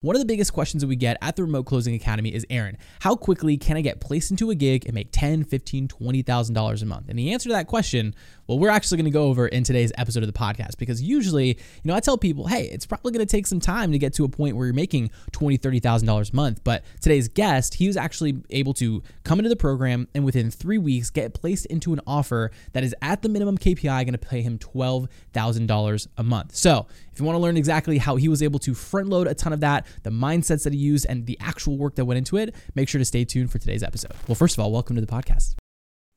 One 0.00 0.14
of 0.14 0.20
the 0.20 0.26
biggest 0.26 0.52
questions 0.52 0.82
that 0.82 0.86
we 0.86 0.94
get 0.94 1.16
at 1.20 1.34
the 1.34 1.42
Remote 1.42 1.64
Closing 1.64 1.92
Academy 1.92 2.32
is 2.32 2.46
Aaron, 2.50 2.78
how 3.00 3.16
quickly 3.16 3.56
can 3.56 3.76
I 3.76 3.80
get 3.80 3.98
placed 3.98 4.30
into 4.30 4.48
a 4.50 4.54
gig 4.54 4.84
and 4.86 4.94
make 4.94 5.10
$10, 5.10 5.44
$15, 5.44 5.88
$20,000 5.88 6.82
a 6.82 6.86
month? 6.86 7.08
And 7.08 7.18
the 7.18 7.32
answer 7.32 7.48
to 7.48 7.54
that 7.54 7.66
question, 7.66 8.14
well, 8.46 8.60
we're 8.60 8.68
actually 8.68 8.98
going 8.98 9.06
to 9.06 9.10
go 9.10 9.24
over 9.24 9.48
in 9.48 9.64
today's 9.64 9.90
episode 9.98 10.22
of 10.22 10.32
the 10.32 10.38
podcast 10.38 10.78
because 10.78 11.02
usually, 11.02 11.48
you 11.48 11.82
know, 11.82 11.96
I 11.96 12.00
tell 12.00 12.16
people, 12.16 12.46
hey, 12.46 12.66
it's 12.66 12.86
probably 12.86 13.10
going 13.10 13.26
to 13.26 13.30
take 13.30 13.48
some 13.48 13.58
time 13.58 13.90
to 13.90 13.98
get 13.98 14.14
to 14.14 14.24
a 14.24 14.28
point 14.28 14.54
where 14.54 14.66
you're 14.66 14.72
making 14.72 15.10
$20, 15.32 15.58
$30,000 15.58 16.32
a 16.32 16.36
month. 16.36 16.62
But 16.62 16.84
today's 17.00 17.26
guest, 17.26 17.74
he 17.74 17.88
was 17.88 17.96
actually 17.96 18.40
able 18.50 18.74
to 18.74 19.02
come 19.24 19.40
into 19.40 19.48
the 19.48 19.56
program 19.56 20.06
and 20.14 20.24
within 20.24 20.52
three 20.52 20.78
weeks 20.78 21.10
get 21.10 21.34
placed 21.34 21.66
into 21.66 21.92
an 21.92 22.00
offer 22.06 22.52
that 22.72 22.84
is 22.84 22.94
at 23.02 23.22
the 23.22 23.28
minimum 23.28 23.58
KPI 23.58 24.04
going 24.04 24.12
to 24.12 24.18
pay 24.18 24.42
him 24.42 24.60
$12,000 24.60 26.06
a 26.16 26.22
month. 26.22 26.54
So 26.54 26.86
if 27.18 27.20
you 27.20 27.26
want 27.26 27.34
to 27.34 27.40
learn 27.40 27.56
exactly 27.56 27.98
how 27.98 28.14
he 28.14 28.28
was 28.28 28.44
able 28.44 28.60
to 28.60 28.74
front 28.74 29.08
load 29.08 29.26
a 29.26 29.34
ton 29.34 29.52
of 29.52 29.58
that, 29.58 29.88
the 30.04 30.10
mindsets 30.10 30.62
that 30.62 30.72
he 30.72 30.78
used, 30.78 31.04
and 31.08 31.26
the 31.26 31.36
actual 31.40 31.76
work 31.76 31.96
that 31.96 32.04
went 32.04 32.16
into 32.16 32.36
it, 32.36 32.54
make 32.76 32.88
sure 32.88 33.00
to 33.00 33.04
stay 33.04 33.24
tuned 33.24 33.50
for 33.50 33.58
today's 33.58 33.82
episode. 33.82 34.12
Well, 34.28 34.36
first 34.36 34.54
of 34.54 34.60
all, 34.60 34.70
welcome 34.70 34.94
to 34.94 35.00
the 35.00 35.08
podcast. 35.08 35.56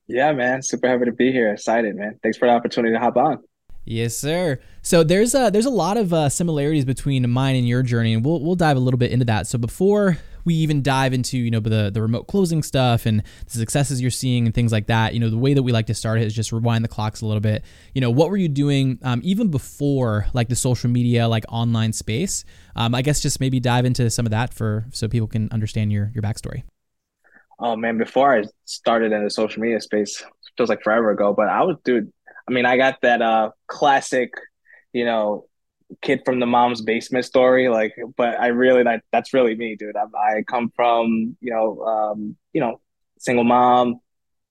Yeah, 0.06 0.32
man. 0.32 0.62
Super 0.62 0.86
happy 0.86 1.06
to 1.06 1.12
be 1.12 1.32
here. 1.32 1.52
Excited, 1.52 1.96
man. 1.96 2.20
Thanks 2.22 2.38
for 2.38 2.46
the 2.46 2.52
opportunity 2.54 2.94
to 2.94 3.00
hop 3.00 3.16
on. 3.16 3.38
Yes, 3.84 4.16
sir. 4.16 4.60
So 4.82 5.02
there's 5.02 5.34
a 5.34 5.50
there's 5.50 5.66
a 5.66 5.70
lot 5.70 5.96
of 5.96 6.12
uh, 6.12 6.28
similarities 6.28 6.84
between 6.84 7.28
mine 7.28 7.56
and 7.56 7.66
your 7.66 7.82
journey, 7.82 8.14
and 8.14 8.24
we'll 8.24 8.40
we'll 8.40 8.54
dive 8.54 8.76
a 8.76 8.80
little 8.80 8.98
bit 8.98 9.10
into 9.10 9.24
that. 9.24 9.48
So 9.48 9.58
before 9.58 10.18
we 10.44 10.54
even 10.54 10.82
dive 10.82 11.12
into 11.12 11.38
you 11.38 11.50
know 11.50 11.60
the 11.60 11.90
the 11.92 12.02
remote 12.02 12.26
closing 12.26 12.62
stuff 12.62 13.06
and 13.06 13.22
the 13.46 13.58
successes 13.58 14.00
you're 14.00 14.10
seeing 14.10 14.46
and 14.46 14.54
things 14.54 14.72
like 14.72 14.86
that, 14.86 15.14
you 15.14 15.20
know 15.20 15.30
the 15.30 15.38
way 15.38 15.54
that 15.54 15.62
we 15.62 15.72
like 15.72 15.86
to 15.86 15.94
start 15.94 16.20
it 16.20 16.26
is 16.26 16.34
just 16.34 16.52
rewind 16.52 16.84
the 16.84 16.88
clocks 16.88 17.20
a 17.20 17.26
little 17.26 17.40
bit. 17.40 17.64
You 17.94 18.00
know 18.00 18.10
what 18.10 18.30
were 18.30 18.36
you 18.36 18.48
doing 18.48 18.98
um, 19.02 19.20
even 19.24 19.48
before 19.48 20.26
like 20.32 20.48
the 20.48 20.56
social 20.56 20.90
media 20.90 21.28
like 21.28 21.44
online 21.48 21.92
space? 21.92 22.44
Um, 22.76 22.94
I 22.94 23.02
guess 23.02 23.20
just 23.20 23.40
maybe 23.40 23.60
dive 23.60 23.84
into 23.84 24.08
some 24.10 24.26
of 24.26 24.30
that 24.30 24.54
for 24.54 24.86
so 24.92 25.08
people 25.08 25.28
can 25.28 25.48
understand 25.50 25.92
your 25.92 26.10
your 26.14 26.22
backstory. 26.22 26.62
Oh 27.58 27.76
man, 27.76 27.98
before 27.98 28.36
I 28.36 28.44
started 28.64 29.12
in 29.12 29.22
the 29.22 29.30
social 29.30 29.62
media 29.62 29.80
space, 29.80 30.22
feels 30.56 30.68
like 30.68 30.82
forever 30.82 31.10
ago, 31.10 31.32
but 31.32 31.48
I 31.48 31.62
was 31.62 31.76
dude 31.84 32.12
I 32.48 32.52
mean, 32.52 32.66
I 32.66 32.76
got 32.76 33.00
that 33.02 33.22
uh 33.22 33.50
classic, 33.66 34.32
you 34.92 35.04
know, 35.04 35.46
kid 36.00 36.22
from 36.24 36.40
the 36.40 36.46
mom's 36.46 36.80
basement 36.82 37.24
story. 37.24 37.68
Like, 37.68 37.94
but 38.16 38.40
I 38.40 38.48
really 38.48 38.82
that 38.84 39.02
that's 39.12 39.34
really 39.34 39.54
me, 39.54 39.76
dude. 39.76 39.96
I, 39.96 40.38
I 40.38 40.42
come 40.42 40.72
from 40.74 41.36
you 41.40 41.52
know, 41.52 41.82
um, 41.84 42.36
you 42.52 42.60
know, 42.60 42.80
single 43.18 43.44
mom, 43.44 44.00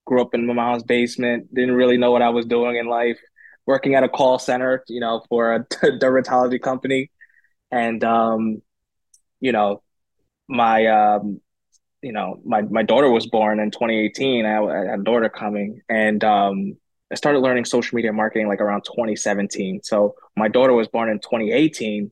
grew 0.06 0.22
up 0.22 0.34
in 0.34 0.45
my 0.47 0.53
mom's 0.53 0.84
basement, 0.84 1.53
didn't 1.53 1.75
really 1.75 1.97
know 1.97 2.12
what 2.12 2.22
I 2.22 2.30
was 2.30 2.45
doing 2.45 2.78
in 2.78 2.88
life, 2.88 3.19
working 3.66 3.95
at 3.95 4.03
a 4.03 4.09
call 4.09 4.39
center, 4.39 4.84
you 4.88 5.00
know, 5.00 5.23
for 5.30 5.53
a 5.53 5.66
dermatology 6.00 6.62
company, 6.62 7.12
and 7.72 8.03
um, 8.03 8.62
you 9.39 9.52
know, 9.52 9.81
my 10.47 10.86
um, 10.88 11.42
you 12.02 12.12
know, 12.12 12.42
my 12.45 12.62
my 12.64 12.84
daughter 12.84 13.09
was 13.09 13.28
born 13.28 13.59
in 13.59 13.72
2018. 13.72 14.45
I, 14.45 14.58
I 14.64 14.78
had 14.92 15.00
a 15.00 15.03
daughter 15.03 15.30
coming, 15.30 15.81
and 15.89 16.23
um 16.23 16.78
I 17.12 17.16
started 17.16 17.40
learning 17.40 17.66
social 17.66 17.95
media 17.95 18.14
marketing 18.14 18.48
like 18.48 18.62
around 18.62 18.84
2017. 18.86 19.81
So 19.84 20.16
my 20.38 20.48
daughter 20.48 20.73
was 20.73 20.88
born 20.88 21.09
in 21.09 21.20
2018. 21.20 22.12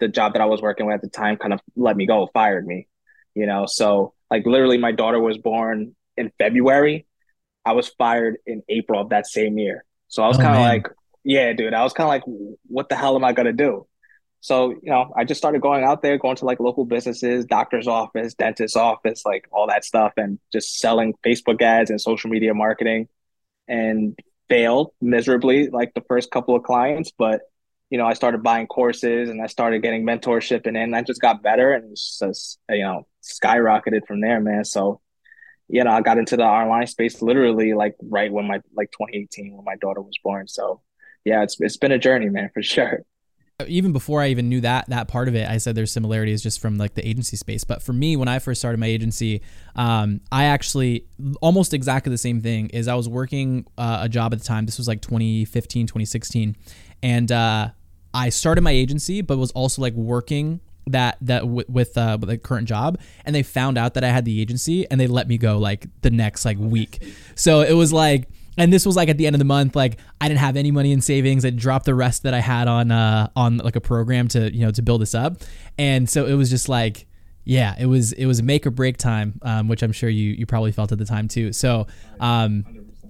The 0.00 0.08
job 0.08 0.32
that 0.32 0.42
I 0.42 0.46
was 0.46 0.60
working 0.60 0.86
with 0.86 0.96
at 0.96 1.02
the 1.02 1.08
time 1.08 1.36
kind 1.36 1.52
of 1.52 1.60
let 1.76 1.96
me 1.96 2.06
go, 2.06 2.28
fired 2.32 2.66
me, 2.66 2.88
you 3.34 3.46
know. 3.46 3.66
So 3.66 4.14
like 4.30 4.46
literally 4.46 4.78
my 4.78 4.92
daughter 4.92 5.20
was 5.20 5.38
born 5.38 5.94
in 6.16 6.32
February. 6.38 7.06
I 7.64 7.72
was 7.72 7.88
fired 7.88 8.38
in 8.46 8.62
April 8.68 9.00
of 9.00 9.10
that 9.10 9.26
same 9.26 9.58
year. 9.58 9.84
So 10.08 10.22
I 10.22 10.28
was 10.28 10.38
oh, 10.38 10.42
kind 10.42 10.56
of 10.56 10.62
like, 10.62 10.88
yeah, 11.22 11.52
dude, 11.52 11.74
I 11.74 11.84
was 11.84 11.92
kind 11.92 12.06
of 12.06 12.08
like, 12.08 12.22
what 12.66 12.88
the 12.88 12.96
hell 12.96 13.14
am 13.14 13.24
I 13.24 13.32
gonna 13.32 13.52
do? 13.52 13.86
So, 14.40 14.70
you 14.70 14.90
know, 14.90 15.12
I 15.16 15.24
just 15.24 15.38
started 15.38 15.60
going 15.60 15.84
out 15.84 16.00
there, 16.00 16.16
going 16.16 16.36
to 16.36 16.44
like 16.44 16.60
local 16.60 16.84
businesses, 16.84 17.44
doctor's 17.44 17.88
office, 17.88 18.34
dentist's 18.34 18.76
office, 18.76 19.24
like 19.24 19.48
all 19.50 19.66
that 19.66 19.84
stuff, 19.84 20.12
and 20.16 20.38
just 20.52 20.78
selling 20.78 21.14
Facebook 21.24 21.60
ads 21.60 21.90
and 21.90 22.00
social 22.00 22.30
media 22.30 22.54
marketing 22.54 23.08
and 23.68 24.18
failed 24.48 24.92
miserably 25.00 25.68
like 25.68 25.92
the 25.94 26.02
first 26.08 26.30
couple 26.30 26.56
of 26.56 26.62
clients 26.62 27.12
but 27.18 27.42
you 27.90 27.98
know 27.98 28.06
i 28.06 28.14
started 28.14 28.42
buying 28.42 28.66
courses 28.66 29.28
and 29.28 29.42
i 29.42 29.46
started 29.46 29.82
getting 29.82 30.04
mentorship 30.04 30.66
and 30.66 30.76
then 30.76 30.94
i 30.94 31.02
just 31.02 31.20
got 31.20 31.42
better 31.42 31.72
and 31.72 31.84
it 31.84 31.90
just 31.94 32.58
you 32.70 32.82
know 32.82 33.06
skyrocketed 33.22 34.06
from 34.06 34.20
there 34.20 34.40
man. 34.40 34.64
So 34.64 35.00
you 35.68 35.84
know 35.84 35.90
i 35.90 36.00
got 36.00 36.18
into 36.18 36.36
the 36.36 36.44
online 36.44 36.86
space 36.86 37.20
literally 37.20 37.74
like 37.74 37.94
right 38.02 38.32
when 38.32 38.46
my 38.46 38.60
like 38.74 38.90
2018 38.92 39.54
when 39.54 39.64
my 39.64 39.76
daughter 39.76 40.00
was 40.00 40.18
born. 40.22 40.48
So 40.48 40.82
yeah 41.24 41.42
it's 41.42 41.60
it's 41.60 41.76
been 41.76 41.92
a 41.92 41.98
journey 41.98 42.28
man 42.28 42.50
for 42.52 42.62
sure 42.74 43.00
even 43.66 43.92
before 43.92 44.22
I 44.22 44.28
even 44.28 44.48
knew 44.48 44.60
that 44.60 44.88
that 44.88 45.08
part 45.08 45.26
of 45.26 45.34
it, 45.34 45.48
I 45.48 45.58
said 45.58 45.74
there's 45.74 45.90
similarities 45.90 46.44
just 46.44 46.60
from 46.60 46.78
like 46.78 46.94
the 46.94 47.06
agency 47.06 47.36
space. 47.36 47.64
But 47.64 47.82
for 47.82 47.92
me, 47.92 48.16
when 48.16 48.28
I 48.28 48.38
first 48.38 48.60
started 48.60 48.78
my 48.78 48.86
agency, 48.86 49.42
um, 49.74 50.20
I 50.30 50.44
actually 50.44 51.06
almost 51.40 51.74
exactly 51.74 52.10
the 52.10 52.18
same 52.18 52.40
thing. 52.40 52.68
Is 52.68 52.86
I 52.86 52.94
was 52.94 53.08
working 53.08 53.66
uh, 53.76 53.98
a 54.02 54.08
job 54.08 54.32
at 54.32 54.38
the 54.38 54.44
time. 54.44 54.64
This 54.64 54.78
was 54.78 54.86
like 54.86 55.02
2015, 55.02 55.88
2016, 55.88 56.56
and 57.02 57.32
uh, 57.32 57.70
I 58.14 58.28
started 58.28 58.60
my 58.60 58.70
agency, 58.70 59.22
but 59.22 59.38
was 59.38 59.50
also 59.50 59.82
like 59.82 59.94
working 59.94 60.60
that 60.86 61.18
that 61.20 61.40
w- 61.40 61.66
with 61.68 61.98
uh 61.98 62.16
with 62.18 62.30
the 62.30 62.38
current 62.38 62.66
job 62.66 62.98
and 63.26 63.34
they 63.34 63.42
found 63.42 63.76
out 63.76 63.92
that 63.92 64.04
I 64.04 64.08
had 64.08 64.24
the 64.24 64.40
agency 64.40 64.90
and 64.90 64.98
they 64.98 65.06
let 65.06 65.28
me 65.28 65.36
go 65.36 65.58
like 65.58 65.86
the 66.02 66.10
next 66.10 66.44
like 66.44 66.56
week. 66.58 67.02
So 67.34 67.60
it 67.60 67.74
was 67.74 67.92
like 67.92 68.28
and 68.58 68.72
this 68.72 68.84
was 68.84 68.96
like 68.96 69.08
at 69.08 69.16
the 69.16 69.26
end 69.26 69.34
of 69.34 69.38
the 69.38 69.44
month 69.44 69.74
like 69.74 69.98
i 70.20 70.28
didn't 70.28 70.40
have 70.40 70.56
any 70.56 70.70
money 70.70 70.92
in 70.92 71.00
savings 71.00 71.44
i 71.44 71.50
dropped 71.50 71.86
the 71.86 71.94
rest 71.94 72.24
that 72.24 72.34
i 72.34 72.40
had 72.40 72.68
on 72.68 72.90
uh 72.90 73.28
on 73.36 73.58
like 73.58 73.76
a 73.76 73.80
program 73.80 74.28
to 74.28 74.52
you 74.54 74.64
know 74.64 74.70
to 74.70 74.82
build 74.82 75.00
this 75.00 75.14
up 75.14 75.40
and 75.78 76.10
so 76.10 76.26
it 76.26 76.34
was 76.34 76.50
just 76.50 76.68
like 76.68 77.06
yeah 77.44 77.74
it 77.78 77.86
was 77.86 78.12
it 78.12 78.26
was 78.26 78.42
make 78.42 78.66
or 78.66 78.70
break 78.70 78.96
time 78.98 79.38
um, 79.42 79.68
which 79.68 79.82
i'm 79.82 79.92
sure 79.92 80.10
you 80.10 80.32
you 80.32 80.44
probably 80.44 80.72
felt 80.72 80.92
at 80.92 80.98
the 80.98 81.06
time 81.06 81.28
too 81.28 81.52
so 81.52 81.86
um 82.20 82.64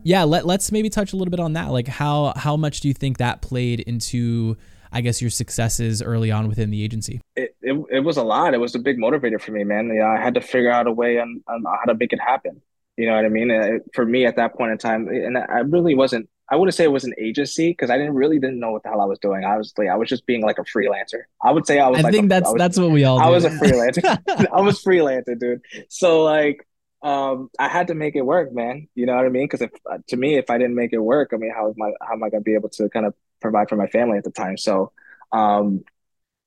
yeah 0.05 0.23
let, 0.23 0.47
let's 0.47 0.71
maybe 0.71 0.89
touch 0.89 1.13
a 1.13 1.17
little 1.17 1.31
bit 1.31 1.41
on 1.41 1.55
that 1.55 1.71
like 1.71 1.89
how 1.89 2.33
how 2.37 2.57
much 2.57 2.81
do 2.81 2.89
you 2.89 2.95
think 2.95 3.19
that 3.19 3.43
played 3.43 3.81
into 3.81 4.57
I 4.91 5.01
guess 5.01 5.21
your 5.21 5.31
successes 5.31 6.03
early 6.03 6.31
on 6.31 6.49
within 6.49 6.71
the 6.71 6.83
agency? 6.83 7.21
It, 7.37 7.55
it, 7.61 7.79
it 7.91 8.01
was 8.01 8.17
a 8.17 8.23
lot. 8.23 8.55
It 8.55 8.59
was 8.59 8.75
a 8.75 8.79
big 8.79 8.99
motivator 8.99 9.41
for 9.41 9.53
me, 9.53 9.65
man. 9.65 9.93
Yeah, 9.95 10.09
I 10.09 10.19
had 10.19 10.35
to 10.35 10.41
figure 10.41 10.71
out 10.71 10.87
a 10.87 10.93
way 10.93 11.19
on, 11.19 11.43
on 11.49 11.65
how 11.65 11.93
to 11.93 11.95
make 11.95 12.13
it 12.13 12.21
happen. 12.21 12.63
You 12.99 13.07
know 13.07 13.15
what 13.15 13.25
I 13.25 13.29
mean? 13.29 13.81
For 13.95 14.05
me 14.05 14.27
at 14.27 14.35
that 14.37 14.57
point 14.57 14.73
in 14.73 14.79
time, 14.79 15.07
and 15.07 15.39
I 15.39 15.61
really 15.61 15.95
wasn't. 15.95 16.29
I 16.51 16.57
wouldn't 16.57 16.75
say 16.75 16.83
it 16.83 16.91
was 16.91 17.05
an 17.05 17.15
agency 17.17 17.71
because 17.71 17.91
I 17.91 17.97
didn't 17.97 18.15
really 18.15 18.41
didn't 18.41 18.59
know 18.59 18.73
what 18.73 18.83
the 18.83 18.89
hell 18.89 19.01
I 19.01 19.05
was 19.05 19.21
doing. 19.21 19.45
I 19.45 19.57
was 19.57 19.73
like, 19.79 19.89
I 19.89 19.95
was 19.95 20.09
just 20.09 20.27
being 20.27 20.43
like 20.43 20.59
a 20.59 20.63
freelancer. 20.63 21.23
I 21.41 21.53
would 21.53 21.65
say 21.65 21.79
I 21.79 21.89
was. 21.89 22.01
I 22.01 22.03
like 22.03 22.13
think 22.13 22.25
a, 22.25 22.29
that's 22.29 22.51
was, 22.51 22.59
that's 22.59 22.77
what 22.77 22.91
we 22.91 23.05
all. 23.05 23.21
I 23.21 23.29
was 23.29 23.45
a 23.45 23.51
freelancer. 23.51 24.03
I 24.53 24.61
was 24.63 24.83
freelancer, 24.83 25.39
dude. 25.39 25.61
So 25.89 26.25
like, 26.25 26.67
um, 27.01 27.51
I 27.57 27.69
had 27.69 27.87
to 27.87 27.95
make 27.95 28.17
it 28.17 28.23
work, 28.23 28.53
man. 28.53 28.89
You 28.97 29.07
know 29.07 29.15
what 29.15 29.27
I 29.27 29.29
mean? 29.29 29.45
Because 29.45 29.61
if 29.63 29.71
uh, 29.89 29.99
to 30.09 30.17
me, 30.17 30.37
if 30.37 30.51
I 30.51 30.59
didn't 30.59 30.75
make 30.75 30.93
it 30.93 30.99
work, 30.99 31.31
I 31.33 31.37
mean, 31.37 31.53
how 31.55 31.69
am 31.69 31.81
I 31.81 31.93
how 32.05 32.15
am 32.15 32.25
I 32.25 32.31
gonna 32.31 32.41
be 32.41 32.55
able 32.55 32.71
to 32.71 32.89
kind 32.89 33.07
of 33.07 33.15
provide 33.41 33.69
for 33.69 33.77
my 33.77 33.87
family 33.87 34.19
at 34.19 34.25
the 34.25 34.33
time? 34.33 34.57
So, 34.57 34.91
um, 35.31 35.85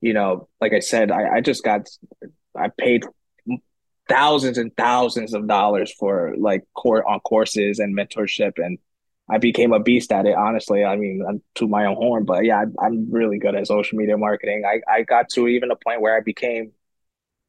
you 0.02 0.12
know, 0.12 0.48
like 0.60 0.74
I 0.74 0.80
said, 0.80 1.10
I, 1.10 1.36
I 1.36 1.40
just 1.40 1.64
got 1.64 1.88
I 2.54 2.68
paid 2.68 3.06
thousands 4.12 4.58
and 4.58 4.76
thousands 4.76 5.32
of 5.32 5.48
dollars 5.48 5.90
for 5.98 6.34
like 6.38 6.64
core 6.74 7.08
on 7.08 7.18
courses 7.20 7.78
and 7.78 7.96
mentorship 7.96 8.52
and 8.58 8.78
I 9.30 9.38
became 9.38 9.72
a 9.72 9.80
beast 9.80 10.12
at 10.12 10.26
it. 10.26 10.34
Honestly, 10.34 10.84
I 10.84 10.96
mean, 10.96 11.24
I'm 11.26 11.40
to 11.54 11.66
my 11.66 11.86
own 11.86 11.96
horn, 11.96 12.24
but 12.26 12.44
yeah, 12.44 12.64
I, 12.78 12.86
am 12.86 13.10
really 13.10 13.38
good 13.38 13.54
at 13.54 13.66
social 13.66 13.96
media 13.96 14.18
marketing. 14.18 14.64
I, 14.66 14.80
I 14.90 15.02
got 15.04 15.30
to 15.30 15.48
even 15.48 15.70
a 15.70 15.76
point 15.76 16.02
where 16.02 16.14
I 16.14 16.20
became, 16.20 16.72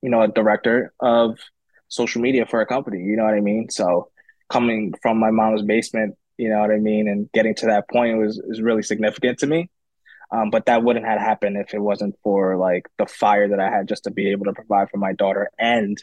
you 0.01 0.09
know, 0.09 0.21
a 0.21 0.29
director 0.29 0.93
of 1.01 1.39
social 1.89 2.21
media 2.21 2.45
for 2.45 2.61
a 2.61 2.65
company. 2.65 2.99
You 2.99 3.17
know 3.17 3.25
what 3.25 3.33
I 3.33 3.41
mean? 3.41 3.69
So 3.69 4.11
coming 4.49 4.93
from 5.01 5.19
my 5.19 5.31
mom's 5.31 5.63
basement, 5.63 6.15
you 6.37 6.49
know 6.49 6.59
what 6.59 6.71
I 6.71 6.77
mean, 6.77 7.09
and 7.09 7.29
getting 7.33 7.55
to 7.55 7.65
that 7.65 7.89
point 7.89 8.17
was 8.17 8.39
is 8.47 8.61
really 8.61 8.83
significant 8.83 9.39
to 9.39 9.47
me. 9.47 9.69
Um, 10.31 10.51
but 10.51 10.67
that 10.67 10.83
wouldn't 10.83 11.05
have 11.05 11.19
happened 11.19 11.57
if 11.57 11.73
it 11.73 11.79
wasn't 11.81 12.15
for 12.23 12.55
like 12.55 12.87
the 12.97 13.07
fire 13.07 13.49
that 13.49 13.59
I 13.59 13.69
had 13.69 13.89
just 13.89 14.05
to 14.05 14.11
be 14.11 14.31
able 14.31 14.45
to 14.45 14.53
provide 14.53 14.89
for 14.89 14.97
my 14.97 15.13
daughter 15.13 15.51
and 15.59 15.97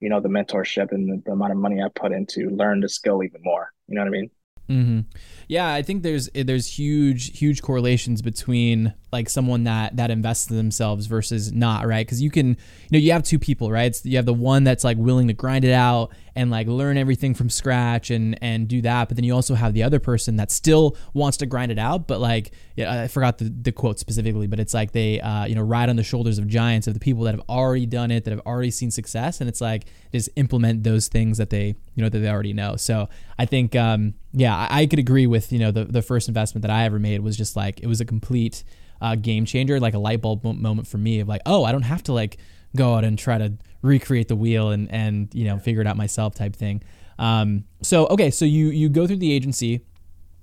you 0.00 0.08
know 0.08 0.20
the 0.20 0.28
mentorship 0.28 0.92
and 0.92 1.10
the, 1.10 1.22
the 1.24 1.32
amount 1.32 1.52
of 1.52 1.58
money 1.58 1.82
I 1.82 1.88
put 1.94 2.12
into 2.12 2.50
learn 2.50 2.80
the 2.80 2.88
skill 2.88 3.22
even 3.22 3.40
more. 3.42 3.72
You 3.88 3.96
know 3.96 4.02
what 4.02 4.08
I 4.08 4.10
mean? 4.10 4.30
Mm-hmm. 4.68 5.00
Yeah, 5.48 5.72
I 5.72 5.82
think 5.82 6.02
there's 6.02 6.28
there's 6.34 6.78
huge 6.78 7.38
huge 7.38 7.62
correlations 7.62 8.22
between 8.22 8.94
like 9.12 9.28
someone 9.28 9.64
that 9.64 9.96
that 9.96 10.10
invests 10.10 10.50
in 10.50 10.56
themselves 10.56 11.06
versus 11.06 11.52
not, 11.52 11.86
right? 11.86 12.06
Because 12.06 12.20
you 12.22 12.30
can 12.30 12.48
you 12.48 12.56
know 12.92 12.98
you 12.98 13.12
have 13.12 13.22
two 13.22 13.38
people, 13.38 13.70
right? 13.70 13.86
It's, 13.86 14.04
you 14.04 14.16
have 14.16 14.26
the 14.26 14.34
one 14.34 14.64
that's 14.64 14.84
like 14.84 14.96
willing 14.96 15.28
to 15.28 15.34
grind 15.34 15.64
it 15.64 15.72
out 15.72 16.10
and 16.34 16.50
like 16.50 16.66
learn 16.66 16.96
everything 16.96 17.34
from 17.34 17.48
scratch 17.50 18.10
and 18.10 18.36
and 18.42 18.66
do 18.68 18.82
that, 18.82 19.08
but 19.08 19.16
then 19.16 19.24
you 19.24 19.34
also 19.34 19.54
have 19.54 19.74
the 19.74 19.82
other 19.82 20.00
person 20.00 20.36
that 20.36 20.50
still 20.50 20.96
wants 21.12 21.36
to 21.38 21.46
grind 21.46 21.70
it 21.70 21.78
out, 21.78 22.08
but 22.08 22.20
like 22.20 22.52
yeah, 22.76 23.02
I 23.02 23.08
forgot 23.08 23.38
the, 23.38 23.44
the 23.44 23.70
quote 23.70 23.98
specifically, 24.00 24.46
but 24.46 24.58
it's 24.58 24.74
like 24.74 24.92
they 24.92 25.20
uh, 25.20 25.44
you 25.44 25.54
know 25.54 25.62
ride 25.62 25.88
on 25.88 25.96
the 25.96 26.02
shoulders 26.02 26.38
of 26.38 26.48
giants 26.48 26.86
of 26.86 26.94
the 26.94 27.00
people 27.00 27.24
that 27.24 27.34
have 27.34 27.44
already 27.48 27.86
done 27.86 28.10
it, 28.10 28.24
that 28.24 28.30
have 28.30 28.42
already 28.46 28.70
seen 28.70 28.90
success, 28.90 29.40
and 29.40 29.48
it's 29.48 29.60
like 29.60 29.84
just 30.10 30.28
implement 30.36 30.82
those 30.82 31.08
things 31.08 31.38
that 31.38 31.50
they 31.50 31.76
you 31.94 32.02
know 32.02 32.08
that 32.08 32.18
they 32.18 32.28
already 32.28 32.52
know. 32.52 32.76
So 32.76 33.08
I 33.38 33.46
think 33.46 33.76
um, 33.76 34.14
yeah, 34.32 34.56
I, 34.56 34.82
I 34.82 34.86
could 34.86 34.98
agree 34.98 35.26
with 35.26 35.33
you 35.52 35.58
know 35.58 35.70
the 35.70 35.84
the 35.84 36.02
first 36.02 36.28
investment 36.28 36.62
that 36.62 36.70
I 36.70 36.84
ever 36.84 36.98
made 36.98 37.20
was 37.20 37.36
just 37.36 37.56
like 37.56 37.80
it 37.80 37.86
was 37.86 38.00
a 38.00 38.04
complete 38.04 38.64
uh, 39.00 39.16
game 39.16 39.44
changer, 39.44 39.80
like 39.80 39.94
a 39.94 39.98
light 39.98 40.22
bulb 40.22 40.44
moment 40.44 40.86
for 40.86 40.98
me 40.98 41.20
of 41.20 41.28
like, 41.28 41.42
oh, 41.46 41.64
I 41.64 41.72
don't 41.72 41.82
have 41.82 42.02
to 42.04 42.12
like 42.12 42.38
go 42.76 42.94
out 42.94 43.04
and 43.04 43.18
try 43.18 43.38
to 43.38 43.52
recreate 43.82 44.28
the 44.28 44.36
wheel 44.36 44.70
and 44.70 44.90
and 44.90 45.28
you 45.34 45.44
know 45.44 45.58
figure 45.58 45.80
it 45.80 45.86
out 45.86 45.96
myself 45.96 46.34
type 46.34 46.56
thing. 46.56 46.82
Um, 47.18 47.64
so 47.82 48.06
okay, 48.06 48.30
so 48.30 48.44
you 48.44 48.68
you 48.68 48.88
go 48.88 49.06
through 49.06 49.18
the 49.18 49.32
agency, 49.32 49.84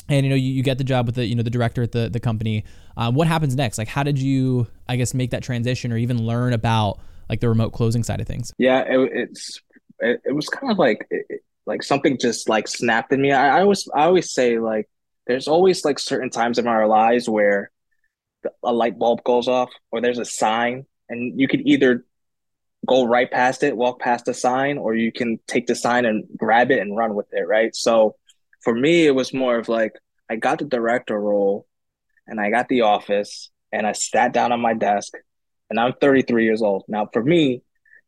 and 0.09 0.25
you 0.25 0.29
know 0.29 0.35
you, 0.35 0.51
you 0.51 0.63
get 0.63 0.77
the 0.77 0.83
job 0.83 1.05
with 1.05 1.15
the 1.15 1.25
you 1.25 1.35
know 1.35 1.43
the 1.43 1.49
director 1.49 1.83
at 1.83 1.91
the 1.91 2.09
the 2.09 2.19
company. 2.19 2.63
Um, 2.97 3.15
what 3.15 3.27
happens 3.27 3.55
next? 3.55 3.77
Like, 3.77 3.87
how 3.87 4.03
did 4.03 4.19
you 4.19 4.67
I 4.87 4.95
guess 4.95 5.13
make 5.13 5.31
that 5.31 5.43
transition 5.43 5.91
or 5.91 5.97
even 5.97 6.25
learn 6.25 6.53
about 6.53 6.99
like 7.29 7.39
the 7.39 7.49
remote 7.49 7.71
closing 7.71 8.03
side 8.03 8.21
of 8.21 8.27
things? 8.27 8.53
Yeah, 8.57 8.81
it, 8.81 9.09
it's 9.13 9.61
it, 9.99 10.21
it 10.25 10.33
was 10.33 10.47
kind 10.49 10.71
of 10.71 10.77
like 10.77 11.07
like 11.65 11.83
something 11.83 12.17
just 12.19 12.49
like 12.49 12.67
snapped 12.67 13.13
in 13.13 13.21
me. 13.21 13.31
I, 13.31 13.59
I 13.59 13.61
always 13.61 13.87
I 13.93 14.03
always 14.03 14.33
say 14.33 14.59
like 14.59 14.89
there's 15.27 15.47
always 15.47 15.85
like 15.85 15.99
certain 15.99 16.29
times 16.29 16.57
in 16.57 16.67
our 16.67 16.87
lives 16.87 17.29
where 17.29 17.71
a 18.63 18.73
light 18.73 18.97
bulb 18.97 19.23
goes 19.23 19.47
off 19.47 19.69
or 19.91 20.01
there's 20.01 20.19
a 20.19 20.25
sign 20.25 20.85
and 21.09 21.39
you 21.39 21.47
can 21.47 21.67
either 21.67 22.05
go 22.87 23.05
right 23.05 23.29
past 23.29 23.63
it, 23.63 23.77
walk 23.77 23.99
past 23.99 24.25
the 24.25 24.33
sign, 24.33 24.77
or 24.77 24.95
you 24.95 25.11
can 25.11 25.39
take 25.47 25.67
the 25.67 25.75
sign 25.75 26.05
and 26.05 26.23
grab 26.35 26.71
it 26.71 26.79
and 26.79 26.97
run 26.97 27.13
with 27.13 27.27
it, 27.31 27.47
right? 27.47 27.75
So 27.75 28.15
for 28.61 28.73
me, 28.73 29.05
it 29.05 29.11
was 29.11 29.33
more 29.33 29.57
of 29.57 29.69
like 29.69 29.93
I 30.29 30.37
got 30.37 30.59
the 30.59 30.65
director 30.65 31.19
role 31.19 31.67
and 32.27 32.39
I 32.39 32.49
got 32.49 32.69
the 32.69 32.81
office 32.81 33.51
and 33.71 33.85
I 33.85 33.91
sat 33.91 34.33
down 34.33 34.51
on 34.51 34.61
my 34.61 34.73
desk 34.73 35.13
and 35.69 35.79
I'm 35.79 35.93
33 35.93 36.43
years 36.43 36.61
old. 36.61 36.85
Now, 36.87 37.07
for 37.11 37.23
me, 37.23 37.61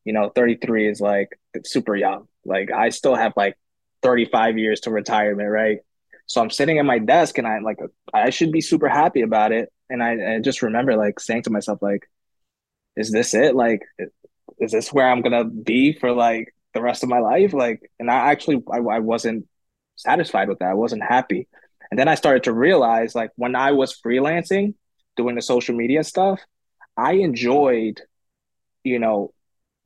you 0.06 0.14
know, 0.14 0.30
33 0.30 0.90
is 0.90 1.02
like 1.02 1.30
super 1.66 1.96
young. 1.96 2.28
Like 2.46 2.72
I 2.72 2.90
still 2.90 3.16
have 3.16 3.34
like 3.36 3.58
35 4.02 4.58
years 4.58 4.82
to 4.82 4.92
retirement, 4.92 5.50
right? 5.50 5.80
So 6.26 6.42
I'm 6.42 6.50
sitting 6.50 6.80
at 6.80 6.86
my 6.86 7.00
desk 7.00 7.38
and 7.38 7.48
I 7.48 7.60
like 7.60 7.80
I 8.14 8.30
should 8.30 8.52
be 8.52 8.62
super 8.62 8.90
happy 8.90 9.22
about 9.22 9.52
it. 9.52 9.72
And 9.90 10.02
I, 10.02 10.36
I 10.36 10.40
just 10.40 10.62
remember 10.62 10.96
like 10.96 11.20
saying 11.20 11.44
to 11.44 11.50
myself, 11.50 11.82
like, 11.82 12.10
is 12.96 13.12
this 13.12 13.34
it? 13.34 13.56
Like, 13.56 13.82
is 14.60 14.72
this 14.72 14.92
where 14.94 15.10
I'm 15.10 15.22
gonna 15.22 15.46
be 15.46 15.94
for 15.94 16.12
like 16.12 16.56
the 16.74 16.82
rest 16.82 17.04
of 17.04 17.10
my 17.10 17.20
life? 17.20 17.54
Like, 17.54 17.92
and 18.00 18.10
I 18.10 18.32
actually 18.32 18.64
I, 18.72 18.78
I 18.78 19.00
wasn't 19.00 19.48
satisfied 19.96 20.50
with 20.50 20.60
that. 20.60 20.70
I 20.70 20.74
wasn't 20.76 21.04
happy. 21.04 21.48
And 21.92 22.00
then 22.00 22.08
I 22.08 22.16
started 22.16 22.44
to 22.44 22.54
realize 22.54 23.16
like 23.16 23.32
when 23.36 23.56
I 23.56 23.72
was 23.72 24.00
freelancing, 24.00 24.76
doing 25.16 25.36
the 25.36 25.42
social 25.42 25.76
media 25.76 26.04
stuff, 26.04 26.40
I 26.98 27.14
enjoyed, 27.14 28.02
you 28.84 29.00
know, 29.00 29.34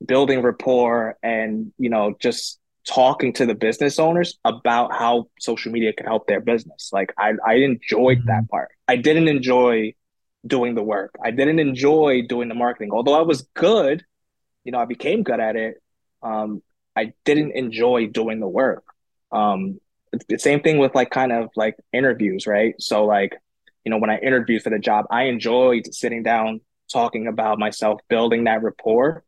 building 0.04 0.42
rapport 0.42 1.16
and, 1.22 1.72
you 1.78 1.90
know, 1.90 2.14
just 2.20 2.58
talking 2.86 3.32
to 3.34 3.44
the 3.44 3.54
business 3.54 3.98
owners 3.98 4.38
about 4.44 4.92
how 4.92 5.28
social 5.40 5.70
media 5.70 5.92
can 5.92 6.06
help 6.06 6.26
their 6.26 6.40
business. 6.40 6.90
Like 6.92 7.12
I, 7.18 7.32
I 7.46 7.54
enjoyed 7.56 8.18
mm-hmm. 8.18 8.28
that 8.28 8.48
part. 8.48 8.70
I 8.86 8.96
didn't 8.96 9.28
enjoy 9.28 9.94
doing 10.46 10.74
the 10.74 10.82
work. 10.82 11.14
I 11.22 11.30
didn't 11.30 11.58
enjoy 11.58 12.22
doing 12.22 12.48
the 12.48 12.54
marketing. 12.54 12.90
Although 12.92 13.14
I 13.14 13.22
was 13.22 13.42
good, 13.54 14.04
you 14.64 14.72
know, 14.72 14.78
I 14.78 14.86
became 14.86 15.22
good 15.22 15.40
at 15.40 15.56
it. 15.56 15.82
Um, 16.22 16.62
I 16.96 17.12
didn't 17.24 17.52
enjoy 17.52 18.06
doing 18.06 18.40
the 18.40 18.48
work. 18.48 18.84
Um, 19.30 19.80
the 20.28 20.38
same 20.38 20.60
thing 20.60 20.78
with 20.78 20.94
like 20.94 21.10
kind 21.10 21.32
of 21.32 21.50
like 21.54 21.76
interviews, 21.92 22.46
right? 22.46 22.74
So 22.78 23.04
like, 23.04 23.36
you 23.84 23.90
know, 23.90 23.98
when 23.98 24.10
I 24.10 24.18
interviewed 24.18 24.62
for 24.62 24.70
the 24.70 24.78
job, 24.78 25.04
I 25.10 25.24
enjoyed 25.24 25.92
sitting 25.92 26.22
down, 26.22 26.62
talking 26.90 27.26
about 27.26 27.58
myself, 27.58 28.00
building 28.08 28.44
that 28.44 28.62
rapport 28.62 29.24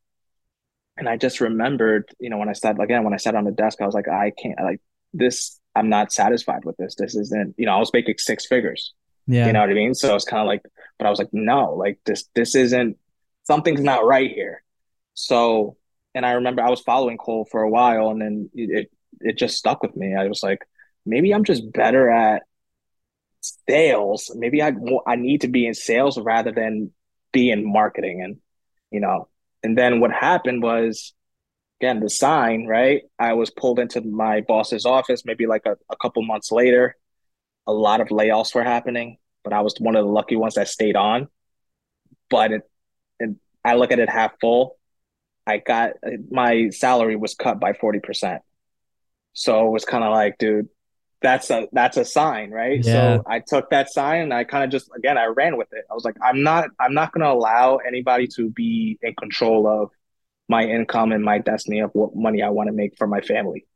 and 1.00 1.08
I 1.08 1.16
just 1.16 1.40
remembered, 1.40 2.08
you 2.20 2.30
know, 2.30 2.38
when 2.38 2.48
I 2.48 2.52
sat 2.52 2.80
again, 2.80 3.02
when 3.02 3.14
I 3.14 3.16
sat 3.16 3.34
on 3.34 3.44
the 3.44 3.50
desk, 3.50 3.80
I 3.80 3.86
was 3.86 3.94
like, 3.94 4.08
I 4.08 4.30
can't 4.40 4.60
like 4.62 4.80
this. 5.12 5.58
I'm 5.74 5.88
not 5.88 6.12
satisfied 6.12 6.64
with 6.64 6.76
this. 6.76 6.94
This 6.96 7.16
isn't, 7.16 7.54
you 7.56 7.66
know, 7.66 7.72
I 7.72 7.78
was 7.78 7.90
making 7.92 8.18
six 8.18 8.46
figures. 8.46 8.94
Yeah. 9.26 9.46
You 9.46 9.52
know 9.52 9.60
what 9.60 9.70
I 9.70 9.74
mean? 9.74 9.94
So 9.94 10.14
it's 10.14 10.24
kind 10.24 10.40
of 10.40 10.46
like, 10.46 10.62
but 10.98 11.06
I 11.06 11.10
was 11.10 11.18
like, 11.18 11.30
no, 11.32 11.74
like 11.74 11.98
this, 12.04 12.24
this 12.34 12.54
isn't 12.54 12.98
something's 13.44 13.80
not 13.80 14.06
right 14.06 14.30
here. 14.30 14.62
So, 15.14 15.76
and 16.14 16.24
I 16.26 16.32
remember 16.32 16.62
I 16.62 16.70
was 16.70 16.80
following 16.80 17.16
Cole 17.16 17.46
for 17.50 17.62
a 17.62 17.70
while, 17.70 18.10
and 18.10 18.20
then 18.20 18.50
it 18.54 18.90
it 19.20 19.38
just 19.38 19.56
stuck 19.56 19.82
with 19.82 19.96
me. 19.96 20.14
I 20.14 20.26
was 20.26 20.42
like, 20.42 20.66
maybe 21.04 21.32
I'm 21.32 21.44
just 21.44 21.70
better 21.72 22.10
at 22.10 22.42
sales. 23.68 24.30
Maybe 24.34 24.62
I 24.62 24.72
I 25.06 25.16
need 25.16 25.42
to 25.42 25.48
be 25.48 25.66
in 25.66 25.74
sales 25.74 26.18
rather 26.18 26.52
than 26.52 26.92
be 27.32 27.50
in 27.50 27.70
marketing. 27.70 28.22
And 28.22 28.36
you 28.90 29.00
know, 29.00 29.28
and 29.62 29.76
then 29.76 30.00
what 30.00 30.12
happened 30.12 30.62
was, 30.62 31.14
again, 31.80 32.00
the 32.00 32.10
sign, 32.10 32.66
right? 32.66 33.02
I 33.18 33.34
was 33.34 33.50
pulled 33.50 33.78
into 33.78 34.00
my 34.00 34.40
boss's 34.42 34.86
office 34.86 35.24
maybe 35.24 35.46
like 35.46 35.62
a, 35.66 35.76
a 35.90 35.96
couple 35.96 36.22
months 36.22 36.52
later. 36.52 36.96
A 37.66 37.72
lot 37.72 38.00
of 38.00 38.08
layoffs 38.08 38.54
were 38.54 38.64
happening, 38.64 39.18
but 39.44 39.52
I 39.52 39.60
was 39.60 39.74
one 39.78 39.96
of 39.96 40.04
the 40.04 40.10
lucky 40.10 40.36
ones 40.36 40.54
that 40.54 40.68
stayed 40.68 40.96
on. 40.96 41.28
But 42.28 42.52
it, 42.52 42.62
it 43.18 43.30
I 43.64 43.74
look 43.74 43.92
at 43.92 43.98
it 43.98 44.08
half 44.08 44.32
full. 44.40 44.78
I 45.46 45.58
got 45.58 45.92
my 46.30 46.70
salary 46.70 47.16
was 47.16 47.34
cut 47.34 47.60
by 47.60 47.72
40%. 47.72 48.40
So 49.32 49.66
it 49.66 49.70
was 49.70 49.84
kind 49.84 50.04
of 50.04 50.10
like, 50.10 50.38
dude, 50.38 50.68
that's 51.22 51.50
a 51.50 51.68
that's 51.72 51.96
a 51.96 52.04
sign, 52.04 52.50
right? 52.50 52.82
Yeah. 52.82 52.92
So 52.92 53.22
I 53.26 53.40
took 53.40 53.70
that 53.70 53.90
sign 53.90 54.22
and 54.22 54.34
I 54.34 54.44
kind 54.44 54.64
of 54.64 54.70
just 54.70 54.90
again 54.96 55.18
I 55.18 55.26
ran 55.26 55.56
with 55.56 55.68
it. 55.72 55.84
I 55.90 55.94
was 55.94 56.04
like, 56.04 56.16
I'm 56.22 56.42
not 56.42 56.70
I'm 56.78 56.94
not 56.94 57.12
gonna 57.12 57.30
allow 57.30 57.76
anybody 57.76 58.26
to 58.36 58.48
be 58.50 58.98
in 59.02 59.14
control 59.14 59.66
of 59.66 59.90
my 60.48 60.64
income 60.64 61.12
and 61.12 61.22
my 61.22 61.38
destiny 61.38 61.80
of 61.80 61.90
what 61.92 62.16
money 62.16 62.42
I 62.42 62.50
want 62.50 62.68
to 62.68 62.72
make 62.72 62.96
for 62.96 63.06
my 63.06 63.20
family. 63.20 63.66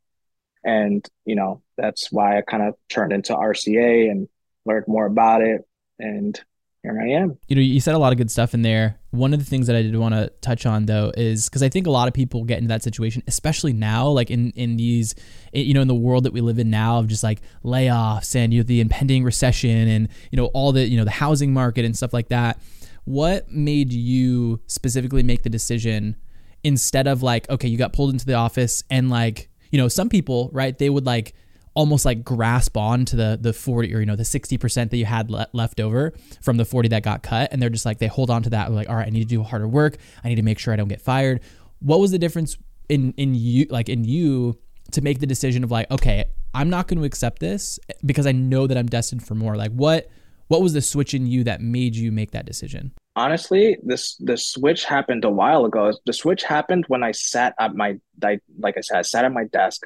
And 0.63 1.07
you 1.25 1.35
know, 1.35 1.61
that's 1.77 2.11
why 2.11 2.37
I 2.37 2.41
kind 2.41 2.63
of 2.63 2.75
turned 2.89 3.13
into 3.13 3.33
RCA 3.33 4.09
and 4.09 4.27
learned 4.65 4.87
more 4.87 5.05
about 5.05 5.41
it. 5.41 5.61
And 5.99 6.39
here 6.85 7.01
I 7.01 7.21
am. 7.21 7.37
You 7.47 7.55
know, 7.55 7.61
you 7.61 7.79
said 7.79 7.95
a 7.95 7.97
lot 7.97 8.11
of 8.11 8.17
good 8.17 8.29
stuff 8.29 8.53
in 8.53 8.61
there. 8.61 8.99
One 9.11 9.33
of 9.33 9.39
the 9.39 9.45
things 9.45 9.67
that 9.67 9.75
I 9.75 9.81
did 9.81 9.95
want 9.95 10.13
to 10.13 10.31
touch 10.41 10.65
on 10.65 10.85
though 10.85 11.11
is 11.17 11.49
because 11.49 11.63
I 11.63 11.69
think 11.69 11.87
a 11.87 11.91
lot 11.91 12.07
of 12.07 12.13
people 12.13 12.43
get 12.43 12.57
into 12.57 12.67
that 12.69 12.83
situation, 12.83 13.23
especially 13.27 13.73
now, 13.73 14.07
like 14.07 14.29
in 14.29 14.51
in 14.51 14.77
these, 14.77 15.15
eh, 15.53 15.61
you 15.61 15.73
know, 15.73 15.81
in 15.81 15.87
the 15.87 15.95
world 15.95 16.23
that 16.25 16.33
we 16.33 16.41
live 16.41 16.59
in 16.59 16.69
now 16.69 16.99
of 16.99 17.07
just 17.07 17.23
like 17.23 17.41
layoffs 17.63 18.35
and 18.35 18.53
you 18.53 18.59
know 18.59 18.63
the 18.63 18.81
impending 18.81 19.23
recession 19.23 19.87
and 19.87 20.09
you 20.31 20.37
know 20.37 20.45
all 20.47 20.71
the 20.71 20.87
you 20.87 20.97
know 20.97 21.05
the 21.05 21.11
housing 21.11 21.53
market 21.53 21.85
and 21.85 21.95
stuff 21.95 22.13
like 22.13 22.29
that. 22.29 22.59
What 23.05 23.49
made 23.51 23.93
you 23.93 24.61
specifically 24.67 25.23
make 25.23 25.43
the 25.43 25.49
decision 25.49 26.15
instead 26.63 27.07
of 27.07 27.23
like 27.23 27.49
okay, 27.49 27.67
you 27.67 27.77
got 27.77 27.93
pulled 27.93 28.11
into 28.11 28.25
the 28.25 28.33
office 28.33 28.83
and 28.89 29.09
like 29.09 29.49
you 29.71 29.79
know 29.79 29.87
some 29.87 30.09
people 30.09 30.49
right 30.53 30.77
they 30.77 30.89
would 30.89 31.05
like 31.05 31.33
almost 31.75 32.05
like 32.05 32.23
grasp 32.23 32.77
on 32.77 33.05
to 33.05 33.15
the 33.15 33.37
the 33.39 33.53
40 33.53 33.93
or 33.93 33.99
you 33.99 34.05
know 34.05 34.15
the 34.15 34.23
60% 34.23 34.89
that 34.89 34.97
you 34.97 35.05
had 35.05 35.29
le- 35.29 35.47
left 35.53 35.79
over 35.79 36.13
from 36.41 36.57
the 36.57 36.65
40 36.65 36.89
that 36.89 37.03
got 37.03 37.21
cut 37.21 37.49
and 37.51 37.61
they're 37.61 37.69
just 37.69 37.85
like 37.85 37.99
they 37.99 38.07
hold 38.07 38.29
on 38.29 38.41
to 38.43 38.49
that 38.49 38.71
like 38.71 38.89
all 38.89 38.95
right 38.95 39.07
I 39.07 39.09
need 39.11 39.19
to 39.19 39.25
do 39.25 39.43
harder 39.43 39.67
work. 39.67 39.97
I 40.23 40.29
need 40.29 40.35
to 40.35 40.41
make 40.41 40.57
sure 40.57 40.73
I 40.73 40.77
don't 40.77 40.87
get 40.87 41.01
fired. 41.01 41.41
What 41.79 41.99
was 41.99 42.11
the 42.11 42.17
difference 42.17 42.57
in 42.89 43.13
in 43.17 43.35
you 43.35 43.67
like 43.69 43.89
in 43.89 44.05
you 44.05 44.57
to 44.91 45.01
make 45.01 45.19
the 45.19 45.27
decision 45.27 45.63
of 45.63 45.71
like 45.71 45.91
okay 45.91 46.25
I'm 46.53 46.69
not 46.69 46.87
going 46.87 46.99
to 46.99 47.03
accept 47.03 47.39
this 47.39 47.77
because 48.05 48.25
I 48.25 48.31
know 48.31 48.65
that 48.65 48.77
I'm 48.77 48.87
destined 48.87 49.27
for 49.27 49.35
more. 49.35 49.57
Like 49.57 49.71
what 49.71 50.09
what 50.47 50.61
was 50.61 50.73
the 50.73 50.81
switch 50.81 51.13
in 51.13 51.27
you 51.27 51.43
that 51.43 51.59
made 51.59 51.95
you 51.95 52.11
make 52.11 52.31
that 52.31 52.45
decision? 52.45 52.93
Honestly 53.17 53.77
this 53.83 54.15
the 54.21 54.37
switch 54.37 54.85
happened 54.85 55.25
a 55.25 55.29
while 55.29 55.65
ago. 55.65 55.91
The 56.05 56.13
switch 56.13 56.43
happened 56.43 56.85
when 56.87 57.03
I 57.03 57.11
sat 57.11 57.53
at 57.59 57.75
my 57.75 57.99
like 58.21 58.77
I 58.77 58.81
said 58.81 58.97
I 58.97 59.01
sat 59.01 59.25
at 59.25 59.33
my 59.33 59.43
desk 59.45 59.85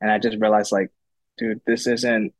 and 0.00 0.10
I 0.10 0.18
just 0.18 0.38
realized 0.40 0.72
like 0.72 0.90
dude, 1.38 1.60
this 1.66 1.86
isn't 1.86 2.32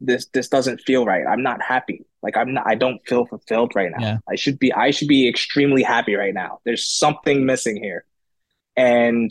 this 0.00 0.26
this 0.32 0.48
doesn't 0.48 0.82
feel 0.82 1.04
right. 1.04 1.26
I'm 1.26 1.42
not 1.42 1.62
happy. 1.62 2.04
Like 2.22 2.36
I'm 2.36 2.54
not 2.54 2.66
I 2.66 2.74
don't 2.74 3.00
feel 3.06 3.26
fulfilled 3.26 3.72
right 3.74 3.90
now. 3.90 4.04
Yeah. 4.04 4.18
I 4.28 4.36
should 4.36 4.58
be 4.58 4.72
I 4.72 4.90
should 4.90 5.08
be 5.08 5.28
extremely 5.28 5.82
happy 5.82 6.14
right 6.14 6.34
now. 6.34 6.60
There's 6.64 6.86
something 6.86 7.46
missing 7.46 7.82
here. 7.82 8.04
And 8.76 9.30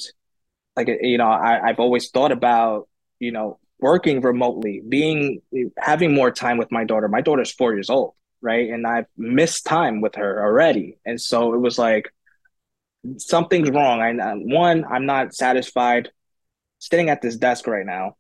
like 0.76 0.90
you 1.02 1.18
know, 1.18 1.28
I, 1.28 1.70
I've 1.70 1.80
always 1.80 2.10
thought 2.10 2.32
about, 2.32 2.88
you 3.20 3.32
know, 3.32 3.60
working 3.80 4.22
remotely, 4.22 4.82
being 4.88 5.42
having 5.78 6.14
more 6.14 6.32
time 6.32 6.58
with 6.58 6.72
my 6.72 6.84
daughter. 6.84 7.08
My 7.08 7.22
daughter's 7.22 7.52
four 7.52 7.74
years 7.74 7.90
old, 7.90 8.14
right? 8.42 8.70
And 8.70 8.88
I've 8.88 9.06
missed 9.18 9.66
time 9.66 10.02
with 10.02 10.16
her 10.16 10.44
already. 10.44 10.98
And 11.06 11.22
so 11.22 11.54
it 11.54 11.60
was 11.60 11.78
like 11.78 12.12
something's 13.18 13.70
wrong. 13.70 14.02
I 14.02 14.34
one, 14.34 14.84
I'm 14.86 15.06
not 15.06 15.36
satisfied 15.36 16.10
sitting 16.90 17.10
at 17.10 17.22
this 17.22 17.38
desk 17.38 17.68
right 17.68 17.86
now 17.86 18.16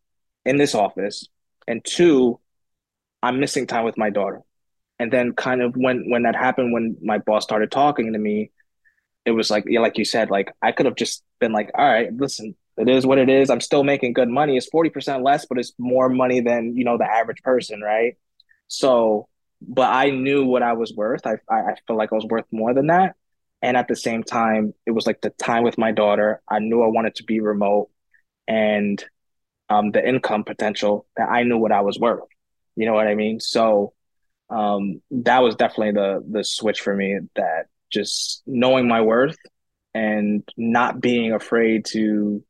in 0.46 0.58
this 0.58 0.76
office, 0.76 1.28
and 1.68 1.84
two, 1.84 2.40
I'm 3.24 3.40
missing 3.40 3.68
time 3.68 3.86
with 3.86 3.98
my 3.98 4.10
daughter. 4.10 4.42
And 5.00 5.12
then 5.12 5.34
kind 5.34 5.62
of 5.62 5.76
when 5.76 6.10
when 6.10 6.24
that 6.24 6.36
happened, 6.36 6.74
when 6.74 6.98
my 7.02 7.18
boss 7.20 7.44
started 7.44 7.72
talking 7.72 8.14
to 8.14 8.20
me, 8.20 8.52
it 9.26 9.32
was 9.32 9.50
like 9.52 9.66
yeah, 9.68 9.80
like 9.80 9.98
you 9.98 10.06
said, 10.06 10.30
like 10.30 10.54
I 10.62 10.72
could 10.72 10.86
have 10.86 10.96
just 10.96 11.24
been 11.40 11.52
like, 11.52 11.72
all 11.76 11.86
right, 11.86 12.14
listen, 12.16 12.56
it 12.78 12.90
is 12.90 13.06
what 13.06 13.18
it 13.18 13.30
is. 13.30 13.50
I'm 13.50 13.62
still 13.62 13.84
making 13.84 14.14
good 14.14 14.30
money. 14.30 14.58
It's 14.58 14.70
40% 14.70 15.24
less, 15.24 15.46
but 15.46 15.60
it's 15.60 15.74
more 15.78 16.10
money 16.10 16.42
than, 16.42 16.76
you 16.78 16.86
know, 16.86 16.98
the 16.98 17.06
average 17.10 17.42
person, 17.44 17.82
right? 17.82 18.16
So, 18.68 19.28
but 19.62 19.90
I 19.92 20.12
knew 20.12 20.46
what 20.46 20.64
I 20.64 20.74
was 20.74 20.94
worth. 20.96 21.26
I 21.28 21.36
I 21.50 21.76
felt 21.88 21.98
like 22.00 22.12
I 22.12 22.16
was 22.16 22.26
worth 22.26 22.46
more 22.52 22.74
than 22.74 22.88
that. 22.88 23.16
And 23.62 23.78
at 23.78 23.88
the 23.88 23.96
same 23.96 24.24
time, 24.24 24.74
it 24.86 24.92
was 24.92 25.08
like 25.08 25.22
the 25.22 25.32
time 25.32 25.64
with 25.64 25.78
my 25.78 25.92
daughter. 25.92 26.42
I 26.50 26.60
knew 26.60 26.84
I 26.84 26.88
wanted 26.88 27.16
to 27.16 27.24
be 27.24 27.40
remote 27.40 27.90
and 28.48 29.04
um, 29.70 29.92
the 29.92 30.08
income 30.08 30.44
potential 30.44 31.08
that 31.18 31.30
I 31.30 31.44
knew 31.44 31.58
what 31.58 31.72
I 31.72 31.82
was 31.82 32.00
worth. 32.00 32.24
You 32.76 32.86
know 32.86 32.94
what 32.94 33.08
I 33.08 33.16
mean? 33.16 33.40
So 33.40 33.94
um, 34.50 35.02
that 35.12 35.40
was 35.40 35.56
definitely 35.56 35.94
the 35.94 36.24
the 36.30 36.44
switch 36.44 36.82
for 36.82 36.96
me. 36.96 37.20
That 37.36 37.68
just 37.92 38.44
knowing 38.46 38.88
my 38.88 39.02
worth 39.02 39.38
and 39.94 40.48
not 40.58 41.00
being 41.00 41.32
afraid 41.32 41.86
to 41.86 42.44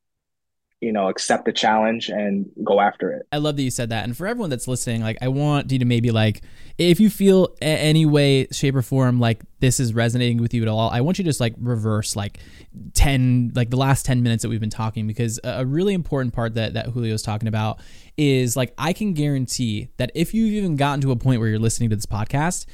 you 0.81 0.91
know 0.91 1.07
accept 1.07 1.45
the 1.45 1.53
challenge 1.53 2.09
and 2.09 2.47
go 2.63 2.81
after 2.81 3.11
it 3.11 3.25
i 3.31 3.37
love 3.37 3.55
that 3.55 3.63
you 3.63 3.71
said 3.71 3.89
that 3.89 4.03
and 4.03 4.17
for 4.17 4.27
everyone 4.27 4.49
that's 4.49 4.67
listening 4.67 5.01
like 5.01 5.17
i 5.21 5.27
want 5.27 5.71
you 5.71 5.79
to 5.79 5.85
maybe 5.85 6.11
like 6.11 6.41
if 6.77 6.99
you 6.99 7.09
feel 7.09 7.55
any 7.61 8.05
way 8.05 8.47
shape 8.51 8.75
or 8.75 8.81
form 8.81 9.19
like 9.19 9.41
this 9.59 9.79
is 9.79 9.93
resonating 9.93 10.37
with 10.37 10.53
you 10.53 10.61
at 10.61 10.67
all 10.67 10.89
i 10.89 11.01
want 11.01 11.17
you 11.17 11.23
to 11.23 11.29
just 11.29 11.39
like 11.39 11.53
reverse 11.59 12.15
like 12.15 12.39
10 12.93 13.51
like 13.55 13.69
the 13.69 13.77
last 13.77 14.05
10 14.05 14.21
minutes 14.23 14.43
that 14.43 14.49
we've 14.49 14.59
been 14.59 14.69
talking 14.69 15.07
because 15.07 15.39
a 15.43 15.65
really 15.65 15.93
important 15.93 16.33
part 16.33 16.55
that 16.55 16.73
that 16.73 16.91
julio's 16.93 17.21
talking 17.21 17.47
about 17.47 17.79
is 18.17 18.55
like 18.55 18.73
i 18.77 18.93
can 18.93 19.13
guarantee 19.13 19.89
that 19.97 20.11
if 20.15 20.33
you've 20.33 20.53
even 20.53 20.75
gotten 20.75 21.01
to 21.01 21.11
a 21.11 21.15
point 21.15 21.39
where 21.39 21.49
you're 21.49 21.59
listening 21.59 21.89
to 21.89 21.95
this 21.95 22.05
podcast 22.05 22.65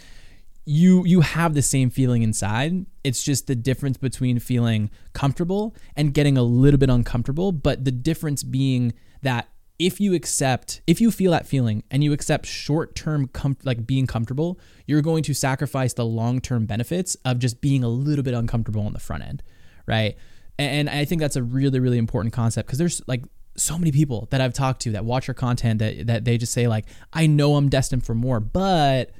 you 0.66 1.04
you 1.06 1.22
have 1.22 1.54
the 1.54 1.62
same 1.62 1.90
feeling 1.90 2.22
inside. 2.22 2.86
It's 3.04 3.24
just 3.24 3.48
the 3.48 3.56
difference 3.56 3.98
between 3.98 4.40
feeling 4.40 4.92
comfortable 5.14 5.76
and 5.96 6.14
getting 6.14 6.38
a 6.38 6.44
little 6.44 6.78
bit 6.78 6.90
uncomfortable 6.90 7.52
but 7.52 7.84
the 7.84 7.92
difference 7.92 8.44
being 8.44 8.94
that 9.22 9.50
if 9.86 10.00
you 10.00 10.14
accept 10.14 10.82
if 10.86 11.02
you 11.02 11.10
feel 11.10 11.32
that 11.32 11.48
feeling 11.48 11.84
and 11.90 12.04
you 12.04 12.14
accept 12.14 12.46
short-term 12.46 13.28
com- 13.30 13.58
like 13.64 13.88
being 13.88 14.06
comfortable 14.06 14.60
you're 14.86 15.02
going 15.02 15.24
to 15.24 15.34
sacrifice 15.34 15.94
the 15.94 16.06
long-term 16.06 16.66
benefits 16.68 17.16
of 17.26 17.40
just 17.40 17.62
being 17.62 17.84
a 17.84 17.90
little 17.90 18.24
bit 18.24 18.34
uncomfortable 18.34 18.86
on 18.86 18.94
the 18.94 19.00
front 19.00 19.24
end 19.24 19.42
right 19.88 20.16
and 20.60 20.88
i 20.88 21.04
think 21.04 21.20
that's 21.20 21.36
a 21.36 21.42
really 21.42 21.80
really 21.80 21.98
important 21.98 22.32
concept 22.32 22.68
because 22.68 22.78
there's 22.78 23.02
like 23.08 23.24
so 23.56 23.78
many 23.78 23.92
people 23.92 24.28
that 24.30 24.40
i've 24.40 24.54
talked 24.54 24.82
to 24.82 24.92
that 24.92 25.04
watch 25.04 25.28
our 25.28 25.34
content 25.34 25.80
that, 25.80 26.06
that 26.06 26.26
they 26.26 26.38
just 26.38 26.54
say 26.54 26.68
like 26.68 26.86
i 27.12 27.26
know 27.26 27.56
i'm 27.56 27.68
destined 27.68 28.06
for 28.06 28.14
more 28.14 28.40
but 28.40 29.12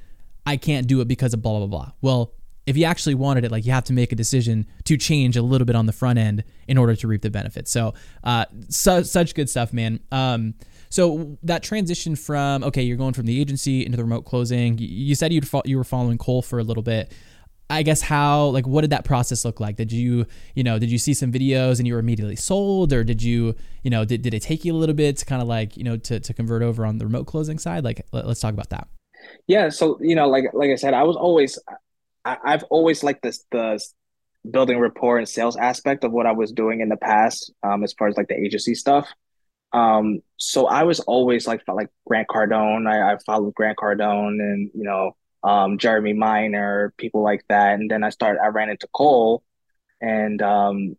I 0.44 0.56
can't 0.56 0.86
do 0.86 1.00
it 1.00 1.08
because 1.08 1.34
of 1.34 1.42
blah, 1.42 1.58
blah, 1.58 1.66
blah. 1.66 1.92
Well, 2.00 2.32
if 2.66 2.76
you 2.76 2.84
actually 2.84 3.14
wanted 3.14 3.44
it, 3.44 3.50
like 3.50 3.66
you 3.66 3.72
have 3.72 3.84
to 3.84 3.92
make 3.92 4.12
a 4.12 4.14
decision 4.14 4.66
to 4.84 4.96
change 4.96 5.36
a 5.36 5.42
little 5.42 5.64
bit 5.64 5.76
on 5.76 5.86
the 5.86 5.92
front 5.92 6.18
end 6.18 6.44
in 6.68 6.78
order 6.78 6.94
to 6.94 7.08
reap 7.08 7.22
the 7.22 7.30
benefits. 7.30 7.70
So, 7.70 7.94
uh, 8.22 8.44
su- 8.68 9.04
such 9.04 9.34
good 9.34 9.50
stuff, 9.50 9.72
man. 9.72 10.00
Um, 10.12 10.54
so 10.88 11.38
that 11.42 11.62
transition 11.62 12.16
from 12.16 12.62
okay, 12.64 12.82
you're 12.82 12.98
going 12.98 13.14
from 13.14 13.26
the 13.26 13.40
agency 13.40 13.84
into 13.84 13.96
the 13.96 14.04
remote 14.04 14.22
closing. 14.22 14.76
You 14.78 15.14
said 15.14 15.32
you'd 15.32 15.48
fo- 15.48 15.62
you 15.64 15.78
were 15.78 15.84
following 15.84 16.18
Cole 16.18 16.42
for 16.42 16.58
a 16.58 16.62
little 16.62 16.82
bit. 16.82 17.12
I 17.70 17.82
guess 17.82 18.02
how 18.02 18.48
like 18.48 18.66
what 18.66 18.82
did 18.82 18.90
that 18.90 19.04
process 19.04 19.44
look 19.44 19.58
like? 19.58 19.76
Did 19.76 19.90
you 19.90 20.26
you 20.54 20.62
know 20.62 20.78
did 20.78 20.90
you 20.90 20.98
see 20.98 21.14
some 21.14 21.32
videos 21.32 21.78
and 21.78 21.86
you 21.86 21.94
were 21.94 22.00
immediately 22.00 22.36
sold, 22.36 22.92
or 22.92 23.02
did 23.02 23.22
you 23.22 23.56
you 23.82 23.90
know 23.90 24.04
did, 24.04 24.20
did 24.20 24.34
it 24.34 24.42
take 24.42 24.64
you 24.64 24.74
a 24.74 24.76
little 24.76 24.94
bit 24.94 25.16
to 25.16 25.24
kind 25.24 25.40
of 25.40 25.48
like 25.48 25.76
you 25.78 25.82
know 25.82 25.96
to 25.96 26.20
to 26.20 26.34
convert 26.34 26.62
over 26.62 26.84
on 26.84 26.98
the 26.98 27.06
remote 27.06 27.26
closing 27.26 27.58
side? 27.58 27.84
Like 27.84 28.04
let, 28.12 28.26
let's 28.26 28.40
talk 28.40 28.52
about 28.52 28.68
that. 28.68 28.86
Yeah, 29.46 29.70
so 29.70 29.98
you 30.02 30.14
know, 30.14 30.28
like 30.28 30.44
like 30.52 30.70
I 30.70 30.76
said, 30.76 30.92
I 30.92 31.04
was 31.04 31.16
always 31.16 31.58
I, 32.24 32.36
I've 32.44 32.64
always 32.64 33.02
liked 33.02 33.22
this 33.22 33.44
the 33.50 33.82
building 34.50 34.78
rapport 34.78 35.18
and 35.18 35.28
sales 35.28 35.56
aspect 35.56 36.04
of 36.04 36.12
what 36.12 36.26
I 36.26 36.32
was 36.32 36.52
doing 36.52 36.80
in 36.80 36.88
the 36.88 36.96
past, 36.96 37.52
um, 37.62 37.84
as 37.84 37.92
far 37.92 38.08
as 38.08 38.16
like 38.16 38.28
the 38.28 38.38
agency 38.38 38.74
stuff. 38.74 39.08
Um, 39.72 40.20
so 40.36 40.66
I 40.66 40.82
was 40.82 41.00
always 41.00 41.46
like 41.46 41.62
like 41.68 41.88
Grant 42.06 42.28
Cardone. 42.28 42.86
I, 42.88 43.14
I 43.14 43.18
followed 43.24 43.54
Grant 43.54 43.78
Cardone 43.78 44.40
and 44.40 44.70
you 44.74 44.84
know 44.84 45.16
um, 45.42 45.78
Jeremy 45.78 46.12
Miner, 46.12 46.92
people 46.96 47.22
like 47.22 47.44
that. 47.48 47.74
And 47.74 47.90
then 47.90 48.04
I 48.04 48.10
started. 48.10 48.40
I 48.40 48.48
ran 48.48 48.70
into 48.70 48.86
Cole, 48.92 49.42
and 50.00 50.40
um, 50.42 50.96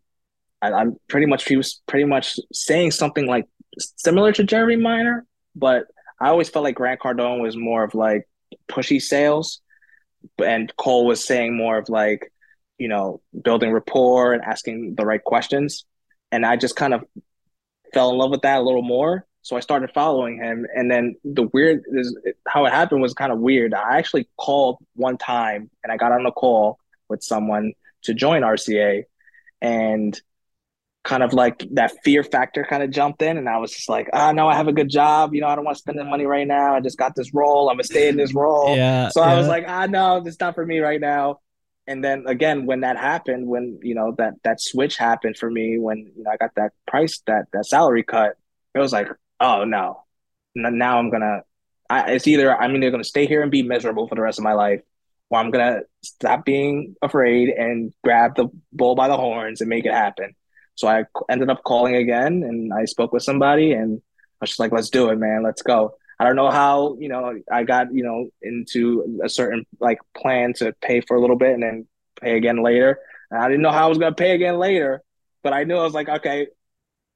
I, 0.61 0.71
I'm 0.71 0.97
pretty 1.07 1.27
much 1.27 1.47
he 1.47 1.57
was 1.57 1.81
pretty 1.87 2.05
much 2.05 2.39
saying 2.51 2.91
something 2.91 3.27
like 3.27 3.47
similar 3.97 4.31
to 4.33 4.43
Jeremy 4.43 4.77
Miner, 4.77 5.25
but 5.55 5.85
I 6.19 6.29
always 6.29 6.49
felt 6.49 6.63
like 6.63 6.75
Grant 6.75 7.01
Cardone 7.01 7.41
was 7.41 7.57
more 7.57 7.83
of 7.83 7.93
like 7.93 8.27
pushy 8.69 9.01
sales, 9.01 9.61
and 10.43 10.75
Cole 10.77 11.05
was 11.05 11.23
saying 11.23 11.55
more 11.55 11.77
of 11.77 11.89
like, 11.89 12.31
you 12.77 12.87
know, 12.87 13.21
building 13.43 13.71
rapport 13.71 14.33
and 14.33 14.43
asking 14.43 14.95
the 14.95 15.05
right 15.05 15.23
questions. 15.23 15.85
And 16.31 16.45
I 16.45 16.55
just 16.55 16.75
kind 16.75 16.93
of 16.93 17.03
fell 17.93 18.09
in 18.11 18.17
love 18.17 18.31
with 18.31 18.41
that 18.41 18.59
a 18.59 18.61
little 18.63 18.81
more. 18.81 19.25
So 19.41 19.57
I 19.57 19.59
started 19.59 19.91
following 19.93 20.37
him. 20.37 20.65
And 20.73 20.89
then 20.89 21.15
the 21.23 21.43
weird 21.53 21.83
is 21.91 22.17
how 22.47 22.65
it 22.65 22.71
happened 22.71 23.01
was 23.01 23.13
kind 23.13 23.31
of 23.31 23.39
weird. 23.39 23.73
I 23.73 23.97
actually 23.97 24.27
called 24.37 24.77
one 24.95 25.17
time 25.17 25.69
and 25.83 25.91
I 25.91 25.97
got 25.97 26.11
on 26.11 26.25
a 26.25 26.31
call 26.31 26.79
with 27.09 27.23
someone 27.23 27.73
to 28.03 28.13
join 28.13 28.41
RCA. 28.41 29.03
And 29.61 30.19
kind 31.03 31.21
of 31.21 31.33
like 31.33 31.65
that 31.71 31.91
fear 32.03 32.23
factor 32.23 32.65
kind 32.67 32.81
of 32.81 32.89
jumped 32.89 33.21
in 33.21 33.37
and 33.37 33.49
I 33.49 33.57
was 33.57 33.71
just 33.71 33.89
like, 33.89 34.09
ah, 34.13 34.29
oh, 34.29 34.31
no, 34.31 34.47
I 34.47 34.55
have 34.55 34.69
a 34.69 34.73
good 34.73 34.89
job. 34.89 35.33
You 35.33 35.41
know, 35.41 35.47
I 35.47 35.55
don't 35.55 35.65
want 35.65 35.75
to 35.75 35.81
spend 35.81 35.99
the 35.99 36.05
money 36.05 36.25
right 36.25 36.47
now. 36.47 36.75
I 36.75 36.79
just 36.79 36.97
got 36.97 37.13
this 37.15 37.33
role. 37.33 37.69
I'm 37.69 37.75
gonna 37.75 37.83
stay 37.83 38.07
in 38.07 38.15
this 38.15 38.33
role. 38.33 38.75
yeah. 38.75 39.09
So 39.09 39.21
yeah. 39.21 39.33
I 39.33 39.37
was 39.37 39.47
like, 39.47 39.65
ah, 39.67 39.85
no, 39.85 40.23
it's 40.25 40.39
not 40.39 40.55
for 40.55 40.65
me 40.65 40.79
right 40.79 41.01
now. 41.01 41.41
And 41.87 42.03
then 42.03 42.23
again, 42.27 42.65
when 42.65 42.81
that 42.81 42.97
happened, 42.97 43.47
when 43.47 43.79
you 43.81 43.95
know 43.95 44.15
that 44.17 44.35
that 44.43 44.61
switch 44.61 44.95
happened 44.95 45.37
for 45.37 45.51
me, 45.51 45.77
when 45.77 46.11
you 46.15 46.23
know 46.23 46.31
I 46.31 46.37
got 46.37 46.55
that 46.55 46.71
price, 46.87 47.21
that 47.27 47.47
that 47.51 47.65
salary 47.65 48.03
cut, 48.03 48.37
it 48.73 48.79
was 48.79 48.93
like, 48.93 49.09
oh 49.41 49.65
no, 49.65 50.03
now 50.55 50.99
I'm 50.99 51.09
gonna. 51.09 51.41
I, 51.89 52.13
it's 52.13 52.27
either 52.27 52.55
I'm 52.55 52.73
either 52.75 52.91
gonna 52.91 53.03
stay 53.03 53.25
here 53.25 53.41
and 53.41 53.51
be 53.51 53.63
miserable 53.63 54.07
for 54.07 54.15
the 54.15 54.21
rest 54.21 54.39
of 54.39 54.43
my 54.45 54.53
life, 54.53 54.79
or 55.29 55.39
I'm 55.39 55.51
gonna 55.51 55.81
stop 56.01 56.45
being 56.45 56.95
afraid 57.01 57.49
and 57.49 57.93
grab 58.01 58.37
the 58.37 58.47
bull 58.71 58.95
by 58.95 59.09
the 59.09 59.17
horns 59.17 59.59
and 59.59 59.69
make 59.69 59.85
it 59.85 59.93
happen. 59.93 60.35
So 60.75 60.87
I 60.87 61.05
ended 61.29 61.49
up 61.49 61.63
calling 61.63 61.95
again 61.95 62.43
and 62.43 62.73
I 62.73 62.85
spoke 62.85 63.13
with 63.13 63.23
somebody 63.23 63.73
and 63.73 64.01
I 64.01 64.37
was 64.41 64.51
just 64.51 64.59
like, 64.59 64.71
let's 64.71 64.89
do 64.89 65.09
it, 65.09 65.17
man. 65.17 65.43
Let's 65.43 65.61
go. 65.61 65.95
I 66.19 66.25
don't 66.25 66.35
know 66.35 66.49
how, 66.49 66.95
you 66.99 67.09
know, 67.09 67.39
I 67.51 67.63
got, 67.63 67.93
you 67.93 68.03
know, 68.03 68.29
into 68.41 69.19
a 69.23 69.29
certain 69.29 69.65
like 69.79 69.99
plan 70.15 70.53
to 70.55 70.73
pay 70.81 71.01
for 71.01 71.17
a 71.17 71.21
little 71.21 71.35
bit 71.35 71.53
and 71.53 71.63
then 71.63 71.87
pay 72.21 72.37
again 72.37 72.61
later. 72.63 72.99
And 73.29 73.41
I 73.41 73.47
didn't 73.47 73.61
know 73.61 73.71
how 73.71 73.85
I 73.85 73.89
was 73.89 73.97
going 73.97 74.11
to 74.11 74.15
pay 74.15 74.31
again 74.31 74.57
later, 74.57 75.01
but 75.43 75.53
I 75.53 75.63
knew 75.63 75.75
I 75.75 75.83
was 75.83 75.93
like, 75.93 76.09
okay, 76.09 76.47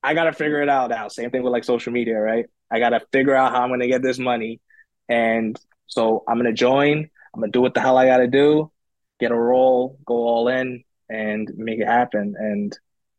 I 0.04 0.14
got 0.14 0.26
to 0.26 0.34
figure 0.34 0.62
it 0.62 0.70
out 0.70 0.90
now. 0.90 1.08
Same 1.08 1.32
thing 1.32 1.44
with 1.44 1.54
like 1.54 1.64
social 1.64 1.94
media, 1.94 2.20
right? 2.20 2.46
I 2.72 2.80
got 2.80 2.90
to 2.90 3.02
figure 3.12 3.36
out 3.36 3.52
how 3.52 3.62
I'm 3.62 3.70
going 3.70 3.80
to 3.82 3.88
get 3.88 4.02
this 4.02 4.20
money. 4.20 4.62
And 5.10 5.60
so 5.88 6.24
I'm 6.28 6.36
going 6.38 6.48
to 6.48 6.54
join. 6.54 7.10
I'm 7.34 7.40
going 7.40 7.52
to 7.52 7.58
do 7.58 7.62
what 7.62 7.74
the 7.74 7.82
hell 7.82 7.98
I 7.98 8.06
got 8.08 8.18
to 8.18 8.28
do, 8.28 8.72
get 9.20 9.32
a 9.32 9.36
role, 9.36 10.00
go 10.06 10.16
all 10.16 10.48
in 10.48 10.84
and 11.10 11.52
make 11.56 11.80
it 11.80 11.88
happen. 11.88 12.36
And 12.38 12.78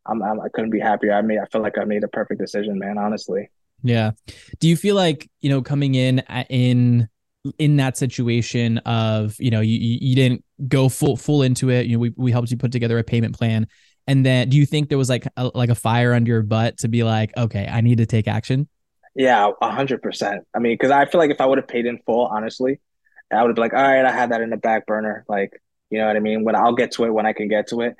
I'm, 0.09 0.23
I'm 0.23 0.41
I 0.41 0.49
couldn't 0.49 0.71
be 0.71 0.81
happier. 0.81 1.13
I 1.13 1.23
made 1.23 1.39
I 1.39 1.47
feel 1.47 1.63
like 1.63 1.79
I 1.79 1.85
made 1.85 2.05
a 2.05 2.09
perfect 2.09 2.41
decision, 2.41 2.79
man. 2.79 2.99
Honestly. 2.99 3.51
Yeah. 3.83 4.13
Do 4.59 4.69
you 4.69 4.77
feel 4.77 4.97
like 4.97 5.31
you 5.41 5.51
know 5.51 5.63
coming 5.63 5.95
in 5.95 6.21
in 6.49 7.09
in 7.59 7.77
that 7.77 7.97
situation 7.97 8.79
of 8.79 9.37
you 9.39 9.51
know 9.51 9.61
you 9.61 9.79
you 9.79 10.17
didn't 10.17 10.45
go 10.67 10.89
full 10.89 11.17
full 11.17 11.43
into 11.43 11.71
it. 11.71 11.87
You 11.87 11.95
know 11.95 12.01
we 12.01 12.13
we 12.17 12.33
helped 12.33 12.51
you 12.51 12.57
put 12.57 12.73
together 12.73 12.99
a 12.99 13.05
payment 13.05 13.37
plan, 13.37 13.67
and 14.07 14.25
then 14.25 14.49
do 14.49 14.57
you 14.57 14.67
think 14.67 14.89
there 14.89 14.99
was 14.99 15.09
like 15.09 15.27
a, 15.37 15.51
like 15.55 15.71
a 15.71 15.75
fire 15.75 16.15
under 16.15 16.31
your 16.31 16.43
butt 16.43 16.79
to 16.79 16.89
be 16.89 17.05
like, 17.05 17.37
okay, 17.37 17.69
I 17.71 17.81
need 17.81 17.99
to 17.99 18.07
take 18.07 18.29
action? 18.29 18.69
Yeah, 19.15 19.51
a 19.61 19.71
hundred 19.71 20.03
percent. 20.03 20.45
I 20.55 20.59
mean, 20.59 20.75
because 20.75 20.91
I 20.91 21.07
feel 21.07 21.21
like 21.21 21.31
if 21.31 21.41
I 21.41 21.47
would 21.47 21.59
have 21.59 21.69
paid 21.69 21.87
in 21.87 21.99
full, 22.05 22.27
honestly, 22.27 22.81
I 23.33 23.43
would 23.43 23.49
have 23.49 23.57
been 23.57 23.63
like, 23.63 23.75
all 23.75 23.83
right, 23.83 24.05
I 24.05 24.13
had 24.13 24.33
that 24.33 24.41
in 24.41 24.51
the 24.51 24.57
back 24.57 24.87
burner. 24.87 25.25
Like, 25.29 25.61
you 25.91 25.99
know 25.99 26.07
what 26.07 26.17
I 26.17 26.21
mean? 26.21 26.45
When 26.45 26.57
I'll 26.57 26.75
get 26.75 26.93
to 26.93 27.05
it 27.05 27.11
when 27.11 27.27
I 27.27 27.33
can 27.33 27.49
get 27.49 27.69
to 27.69 27.81
it. 27.83 27.97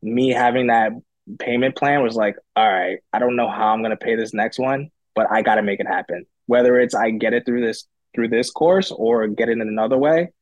Me 0.00 0.30
having 0.30 0.68
that 0.68 0.92
payment 1.38 1.76
plan 1.76 2.02
was 2.02 2.16
like, 2.16 2.36
all 2.56 2.68
right, 2.68 2.98
I 3.12 3.18
don't 3.18 3.36
know 3.36 3.48
how 3.48 3.68
I'm 3.68 3.82
gonna 3.82 3.96
pay 3.96 4.16
this 4.16 4.34
next 4.34 4.58
one, 4.58 4.90
but 5.14 5.30
I 5.30 5.42
gotta 5.42 5.62
make 5.62 5.80
it 5.80 5.86
happen. 5.86 6.26
Whether 6.46 6.78
it's 6.78 6.94
I 6.94 7.10
get 7.10 7.34
it 7.34 7.44
through 7.44 7.66
this 7.66 7.86
through 8.14 8.28
this 8.28 8.50
course 8.50 8.90
or 8.90 9.26
get 9.28 9.48
it 9.48 9.52
in 9.52 9.60
another 9.62 9.98
way, 9.98 10.32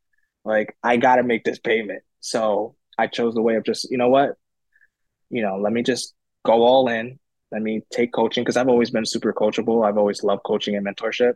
like 0.45 0.77
I 0.83 0.97
gotta 0.97 1.23
make 1.23 1.45
this 1.45 1.59
payment. 1.59 2.03
So 2.21 2.77
I 2.99 3.07
chose 3.07 3.35
the 3.35 3.43
way 3.43 3.57
of 3.57 3.65
just, 3.65 3.91
you 3.91 3.99
know 3.99 4.09
what, 4.09 4.37
you 5.31 5.43
know, 5.43 5.59
let 5.59 5.73
me 5.73 5.83
just 5.83 6.15
go 6.45 6.63
all 6.63 6.89
in. 6.89 7.19
Let 7.53 7.63
me 7.63 7.83
take 7.91 8.13
coaching 8.13 8.43
because 8.43 8.57
I've 8.57 8.69
always 8.69 8.91
been 8.91 9.07
super 9.07 9.33
coachable. 9.33 9.87
I've 9.87 9.99
always 9.99 10.23
loved 10.23 10.43
coaching 10.45 10.77
and 10.77 10.87
mentorship. 10.87 11.35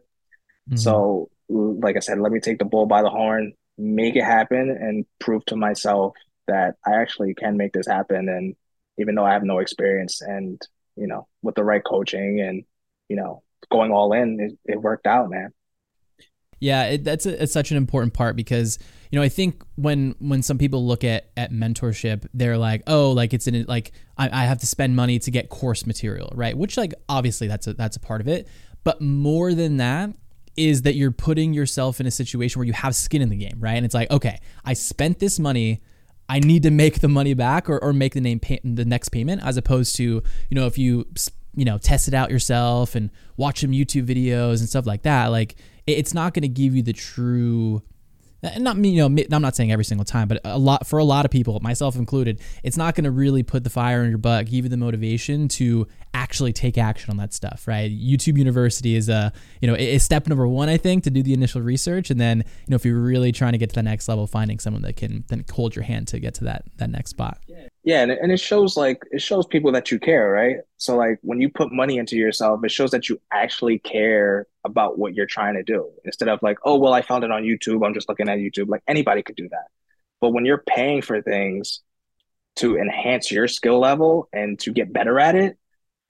Mm-hmm. 0.69 0.77
So, 0.77 1.31
like 1.49 1.97
I 1.97 2.01
said, 2.01 2.19
let 2.19 2.33
me 2.33 2.41
take 2.41 2.59
the 2.59 2.65
bull 2.65 2.87
by 2.87 3.03
the 3.03 3.11
horn, 3.11 3.53
make 3.79 4.17
it 4.17 4.25
happen, 4.25 4.71
and 4.71 5.07
prove 5.19 5.45
to 5.47 5.57
myself 5.57 6.15
that 6.47 6.77
I 6.85 6.95
actually 6.95 7.35
can 7.35 7.57
make 7.57 7.73
this 7.73 7.87
happen. 7.87 8.29
And 8.29 8.57
even 9.01 9.15
though 9.15 9.25
I 9.25 9.33
have 9.33 9.43
no 9.43 9.59
experience. 9.59 10.21
And 10.21 10.61
you 10.97 11.07
know, 11.07 11.27
with 11.43 11.55
the 11.55 11.65
right 11.65 11.83
coaching 11.85 12.41
and 12.41 12.65
you 13.09 13.17
know, 13.17 13.43
going 13.71 13.91
all 13.91 14.13
in, 14.13 14.39
it, 14.41 14.73
it 14.73 14.81
worked 14.81 15.07
out, 15.07 15.31
man. 15.31 15.53
Yeah, 16.61 16.85
it, 16.89 17.05
that's 17.05 17.25
a, 17.25 17.43
it's 17.43 17.53
such 17.53 17.71
an 17.71 17.79
important 17.79 18.13
part 18.13 18.37
because 18.37 18.79
you 19.11 19.19
know 19.19 19.23
I 19.23 19.31
think 19.31 19.63
when 19.77 20.15
when 20.19 20.43
some 20.43 20.59
people 20.59 20.87
look 20.87 21.05
at 21.05 21.31
at 21.37 21.53
mentorship, 21.53 22.27
they're 22.35 22.59
like, 22.59 22.83
oh, 22.87 23.13
like 23.13 23.33
it's 23.33 23.47
in 23.47 23.65
like 23.67 23.93
I, 24.19 24.43
I 24.43 24.45
have 24.45 24.59
to 24.59 24.67
spend 24.67 24.95
money 24.95 25.19
to 25.21 25.31
get 25.31 25.49
course 25.49 25.87
material, 25.87 26.31
right? 26.35 26.57
Which 26.57 26.77
like 26.77 26.93
obviously 27.09 27.49
that's 27.49 27.67
a 27.67 27.73
that's 27.73 27.97
a 27.97 28.01
part 28.01 28.21
of 28.21 28.29
it, 28.29 28.47
but 28.85 29.01
more 29.01 29.55
than 29.55 29.79
that 29.79 30.11
is 30.57 30.83
that 30.83 30.95
you're 30.95 31.13
putting 31.13 31.55
yourself 31.55 32.01
in 32.01 32.07
a 32.07 32.11
situation 32.11 32.59
where 32.59 32.67
you 32.67 32.73
have 32.75 32.95
skin 32.95 33.23
in 33.23 33.31
the 33.31 33.37
game, 33.37 33.57
right? 33.59 33.75
And 33.75 33.87
it's 33.87 33.95
like, 33.95 34.11
okay, 34.11 34.39
I 34.65 34.75
spent 34.75 35.19
this 35.19 35.39
money 35.39 35.81
I 36.31 36.39
need 36.39 36.63
to 36.63 36.71
make 36.71 37.01
the 37.01 37.09
money 37.09 37.35
back 37.35 37.69
or, 37.69 37.83
or 37.83 37.93
make 37.93 38.15
the 38.15 38.21
name 38.21 38.39
pay, 38.39 38.61
the 38.63 38.85
next 38.85 39.09
payment 39.09 39.43
as 39.45 39.57
opposed 39.57 39.97
to 39.97 40.05
you 40.05 40.23
know 40.53 40.67
if 40.67 40.79
you 40.79 41.05
you 41.57 41.65
know 41.65 41.77
test 41.77 42.07
it 42.07 42.15
out 42.15 42.31
yourself 42.31 42.95
and 42.95 43.11
watch 43.37 43.63
some 43.63 43.73
YouTube 43.73 44.07
videos 44.07 44.61
and 44.61 44.69
stuff 44.69 44.87
like 44.87 45.03
that 45.03 45.27
like 45.27 45.57
it's 45.89 46.15
not 46.15 46.33
going 46.33 46.43
to 46.43 46.49
give 46.49 46.77
you 46.77 46.83
the 46.83 46.93
true 46.93 47.83
Uh, 48.43 48.59
not 48.59 48.77
me, 48.77 48.91
you 48.91 49.09
know, 49.09 49.23
I'm 49.33 49.43
not 49.43 49.55
saying 49.55 49.71
every 49.71 49.85
single 49.85 50.05
time, 50.05 50.29
but 50.29 50.41
a 50.45 50.59
lot 50.59 50.87
for 50.87 50.99
a 50.99 51.05
lot 51.05 51.25
of 51.25 51.31
people, 51.31 51.59
myself 51.61 51.97
included, 51.97 52.41
it's 52.63 52.77
not 52.77 52.95
going 52.95 53.05
to 53.05 53.11
really 53.11 53.43
put 53.43 53.65
the 53.65 53.71
fire 53.71 54.03
in 54.03 54.09
your 54.09 54.19
butt, 54.19 54.47
give 54.47 54.65
you 54.65 54.69
the 54.69 54.77
motivation 54.77 55.49
to 55.49 55.87
actually 56.15 56.53
take 56.53 56.79
action 56.79 57.11
on 57.11 57.17
that 57.19 57.33
stuff, 57.33 57.69
right? 57.69 57.91
YouTube 57.91 58.39
University 58.39 58.97
is 58.97 59.09
a, 59.09 59.33
you 59.61 59.69
know, 59.69 59.75
is 59.75 60.03
step 60.03 60.27
number 60.27 60.47
one, 60.47 60.69
I 60.69 60.77
think, 60.77 61.05
to 61.05 61.11
do 61.11 61.23
the 61.23 61.35
initial 61.35 61.61
research, 61.61 62.11
and 62.11 62.21
then, 62.21 62.39
you 62.39 62.71
know, 62.71 62.77
if 62.77 62.85
you're 62.85 62.99
really 62.99 63.33
trying 63.33 63.53
to 63.53 63.59
get 63.59 63.69
to 63.71 63.75
the 63.75 63.83
next 63.83 64.09
level, 64.09 64.27
finding 64.27 64.59
someone 64.59 64.83
that 64.83 64.97
can 64.97 65.25
then 65.29 65.45
hold 65.53 65.77
your 65.77 65.85
hand 65.85 66.09
to 66.09 66.19
get 66.19 66.35
to 66.35 66.45
that 66.45 66.65
that 66.79 66.91
next 66.91 67.11
spot. 67.11 67.39
Yeah 67.83 68.03
and, 68.03 68.13
and 68.13 68.31
it 68.31 68.41
shows 68.41 68.77
like 68.77 69.03
it 69.11 69.23
shows 69.23 69.47
people 69.47 69.73
that 69.73 69.91
you 69.91 69.99
care 69.99 70.31
right? 70.31 70.57
So 70.77 70.97
like 70.97 71.19
when 71.23 71.41
you 71.41 71.49
put 71.49 71.73
money 71.73 71.99
into 71.99 72.17
yourself 72.17 72.63
it 72.65 72.71
shows 72.71 72.91
that 72.91 73.09
you 73.09 73.21
actually 73.33 73.79
care 73.79 74.47
about 74.65 74.99
what 74.99 75.15
you're 75.15 75.27
trying 75.27 75.55
to 75.55 75.63
do. 75.63 75.91
Instead 76.05 76.29
of 76.29 76.43
like 76.43 76.59
oh 76.65 76.77
well 76.79 76.93
i 76.93 77.03
found 77.03 77.25
it 77.25 77.31
on 77.31 77.43
youtube. 77.43 77.85
I'm 77.87 77.95
just 77.95 78.09
looking 78.09 78.29
at 78.29 78.39
youtube. 78.39 78.69
Like 78.69 78.83
anybody 78.87 79.23
could 79.23 79.37
do 79.37 79.49
that. 79.49 79.67
But 80.21 80.31
when 80.31 80.45
you're 80.45 80.63
paying 80.67 81.01
for 81.03 81.23
things 81.23 81.81
to 82.57 82.77
enhance 82.77 83.31
your 83.31 83.49
skill 83.49 83.79
level 83.79 84.29
and 84.33 84.59
to 84.61 84.73
get 84.73 84.93
better 84.93 85.19
at 85.21 85.35
it 85.35 85.57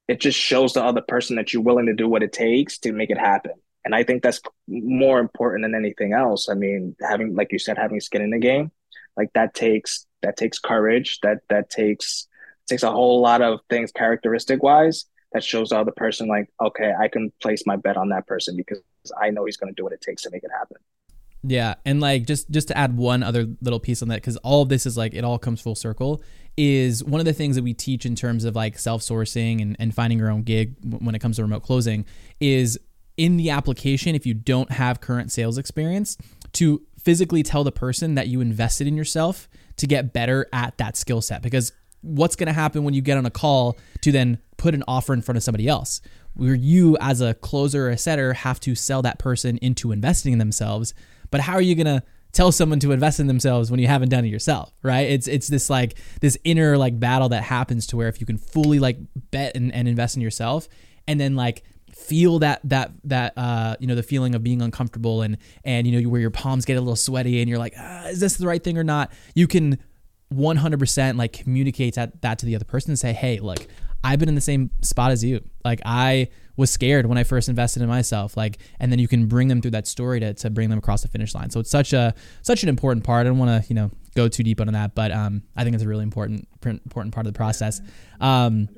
it 0.08 0.20
just 0.20 0.38
shows 0.38 0.72
the 0.72 0.82
other 0.82 1.02
person 1.02 1.36
that 1.36 1.52
you're 1.52 1.62
willing 1.62 1.86
to 1.86 1.94
do 1.94 2.08
what 2.08 2.24
it 2.24 2.32
takes 2.32 2.78
to 2.78 2.92
make 2.92 3.10
it 3.10 3.18
happen. 3.18 3.52
And 3.84 3.94
i 3.94 4.02
think 4.02 4.22
that's 4.22 4.40
more 4.68 5.20
important 5.20 5.62
than 5.64 5.74
anything 5.76 6.12
else. 6.14 6.48
I 6.48 6.54
mean 6.54 6.96
having 7.00 7.34
like 7.36 7.52
you 7.52 7.58
said 7.60 7.78
having 7.78 8.00
skin 8.00 8.22
in 8.22 8.30
the 8.30 8.38
game 8.38 8.72
like 9.16 9.32
that 9.34 9.54
takes 9.54 10.06
that 10.22 10.36
takes 10.36 10.58
courage 10.58 11.18
that 11.22 11.38
that 11.48 11.70
takes 11.70 12.28
takes 12.68 12.82
a 12.82 12.90
whole 12.90 13.20
lot 13.20 13.42
of 13.42 13.60
things 13.68 13.90
characteristic 13.92 14.62
wise 14.62 15.06
that 15.32 15.44
shows 15.44 15.70
the 15.70 15.78
other 15.78 15.92
person 15.92 16.28
like 16.28 16.48
okay 16.60 16.92
i 17.00 17.08
can 17.08 17.32
place 17.40 17.64
my 17.66 17.76
bet 17.76 17.96
on 17.96 18.08
that 18.08 18.26
person 18.26 18.56
because 18.56 18.80
i 19.20 19.30
know 19.30 19.44
he's 19.44 19.56
going 19.56 19.72
to 19.72 19.76
do 19.76 19.84
what 19.84 19.92
it 19.92 20.00
takes 20.00 20.22
to 20.22 20.30
make 20.30 20.44
it 20.44 20.50
happen. 20.56 20.76
Yeah 21.42 21.76
and 21.86 22.00
like 22.00 22.26
just 22.26 22.50
just 22.50 22.68
to 22.68 22.76
add 22.76 22.96
one 22.98 23.22
other 23.22 23.46
little 23.62 23.80
piece 23.80 24.02
on 24.02 24.08
that 24.08 24.16
because 24.16 24.36
all 24.38 24.60
of 24.62 24.68
this 24.68 24.84
is 24.84 24.98
like 24.98 25.14
it 25.14 25.24
all 25.24 25.38
comes 25.38 25.60
full 25.60 25.74
circle 25.74 26.22
is 26.56 27.02
one 27.02 27.18
of 27.18 27.24
the 27.24 27.32
things 27.32 27.56
that 27.56 27.62
we 27.62 27.72
teach 27.72 28.04
in 28.04 28.14
terms 28.14 28.44
of 28.44 28.54
like 28.54 28.78
self-sourcing 28.78 29.62
and, 29.62 29.74
and 29.78 29.94
finding 29.94 30.18
your 30.18 30.30
own 30.30 30.42
gig 30.42 30.74
when 30.84 31.14
it 31.14 31.18
comes 31.20 31.36
to 31.36 31.42
remote 31.42 31.62
closing 31.62 32.04
is 32.40 32.78
in 33.16 33.38
the 33.38 33.48
application 33.48 34.14
if 34.14 34.26
you 34.26 34.34
don't 34.34 34.70
have 34.72 35.00
current 35.00 35.32
sales 35.32 35.56
experience 35.56 36.18
to 36.52 36.82
physically 36.98 37.42
tell 37.42 37.64
the 37.64 37.72
person 37.72 38.14
that 38.16 38.28
you 38.28 38.42
invested 38.42 38.86
in 38.86 38.96
yourself 38.96 39.48
to 39.80 39.86
get 39.86 40.12
better 40.12 40.46
at 40.52 40.78
that 40.78 40.96
skill 40.96 41.20
set 41.20 41.42
because 41.42 41.72
what's 42.02 42.36
going 42.36 42.46
to 42.46 42.52
happen 42.52 42.84
when 42.84 42.94
you 42.94 43.02
get 43.02 43.18
on 43.18 43.26
a 43.26 43.30
call 43.30 43.78
to 44.00 44.10
then 44.10 44.38
put 44.56 44.74
an 44.74 44.82
offer 44.88 45.12
in 45.12 45.20
front 45.20 45.36
of 45.36 45.42
somebody 45.42 45.68
else? 45.68 46.00
Where 46.34 46.54
you 46.54 46.96
as 47.00 47.20
a 47.20 47.34
closer 47.34 47.88
or 47.88 47.90
a 47.90 47.98
setter 47.98 48.32
have 48.32 48.60
to 48.60 48.74
sell 48.74 49.02
that 49.02 49.18
person 49.18 49.58
into 49.58 49.92
investing 49.92 50.32
in 50.32 50.38
themselves 50.38 50.94
but 51.30 51.40
how 51.40 51.54
are 51.54 51.60
you 51.60 51.74
going 51.74 51.86
to 51.86 52.02
tell 52.32 52.52
someone 52.52 52.78
to 52.80 52.92
invest 52.92 53.18
in 53.18 53.26
themselves 53.26 53.70
when 53.70 53.80
you 53.80 53.86
haven't 53.86 54.08
done 54.08 54.24
it 54.24 54.28
yourself 54.28 54.72
right? 54.82 55.08
It's 55.08 55.26
it's 55.26 55.48
this 55.48 55.70
like 55.70 55.96
this 56.20 56.38
inner 56.44 56.76
like 56.76 56.98
battle 56.98 57.30
that 57.30 57.42
happens 57.42 57.86
to 57.88 57.96
where 57.96 58.08
if 58.08 58.20
you 58.20 58.26
can 58.26 58.38
fully 58.38 58.78
like 58.78 58.98
bet 59.30 59.56
and, 59.56 59.72
and 59.72 59.88
invest 59.88 60.16
in 60.16 60.22
yourself 60.22 60.68
and 61.08 61.20
then 61.20 61.34
like 61.34 61.64
feel 62.00 62.38
that 62.40 62.60
that 62.64 62.92
that 63.04 63.32
uh, 63.36 63.76
you 63.78 63.86
know 63.86 63.94
the 63.94 64.02
feeling 64.02 64.34
of 64.34 64.42
being 64.42 64.62
uncomfortable 64.62 65.22
and 65.22 65.38
and 65.64 65.86
you 65.86 66.00
know 66.00 66.08
where 66.08 66.20
your 66.20 66.30
palms 66.30 66.64
get 66.64 66.76
a 66.76 66.80
little 66.80 66.96
sweaty 66.96 67.40
and 67.40 67.48
you're 67.48 67.58
like 67.58 67.74
ah, 67.78 68.06
is 68.06 68.20
this 68.20 68.36
the 68.36 68.46
right 68.46 68.62
thing 68.62 68.78
or 68.78 68.84
not? 68.84 69.12
You 69.34 69.46
can 69.46 69.78
100% 70.32 71.16
like 71.16 71.32
communicate 71.32 71.94
that, 71.94 72.22
that 72.22 72.38
to 72.38 72.46
the 72.46 72.54
other 72.54 72.64
person 72.64 72.92
and 72.92 72.98
say 72.98 73.12
hey 73.12 73.40
look 73.40 73.66
i've 74.04 74.20
been 74.20 74.28
in 74.28 74.34
the 74.34 74.40
same 74.40 74.70
spot 74.80 75.10
as 75.10 75.22
you. 75.24 75.40
Like 75.64 75.80
i 75.84 76.28
was 76.56 76.70
scared 76.70 77.06
when 77.06 77.18
i 77.18 77.24
first 77.24 77.48
invested 77.48 77.82
in 77.82 77.88
myself. 77.88 78.36
Like 78.36 78.58
and 78.78 78.90
then 78.90 78.98
you 78.98 79.08
can 79.08 79.26
bring 79.26 79.48
them 79.48 79.60
through 79.60 79.72
that 79.72 79.86
story 79.86 80.20
to, 80.20 80.32
to 80.34 80.50
bring 80.50 80.70
them 80.70 80.78
across 80.78 81.02
the 81.02 81.08
finish 81.08 81.34
line. 81.34 81.50
So 81.50 81.60
it's 81.60 81.70
such 81.70 81.92
a 81.92 82.14
such 82.42 82.62
an 82.62 82.68
important 82.68 83.04
part. 83.04 83.26
I 83.26 83.28
don't 83.28 83.38
want 83.38 83.64
to 83.64 83.68
you 83.68 83.74
know 83.74 83.90
go 84.14 84.28
too 84.28 84.42
deep 84.42 84.60
on 84.60 84.66
that 84.72 84.92
but 84.96 85.12
um, 85.12 85.42
i 85.56 85.62
think 85.62 85.74
it's 85.74 85.84
a 85.84 85.88
really 85.88 86.02
important 86.02 86.48
important 86.64 87.14
part 87.14 87.26
of 87.26 87.32
the 87.32 87.36
process. 87.36 87.80
Um, 88.20 88.68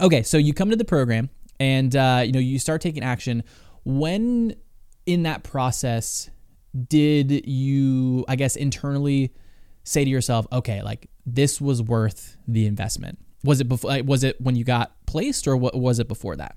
okay 0.00 0.22
so 0.22 0.36
you 0.36 0.52
come 0.52 0.70
to 0.70 0.76
the 0.76 0.84
program 0.84 1.30
and 1.62 1.94
uh, 1.94 2.22
you 2.24 2.32
know 2.32 2.40
you 2.40 2.58
start 2.58 2.80
taking 2.80 3.04
action. 3.04 3.44
When 3.84 4.56
in 5.06 5.22
that 5.22 5.42
process 5.42 6.30
did 6.88 7.46
you 7.46 8.24
i 8.28 8.36
guess 8.36 8.56
internally 8.56 9.30
say 9.84 10.04
to 10.04 10.10
yourself 10.10 10.46
okay 10.52 10.80
like 10.80 11.10
this 11.26 11.60
was 11.60 11.82
worth 11.82 12.36
the 12.46 12.66
investment 12.66 13.18
was 13.44 13.60
it 13.60 13.68
before 13.68 14.02
was 14.04 14.24
it 14.24 14.40
when 14.40 14.56
you 14.56 14.64
got 14.64 14.92
placed 15.06 15.46
or 15.46 15.56
what 15.56 15.74
was 15.74 15.98
it 15.98 16.08
before 16.08 16.36
that? 16.36 16.56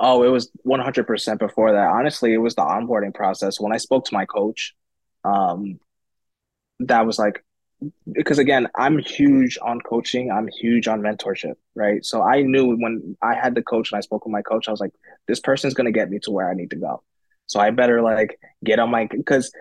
Oh 0.00 0.22
it 0.22 0.28
was 0.28 0.50
100% 0.66 1.38
before 1.38 1.72
that. 1.72 1.88
Honestly 1.88 2.32
it 2.32 2.38
was 2.38 2.54
the 2.54 2.62
onboarding 2.62 3.14
process. 3.14 3.58
When 3.58 3.72
i 3.72 3.78
spoke 3.78 4.04
to 4.06 4.14
my 4.14 4.26
coach 4.26 4.74
um 5.24 5.80
that 6.80 7.06
was 7.06 7.18
like 7.18 7.44
because 8.12 8.38
again, 8.38 8.68
I'm 8.74 8.98
huge 8.98 9.58
on 9.62 9.80
coaching. 9.80 10.30
I'm 10.30 10.48
huge 10.48 10.88
on 10.88 11.00
mentorship, 11.00 11.54
right? 11.74 12.04
So 12.04 12.22
I 12.22 12.42
knew 12.42 12.76
when 12.76 13.16
I 13.22 13.34
had 13.34 13.54
the 13.54 13.62
coach 13.62 13.92
and 13.92 13.98
I 13.98 14.00
spoke 14.00 14.24
with 14.24 14.32
my 14.32 14.42
coach, 14.42 14.68
I 14.68 14.70
was 14.70 14.80
like, 14.80 14.92
this 15.26 15.40
person's 15.40 15.74
going 15.74 15.86
to 15.86 15.92
get 15.92 16.10
me 16.10 16.18
to 16.20 16.30
where 16.30 16.50
I 16.50 16.54
need 16.54 16.70
to 16.70 16.76
go. 16.76 17.02
So 17.46 17.60
I 17.60 17.70
better 17.70 18.02
like 18.02 18.38
get 18.64 18.78
on 18.78 18.90
my, 18.90 19.06
because, 19.06 19.52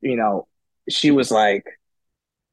you 0.00 0.16
know, 0.16 0.46
she 0.88 1.10
was 1.10 1.30
like, 1.30 1.64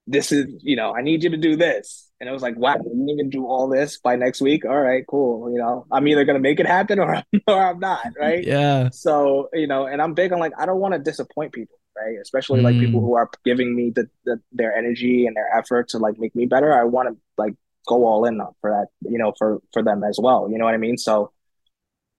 this 0.05 0.31
is, 0.31 0.47
you 0.59 0.75
know, 0.75 0.93
I 0.93 1.01
need 1.01 1.23
you 1.23 1.29
to 1.29 1.38
do 1.38 1.55
this. 1.55 2.09
And 2.19 2.29
it 2.29 2.33
was 2.33 2.41
like, 2.41 2.57
wow, 2.57 2.75
you 2.75 2.91
need 2.93 3.23
to 3.23 3.29
do 3.29 3.45
all 3.45 3.67
this 3.67 3.99
by 3.99 4.15
next 4.15 4.41
week. 4.41 4.65
All 4.65 4.79
right, 4.79 5.05
cool. 5.07 5.51
You 5.51 5.57
know, 5.57 5.86
I'm 5.91 6.07
either 6.07 6.25
going 6.25 6.36
to 6.36 6.41
make 6.41 6.59
it 6.59 6.67
happen 6.67 6.99
or, 6.99 7.23
or 7.47 7.69
I'm 7.69 7.79
not, 7.79 8.07
right? 8.19 8.43
Yeah. 8.43 8.89
So, 8.91 9.49
you 9.53 9.67
know, 9.67 9.86
and 9.86 10.01
I'm 10.01 10.13
big 10.13 10.33
on 10.33 10.39
like, 10.39 10.53
I 10.57 10.65
don't 10.65 10.79
want 10.79 10.93
to 10.93 10.99
disappoint 10.99 11.53
people 11.53 11.77
right? 11.95 12.17
Especially 12.21 12.62
like 12.62 12.79
people 12.79 13.01
mm. 13.01 13.06
who 13.06 13.15
are 13.15 13.29
giving 13.45 13.75
me 13.75 13.91
the, 13.91 14.10
the, 14.25 14.39
their 14.51 14.75
energy 14.75 15.25
and 15.25 15.36
their 15.36 15.56
effort 15.56 15.89
to 15.89 15.97
like 15.97 16.19
make 16.19 16.36
me 16.36 16.45
better. 16.45 16.73
I 16.73 16.84
want 16.84 17.10
to 17.10 17.17
like 17.38 17.56
go 17.88 18.06
all 18.06 18.25
in 18.25 18.41
for 18.62 18.71
that, 18.71 18.88
you 19.10 19.17
know, 19.17 19.34
for 19.38 19.62
for 19.71 19.84
them 19.84 20.03
as 20.03 20.19
well. 20.21 20.49
You 20.49 20.58
know 20.58 20.65
what 20.65 20.73
I 20.73 20.77
mean? 20.77 20.97
So, 20.97 21.32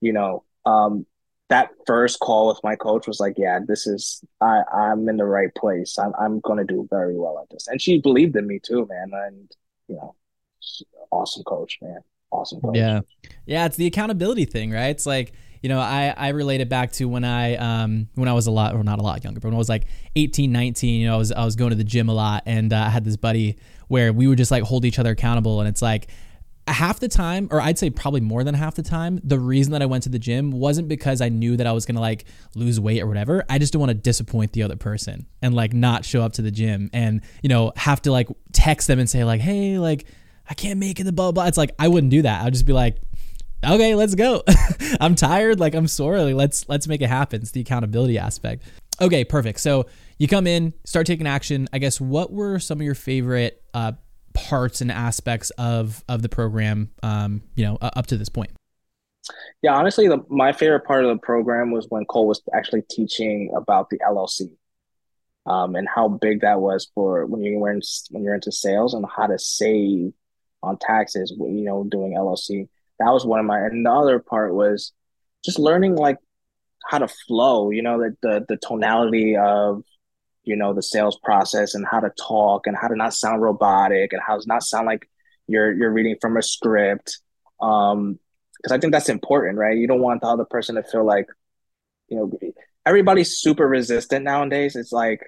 you 0.01 0.13
know, 0.13 0.43
um, 0.65 1.05
that 1.49 1.69
first 1.85 2.19
call 2.19 2.47
with 2.47 2.59
my 2.63 2.75
coach 2.75 3.07
was 3.07 3.19
like, 3.19 3.35
yeah, 3.37 3.59
this 3.65 3.85
is 3.85 4.23
I 4.41 4.63
I'm 4.73 5.07
in 5.09 5.17
the 5.17 5.25
right 5.25 5.53
place. 5.55 5.97
I'm 5.99 6.13
I'm 6.19 6.39
gonna 6.39 6.65
do 6.65 6.87
very 6.89 7.17
well 7.17 7.39
at 7.41 7.49
this, 7.51 7.67
and 7.67 7.81
she 7.81 7.99
believed 7.99 8.35
in 8.35 8.47
me 8.47 8.59
too, 8.59 8.87
man. 8.89 9.11
And 9.13 9.51
you 9.87 9.95
know, 9.95 10.15
awesome 11.11 11.43
coach, 11.43 11.77
man. 11.81 11.99
Awesome 12.31 12.61
coach. 12.61 12.75
Yeah, 12.75 13.01
yeah. 13.45 13.65
It's 13.65 13.77
the 13.77 13.85
accountability 13.85 14.45
thing, 14.45 14.71
right? 14.71 14.87
It's 14.87 15.05
like 15.05 15.33
you 15.65 15.69
know, 15.69 15.79
I, 15.79 16.13
I 16.15 16.27
relate 16.27 16.61
it 16.61 16.69
back 16.69 16.91
to 16.91 17.05
when 17.05 17.23
I 17.23 17.55
um 17.55 18.07
when 18.13 18.29
I 18.29 18.33
was 18.33 18.45
a 18.45 18.51
lot 18.51 18.75
or 18.75 18.83
not 18.83 18.99
a 18.99 19.01
lot 19.01 19.23
younger, 19.23 19.39
but 19.39 19.47
when 19.47 19.55
I 19.55 19.57
was 19.57 19.67
like 19.67 19.85
18, 20.15 20.51
19, 20.51 21.01
you 21.01 21.07
know, 21.07 21.15
I 21.15 21.17
was 21.17 21.31
I 21.31 21.43
was 21.43 21.55
going 21.55 21.71
to 21.71 21.75
the 21.75 21.83
gym 21.83 22.07
a 22.07 22.13
lot 22.13 22.43
and 22.45 22.71
uh, 22.71 22.77
I 22.77 22.89
had 22.89 23.03
this 23.03 23.17
buddy 23.17 23.57
where 23.87 24.13
we 24.13 24.27
would 24.27 24.37
just 24.37 24.51
like 24.51 24.61
hold 24.61 24.85
each 24.85 24.99
other 24.99 25.09
accountable 25.09 25.61
and 25.61 25.67
it's 25.67 25.81
like 25.81 26.09
half 26.67 26.99
the 26.99 27.07
time 27.07 27.47
or 27.49 27.59
I'd 27.59 27.79
say 27.79 27.89
probably 27.89 28.21
more 28.21 28.43
than 28.43 28.53
half 28.53 28.75
the 28.75 28.83
time, 28.83 29.19
the 29.23 29.39
reason 29.39 29.71
that 29.71 29.81
I 29.81 29.87
went 29.87 30.03
to 30.03 30.09
the 30.09 30.19
gym 30.19 30.51
wasn't 30.51 30.87
because 30.87 31.19
I 31.19 31.29
knew 31.29 31.57
that 31.57 31.65
I 31.65 31.71
was 31.71 31.87
going 31.87 31.95
to 31.95 32.01
like 32.01 32.25
lose 32.53 32.79
weight 32.79 33.01
or 33.01 33.07
whatever. 33.07 33.43
I 33.49 33.57
just 33.57 33.71
didn't 33.71 33.87
want 33.87 33.89
to 33.89 33.95
disappoint 33.95 34.51
the 34.51 34.61
other 34.61 34.75
person 34.75 35.25
and 35.41 35.55
like 35.55 35.73
not 35.73 36.05
show 36.05 36.21
up 36.21 36.33
to 36.33 36.43
the 36.43 36.51
gym 36.51 36.91
and, 36.93 37.21
you 37.41 37.49
know, 37.49 37.71
have 37.75 38.03
to 38.03 38.11
like 38.11 38.27
text 38.53 38.85
them 38.85 38.99
and 38.99 39.09
say 39.09 39.23
like, 39.23 39.41
"Hey, 39.41 39.79
like 39.79 40.05
I 40.47 40.53
can't 40.53 40.79
make 40.79 40.99
it 40.99 41.05
the 41.05 41.11
blah 41.11 41.31
blah." 41.31 41.47
It's 41.47 41.57
like 41.57 41.71
I 41.79 41.87
wouldn't 41.87 42.11
do 42.11 42.21
that. 42.21 42.45
I'd 42.45 42.53
just 42.53 42.67
be 42.67 42.73
like, 42.73 42.97
okay, 43.65 43.95
let's 43.95 44.15
go. 44.15 44.43
I'm 44.99 45.15
tired, 45.15 45.59
like 45.59 45.75
I'm 45.75 45.87
sore. 45.87 46.21
Like 46.21 46.35
let's 46.35 46.67
let's 46.69 46.87
make 46.87 47.01
it 47.01 47.09
happen. 47.09 47.41
It's 47.41 47.51
the 47.51 47.61
accountability 47.61 48.17
aspect. 48.17 48.63
Okay, 49.01 49.23
perfect. 49.23 49.59
So 49.59 49.87
you 50.17 50.27
come 50.27 50.47
in, 50.47 50.73
start 50.85 51.05
taking 51.07 51.27
action. 51.27 51.67
I 51.73 51.79
guess 51.79 51.99
what 51.99 52.31
were 52.31 52.59
some 52.59 52.79
of 52.79 52.85
your 52.85 52.95
favorite 52.95 53.61
uh, 53.73 53.93
parts 54.33 54.81
and 54.81 54.91
aspects 54.91 55.49
of 55.51 56.03
of 56.07 56.21
the 56.21 56.29
program? 56.29 56.91
Um, 57.03 57.43
you 57.55 57.65
know, 57.65 57.77
uh, 57.81 57.91
up 57.95 58.07
to 58.07 58.17
this 58.17 58.29
point. 58.29 58.51
Yeah, 59.61 59.73
honestly, 59.73 60.07
the, 60.07 60.23
my 60.29 60.53
favorite 60.53 60.85
part 60.85 61.03
of 61.03 61.09
the 61.09 61.19
program 61.19 61.71
was 61.71 61.87
when 61.89 62.05
Cole 62.05 62.27
was 62.27 62.41
actually 62.53 62.83
teaching 62.83 63.51
about 63.55 63.89
the 63.89 63.97
LLC, 63.97 64.51
um, 65.47 65.75
and 65.75 65.87
how 65.93 66.07
big 66.07 66.41
that 66.41 66.61
was 66.61 66.89
for 66.93 67.25
when 67.25 67.41
you 67.41 67.57
were 67.57 67.71
in, 67.71 67.81
when 68.11 68.23
you're 68.23 68.35
into 68.35 68.51
sales 68.51 68.93
and 68.93 69.05
how 69.13 69.25
to 69.27 69.39
save 69.39 70.13
on 70.61 70.77
taxes. 70.77 71.33
You 71.37 71.63
know, 71.63 71.83
doing 71.83 72.13
LLC 72.13 72.69
that 72.99 73.11
was 73.11 73.25
one 73.25 73.39
of 73.39 73.45
my 73.45 73.59
and 73.59 73.85
the 73.85 73.91
other 73.91 74.19
part 74.19 74.53
was 74.53 74.91
just 75.43 75.59
learning 75.59 75.95
like 75.95 76.17
how 76.89 76.97
to 76.97 77.07
flow 77.07 77.71
you 77.71 77.81
know 77.81 77.99
the, 77.99 78.15
the 78.21 78.45
the 78.47 78.57
tonality 78.57 79.35
of 79.35 79.83
you 80.45 80.55
know 80.55 80.73
the 80.73 80.83
sales 80.83 81.17
process 81.23 81.75
and 81.75 81.85
how 81.89 81.99
to 81.99 82.11
talk 82.27 82.67
and 82.67 82.77
how 82.77 82.87
to 82.87 82.95
not 82.95 83.13
sound 83.13 83.41
robotic 83.41 84.13
and 84.13 84.21
how 84.25 84.37
to 84.37 84.47
not 84.47 84.63
sound 84.63 84.85
like 84.85 85.09
you're 85.47 85.73
you're 85.73 85.91
reading 85.91 86.15
from 86.21 86.37
a 86.37 86.41
script. 86.41 87.19
Um 87.59 88.19
because 88.57 88.71
i 88.71 88.79
think 88.79 88.93
that's 88.93 89.09
important 89.09 89.57
right? 89.57 89.77
You 89.77 89.87
don't 89.87 90.01
want 90.01 90.21
the 90.21 90.27
other 90.27 90.45
person 90.45 90.75
to 90.75 90.83
feel 90.83 91.05
like 91.05 91.27
you 92.07 92.17
know 92.17 92.31
everybody's 92.85 93.37
super 93.37 93.67
resistant 93.67 94.23
nowadays. 94.23 94.75
It's 94.75 94.91
like 94.91 95.21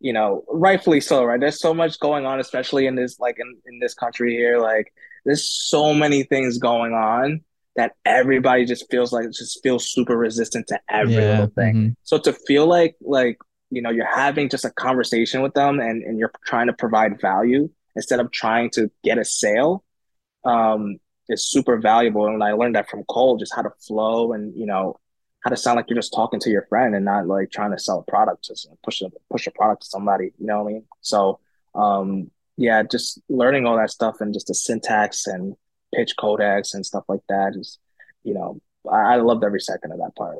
you 0.00 0.12
know 0.12 0.44
rightfully 0.48 1.00
so 1.00 1.24
right? 1.24 1.40
There's 1.40 1.60
so 1.60 1.72
much 1.72 1.98
going 2.00 2.26
on 2.26 2.40
especially 2.40 2.86
in 2.86 2.94
this 2.96 3.18
like 3.18 3.36
in, 3.38 3.56
in 3.66 3.78
this 3.78 3.94
country 3.94 4.34
here. 4.34 4.58
Like 4.58 4.92
there's 5.24 5.48
so 5.48 5.94
many 5.94 6.22
things 6.22 6.58
going 6.58 6.92
on 6.92 7.42
that 7.76 7.92
everybody 8.04 8.64
just 8.64 8.88
feels 8.90 9.12
like 9.12 9.26
just 9.32 9.60
feels 9.62 9.88
super 9.88 10.16
resistant 10.16 10.66
to 10.68 10.80
every 10.88 11.14
yeah. 11.14 11.30
little 11.30 11.46
thing. 11.48 11.74
Mm-hmm. 11.74 11.92
So 12.02 12.18
to 12.18 12.32
feel 12.32 12.66
like 12.66 12.96
like 13.00 13.38
you 13.74 13.82
know 13.82 13.90
you're 13.90 14.06
having 14.06 14.48
just 14.48 14.64
a 14.64 14.70
conversation 14.70 15.42
with 15.42 15.54
them 15.54 15.80
and, 15.80 16.02
and 16.02 16.18
you're 16.18 16.32
trying 16.46 16.68
to 16.68 16.72
provide 16.72 17.20
value 17.20 17.68
instead 17.96 18.20
of 18.20 18.30
trying 18.30 18.70
to 18.70 18.90
get 19.02 19.18
a 19.18 19.24
sale 19.24 19.84
um, 20.44 20.98
is 21.28 21.50
super 21.50 21.78
valuable 21.78 22.26
and 22.26 22.42
i 22.42 22.52
learned 22.52 22.76
that 22.76 22.88
from 22.88 23.02
cole 23.04 23.36
just 23.36 23.54
how 23.54 23.62
to 23.62 23.70
flow 23.86 24.32
and 24.32 24.54
you 24.56 24.66
know 24.66 24.98
how 25.40 25.50
to 25.50 25.56
sound 25.56 25.76
like 25.76 25.86
you're 25.88 25.98
just 25.98 26.14
talking 26.14 26.40
to 26.40 26.50
your 26.50 26.66
friend 26.68 26.94
and 26.94 27.04
not 27.04 27.26
like 27.26 27.50
trying 27.50 27.70
to 27.70 27.78
sell 27.78 28.04
a 28.06 28.10
product 28.10 28.44
just 28.44 28.68
push 28.82 29.00
a 29.02 29.10
push 29.30 29.46
a 29.46 29.50
product 29.50 29.82
to 29.82 29.88
somebody 29.88 30.32
you 30.38 30.46
know 30.46 30.62
what 30.62 30.70
i 30.70 30.72
mean 30.74 30.84
so 31.00 31.40
um, 31.74 32.30
yeah 32.56 32.82
just 32.82 33.20
learning 33.28 33.66
all 33.66 33.76
that 33.76 33.90
stuff 33.90 34.16
and 34.20 34.32
just 34.34 34.46
the 34.46 34.54
syntax 34.54 35.26
and 35.26 35.54
pitch 35.94 36.14
codex 36.18 36.74
and 36.74 36.84
stuff 36.84 37.04
like 37.08 37.20
that 37.28 37.54
is 37.56 37.78
you 38.22 38.34
know 38.34 38.60
I, 38.90 39.14
I 39.14 39.16
loved 39.16 39.44
every 39.44 39.60
second 39.60 39.92
of 39.92 39.98
that 39.98 40.14
part 40.16 40.38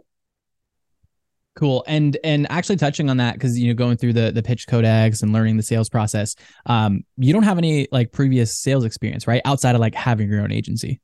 Cool. 1.57 1.85
And 1.87 2.17
and 2.25 2.51
actually 2.51 2.77
touching 2.77 3.09
on 3.09 3.19
that 3.19 3.35
because 3.35 3.59
you 3.59 3.69
know 3.69 3.75
going 3.75 3.97
through 3.97 4.15
the 4.15 4.33
the 4.33 4.43
pitch 4.43 4.67
codex 4.67 5.23
and 5.23 5.33
learning 5.33 5.57
the 5.57 5.63
sales 5.63 5.89
process, 5.89 6.35
um, 6.67 7.05
you 7.17 7.33
don't 7.33 7.45
have 7.45 7.59
any 7.59 7.87
like 7.93 8.11
previous 8.11 8.57
sales 8.59 8.85
experience, 8.85 9.29
right? 9.29 9.41
Outside 9.45 9.77
of 9.77 9.81
like 9.81 9.95
having 9.95 10.29
your 10.29 10.41
own 10.41 10.51
agency. 10.51 11.01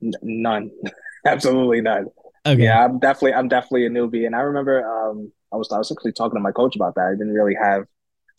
N- 0.00 0.12
none, 0.22 0.70
absolutely 1.26 1.80
none. 1.80 2.06
Okay. 2.46 2.62
Yeah, 2.62 2.84
I'm 2.84 3.00
definitely 3.00 3.34
I'm 3.34 3.48
definitely 3.48 3.86
a 3.86 3.90
newbie, 3.90 4.24
and 4.24 4.36
I 4.36 4.40
remember 4.40 4.86
um 4.88 5.32
I 5.52 5.56
was 5.56 5.70
I 5.72 5.78
was 5.78 5.90
actually 5.90 6.12
talking 6.12 6.36
to 6.36 6.40
my 6.40 6.52
coach 6.52 6.76
about 6.76 6.94
that. 6.94 7.06
I 7.06 7.12
didn't 7.12 7.34
really 7.34 7.56
have. 7.60 7.86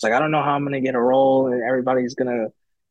It's 0.03 0.09
like 0.09 0.13
I 0.13 0.19
don't 0.19 0.31
know 0.31 0.43
how 0.43 0.53
I'm 0.53 0.63
gonna 0.63 0.81
get 0.81 0.95
a 0.95 1.01
role, 1.01 1.47
and 1.47 1.63
everybody's 1.63 2.15
gonna 2.15 2.47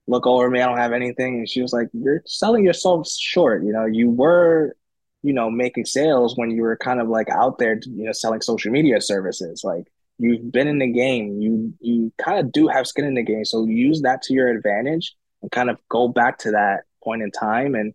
look 0.06 0.26
over 0.26 0.48
me. 0.50 0.60
I 0.60 0.66
don't 0.66 0.78
have 0.78 0.92
anything, 0.92 1.36
and 1.36 1.48
she 1.48 1.62
was 1.62 1.72
like, 1.72 1.88
"You're 1.92 2.22
selling 2.26 2.64
yourself 2.64 3.08
short. 3.08 3.64
You 3.64 3.72
know, 3.72 3.86
you 3.86 4.10
were 4.10 4.76
you 5.22 5.32
know, 5.32 5.50
making 5.50 5.84
sales 5.86 6.36
when 6.36 6.50
you 6.50 6.62
were 6.62 6.76
kind 6.76 7.00
of 7.00 7.08
like 7.08 7.30
out 7.30 7.58
there, 7.58 7.78
you 7.86 8.04
know, 8.04 8.12
selling 8.12 8.40
social 8.40 8.72
media 8.72 9.00
services. 9.00 9.62
Like 9.64 9.86
you've 10.18 10.50
been 10.52 10.68
in 10.68 10.78
the 10.78 10.92
game, 10.92 11.40
you 11.40 11.74
you 11.80 12.12
kind 12.18 12.38
of 12.40 12.52
do 12.52 12.68
have 12.68 12.86
skin 12.86 13.04
in 13.04 13.14
the 13.14 13.22
game, 13.22 13.44
so 13.44 13.64
use 13.66 14.02
that 14.02 14.22
to 14.22 14.34
your 14.34 14.48
advantage 14.48 15.14
and 15.40 15.50
kind 15.50 15.70
of 15.70 15.78
go 15.88 16.08
back 16.08 16.38
to 16.38 16.52
that 16.52 16.82
point 17.02 17.22
in 17.22 17.30
time 17.30 17.74
and 17.74 17.94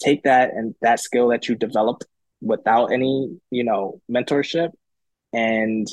take 0.00 0.24
that 0.24 0.50
and 0.50 0.74
that 0.82 1.00
skill 1.00 1.28
that 1.28 1.48
you 1.48 1.54
developed 1.54 2.04
without 2.42 2.92
any, 2.92 3.38
you 3.50 3.64
know, 3.64 4.00
mentorship 4.10 4.72
and 5.32 5.86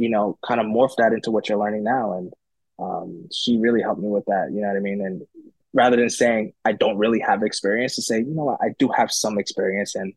you 0.00 0.08
know, 0.08 0.38
kind 0.46 0.60
of 0.60 0.66
morph 0.66 0.96
that 0.96 1.12
into 1.12 1.30
what 1.30 1.48
you're 1.48 1.58
learning 1.58 1.84
now. 1.84 2.14
And 2.14 2.32
um, 2.78 3.28
she 3.30 3.58
really 3.58 3.82
helped 3.82 4.00
me 4.00 4.08
with 4.08 4.24
that. 4.24 4.50
You 4.50 4.62
know 4.62 4.68
what 4.68 4.76
I 4.78 4.80
mean? 4.80 5.04
And 5.04 5.22
rather 5.74 5.98
than 5.98 6.08
saying 6.08 6.54
I 6.64 6.72
don't 6.72 6.96
really 6.96 7.20
have 7.20 7.42
experience, 7.42 7.96
to 7.96 8.02
say, 8.02 8.18
you 8.20 8.34
know 8.34 8.44
what, 8.44 8.60
I 8.62 8.74
do 8.78 8.88
have 8.96 9.12
some 9.12 9.38
experience 9.38 9.94
and 9.94 10.14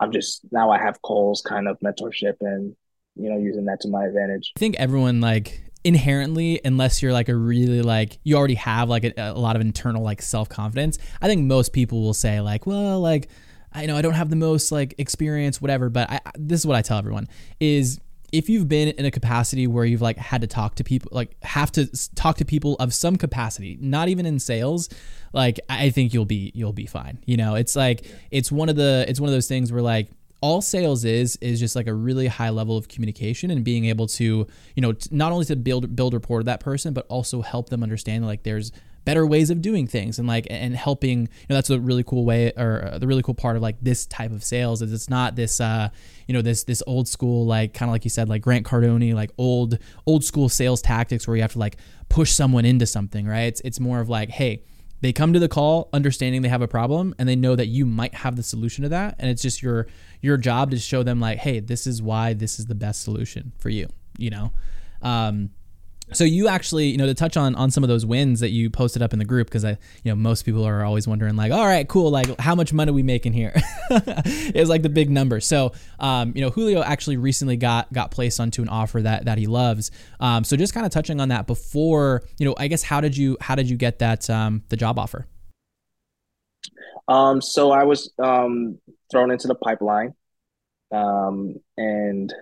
I'm 0.00 0.12
just 0.12 0.40
now 0.50 0.70
I 0.70 0.78
have 0.78 1.02
Cole's 1.02 1.42
kind 1.42 1.68
of 1.68 1.78
mentorship 1.80 2.36
and 2.40 2.74
you 3.16 3.28
know 3.28 3.36
using 3.36 3.66
that 3.66 3.80
to 3.80 3.88
my 3.88 4.06
advantage. 4.06 4.52
I 4.56 4.60
think 4.60 4.76
everyone 4.76 5.20
like 5.20 5.62
inherently 5.84 6.60
unless 6.64 7.02
you're 7.02 7.12
like 7.12 7.28
a 7.28 7.36
really 7.36 7.82
like 7.82 8.18
you 8.24 8.36
already 8.36 8.54
have 8.54 8.88
like 8.88 9.04
a, 9.04 9.12
a 9.18 9.32
lot 9.34 9.56
of 9.56 9.62
internal 9.62 10.02
like 10.02 10.20
self-confidence 10.20 10.98
i 11.22 11.28
think 11.28 11.46
most 11.46 11.72
people 11.72 12.02
will 12.02 12.12
say 12.12 12.40
like 12.40 12.66
well 12.66 13.00
like 13.00 13.28
i 13.72 13.86
know 13.86 13.96
i 13.96 14.02
don't 14.02 14.14
have 14.14 14.28
the 14.28 14.36
most 14.36 14.72
like 14.72 14.96
experience 14.98 15.62
whatever 15.62 15.88
but 15.88 16.10
I, 16.10 16.20
this 16.34 16.60
is 16.60 16.66
what 16.66 16.76
i 16.76 16.82
tell 16.82 16.98
everyone 16.98 17.28
is 17.60 18.00
if 18.32 18.48
you've 18.48 18.68
been 18.68 18.88
in 18.88 19.04
a 19.04 19.10
capacity 19.10 19.66
where 19.66 19.84
you've 19.84 20.02
like 20.02 20.18
had 20.18 20.40
to 20.40 20.46
talk 20.46 20.74
to 20.74 20.84
people 20.84 21.10
like 21.12 21.36
have 21.42 21.70
to 21.72 21.86
talk 22.14 22.36
to 22.36 22.44
people 22.44 22.76
of 22.76 22.92
some 22.92 23.16
capacity 23.16 23.78
not 23.80 24.08
even 24.08 24.26
in 24.26 24.38
sales 24.38 24.88
like 25.32 25.60
i 25.68 25.90
think 25.90 26.12
you'll 26.12 26.24
be 26.24 26.50
you'll 26.54 26.72
be 26.72 26.86
fine 26.86 27.18
you 27.24 27.36
know? 27.36 27.54
It's 27.54 27.76
like 27.76 28.06
it's 28.30 28.50
one 28.50 28.68
of 28.68 28.76
the 28.76 29.04
it's 29.08 29.20
one 29.20 29.28
of 29.28 29.34
those 29.34 29.48
things 29.48 29.70
where 29.70 29.82
like 29.82 30.08
all 30.40 30.62
sales 30.62 31.04
is 31.04 31.36
is 31.36 31.58
just 31.58 31.74
like 31.76 31.86
a 31.86 31.94
really 31.94 32.26
high 32.26 32.50
level 32.50 32.76
of 32.76 32.88
communication 32.88 33.50
and 33.50 33.64
being 33.64 33.86
able 33.86 34.06
to 34.06 34.46
you 34.74 34.80
know 34.80 34.94
not 35.10 35.32
only 35.32 35.44
to 35.44 35.56
build 35.56 35.94
build 35.94 36.14
rapport 36.14 36.40
to 36.40 36.44
that 36.44 36.60
person 36.60 36.94
but 36.94 37.06
also 37.08 37.42
help 37.42 37.68
them 37.68 37.82
understand 37.82 38.24
like 38.24 38.44
there's 38.44 38.72
better 39.08 39.26
ways 39.26 39.48
of 39.48 39.62
doing 39.62 39.86
things 39.86 40.18
and 40.18 40.28
like 40.28 40.46
and 40.50 40.76
helping 40.76 41.20
you 41.20 41.46
know 41.48 41.54
that's 41.54 41.70
a 41.70 41.80
really 41.80 42.04
cool 42.04 42.26
way 42.26 42.52
or 42.58 42.98
the 42.98 43.06
really 43.06 43.22
cool 43.22 43.32
part 43.32 43.56
of 43.56 43.62
like 43.62 43.76
this 43.80 44.04
type 44.04 44.30
of 44.30 44.44
sales 44.44 44.82
is 44.82 44.92
it's 44.92 45.08
not 45.08 45.34
this 45.34 45.62
uh 45.62 45.88
you 46.26 46.34
know 46.34 46.42
this 46.42 46.64
this 46.64 46.82
old 46.86 47.08
school 47.08 47.46
like 47.46 47.72
kind 47.72 47.88
of 47.88 47.94
like 47.94 48.04
you 48.04 48.10
said 48.10 48.28
like 48.28 48.42
Grant 48.42 48.66
Cardone 48.66 49.14
like 49.14 49.30
old 49.38 49.78
old 50.04 50.24
school 50.24 50.50
sales 50.50 50.82
tactics 50.82 51.26
where 51.26 51.34
you 51.36 51.40
have 51.40 51.54
to 51.54 51.58
like 51.58 51.78
push 52.10 52.32
someone 52.32 52.66
into 52.66 52.84
something 52.84 53.26
right? 53.26 53.44
It's 53.44 53.62
it's 53.62 53.80
more 53.80 54.00
of 54.00 54.10
like 54.10 54.28
hey 54.28 54.62
they 55.00 55.14
come 55.14 55.32
to 55.32 55.38
the 55.38 55.48
call 55.48 55.88
understanding 55.94 56.42
they 56.42 56.50
have 56.50 56.60
a 56.60 56.68
problem 56.68 57.14
and 57.18 57.26
they 57.26 57.36
know 57.36 57.56
that 57.56 57.68
you 57.68 57.86
might 57.86 58.12
have 58.12 58.36
the 58.36 58.42
solution 58.42 58.82
to 58.82 58.90
that. 58.90 59.14
And 59.18 59.30
it's 59.30 59.40
just 59.40 59.62
your 59.62 59.86
your 60.20 60.36
job 60.36 60.70
to 60.72 60.78
show 60.78 61.02
them 61.02 61.18
like 61.18 61.38
hey 61.38 61.60
this 61.60 61.86
is 61.86 62.02
why 62.02 62.34
this 62.34 62.58
is 62.58 62.66
the 62.66 62.74
best 62.74 63.00
solution 63.04 63.52
for 63.58 63.70
you 63.70 63.88
you 64.18 64.28
know? 64.28 64.52
Um 65.00 65.48
so 66.12 66.24
you 66.24 66.48
actually, 66.48 66.88
you 66.88 66.96
know, 66.96 67.06
to 67.06 67.14
touch 67.14 67.36
on 67.36 67.54
on 67.54 67.70
some 67.70 67.84
of 67.84 67.88
those 67.88 68.06
wins 68.06 68.40
that 68.40 68.50
you 68.50 68.70
posted 68.70 69.02
up 69.02 69.12
in 69.12 69.18
the 69.18 69.24
group, 69.24 69.48
because 69.48 69.64
I, 69.64 69.70
you 69.70 70.10
know, 70.10 70.14
most 70.14 70.44
people 70.44 70.64
are 70.64 70.84
always 70.84 71.06
wondering, 71.06 71.36
like, 71.36 71.52
all 71.52 71.66
right, 71.66 71.86
cool, 71.88 72.10
like, 72.10 72.38
how 72.40 72.54
much 72.54 72.72
money 72.72 72.92
we 72.92 73.02
making 73.02 73.32
here? 73.32 73.52
it's 73.90 74.70
like 74.70 74.82
the 74.82 74.88
big 74.88 75.10
number. 75.10 75.40
So, 75.40 75.72
um, 75.98 76.32
you 76.34 76.40
know, 76.40 76.50
Julio 76.50 76.82
actually 76.82 77.16
recently 77.16 77.56
got 77.56 77.92
got 77.92 78.10
placed 78.10 78.40
onto 78.40 78.62
an 78.62 78.68
offer 78.68 79.02
that 79.02 79.26
that 79.26 79.38
he 79.38 79.46
loves. 79.46 79.90
Um, 80.20 80.44
so 80.44 80.56
just 80.56 80.74
kind 80.74 80.86
of 80.86 80.92
touching 80.92 81.20
on 81.20 81.28
that 81.28 81.46
before, 81.46 82.22
you 82.38 82.46
know, 82.46 82.54
I 82.58 82.68
guess 82.68 82.82
how 82.82 83.00
did 83.00 83.16
you 83.16 83.36
how 83.40 83.54
did 83.54 83.68
you 83.68 83.76
get 83.76 83.98
that 83.98 84.28
um, 84.30 84.62
the 84.68 84.76
job 84.76 84.98
offer? 84.98 85.26
Um, 87.08 87.40
so 87.40 87.70
I 87.70 87.84
was 87.84 88.12
um 88.18 88.78
thrown 89.10 89.30
into 89.30 89.48
the 89.48 89.54
pipeline, 89.54 90.14
um, 90.92 91.56
and 91.76 92.32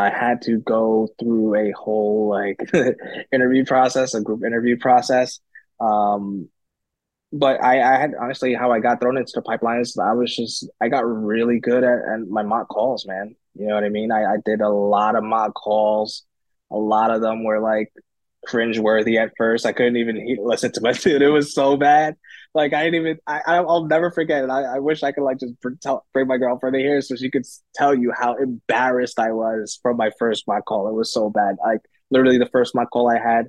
I 0.00 0.08
had 0.08 0.40
to 0.42 0.58
go 0.58 1.08
through 1.18 1.56
a 1.56 1.72
whole 1.72 2.30
like 2.30 2.58
interview 3.32 3.64
process, 3.66 4.14
a 4.14 4.22
group 4.22 4.44
interview 4.44 4.78
process. 4.78 5.40
Um, 5.78 6.48
but 7.32 7.62
I, 7.62 7.80
I 7.80 8.00
had 8.00 8.12
honestly 8.20 8.54
how 8.54 8.72
I 8.72 8.80
got 8.80 9.00
thrown 9.00 9.18
into 9.18 9.32
the 9.34 9.42
pipeline 9.42 9.80
is 9.80 9.96
I 9.98 10.14
was 10.14 10.34
just 10.34 10.68
I 10.80 10.88
got 10.88 11.06
really 11.06 11.60
good 11.60 11.84
at, 11.84 11.98
at 11.98 12.28
my 12.28 12.42
mock 12.42 12.68
calls, 12.68 13.06
man. 13.06 13.36
You 13.54 13.66
know 13.68 13.74
what 13.74 13.84
I 13.84 13.90
mean? 13.90 14.10
I, 14.10 14.24
I 14.24 14.36
did 14.44 14.62
a 14.62 14.70
lot 14.70 15.16
of 15.16 15.22
mock 15.22 15.54
calls. 15.54 16.24
A 16.70 16.76
lot 16.76 17.10
of 17.10 17.20
them 17.20 17.44
were 17.44 17.60
like 17.60 17.92
cringeworthy 18.48 19.18
at 19.18 19.32
first. 19.36 19.66
I 19.66 19.72
couldn't 19.72 19.96
even 19.96 20.38
listen 20.42 20.72
to 20.72 20.80
my 20.80 20.92
dude. 20.94 21.22
It 21.22 21.28
was 21.28 21.54
so 21.54 21.76
bad. 21.76 22.16
Like 22.54 22.72
I 22.72 22.84
didn't 22.84 23.00
even. 23.00 23.18
I 23.26 23.40
I'll 23.46 23.86
never 23.86 24.10
forget 24.10 24.42
it. 24.42 24.50
I, 24.50 24.76
I 24.76 24.78
wish 24.80 25.02
I 25.02 25.12
could 25.12 25.22
like 25.22 25.38
just 25.38 25.54
tell, 25.80 26.04
bring 26.12 26.26
my 26.26 26.36
girlfriend 26.36 26.74
here 26.76 27.00
so 27.00 27.14
she 27.14 27.30
could 27.30 27.44
tell 27.74 27.94
you 27.94 28.12
how 28.16 28.34
embarrassed 28.34 29.20
I 29.20 29.30
was 29.32 29.78
from 29.80 29.96
my 29.96 30.10
first 30.18 30.48
mock 30.48 30.64
call. 30.64 30.88
It 30.88 30.94
was 30.94 31.12
so 31.12 31.30
bad. 31.30 31.56
Like 31.64 31.80
literally 32.10 32.38
the 32.38 32.48
first 32.52 32.74
mock 32.74 32.90
call 32.90 33.08
I 33.08 33.18
had. 33.18 33.46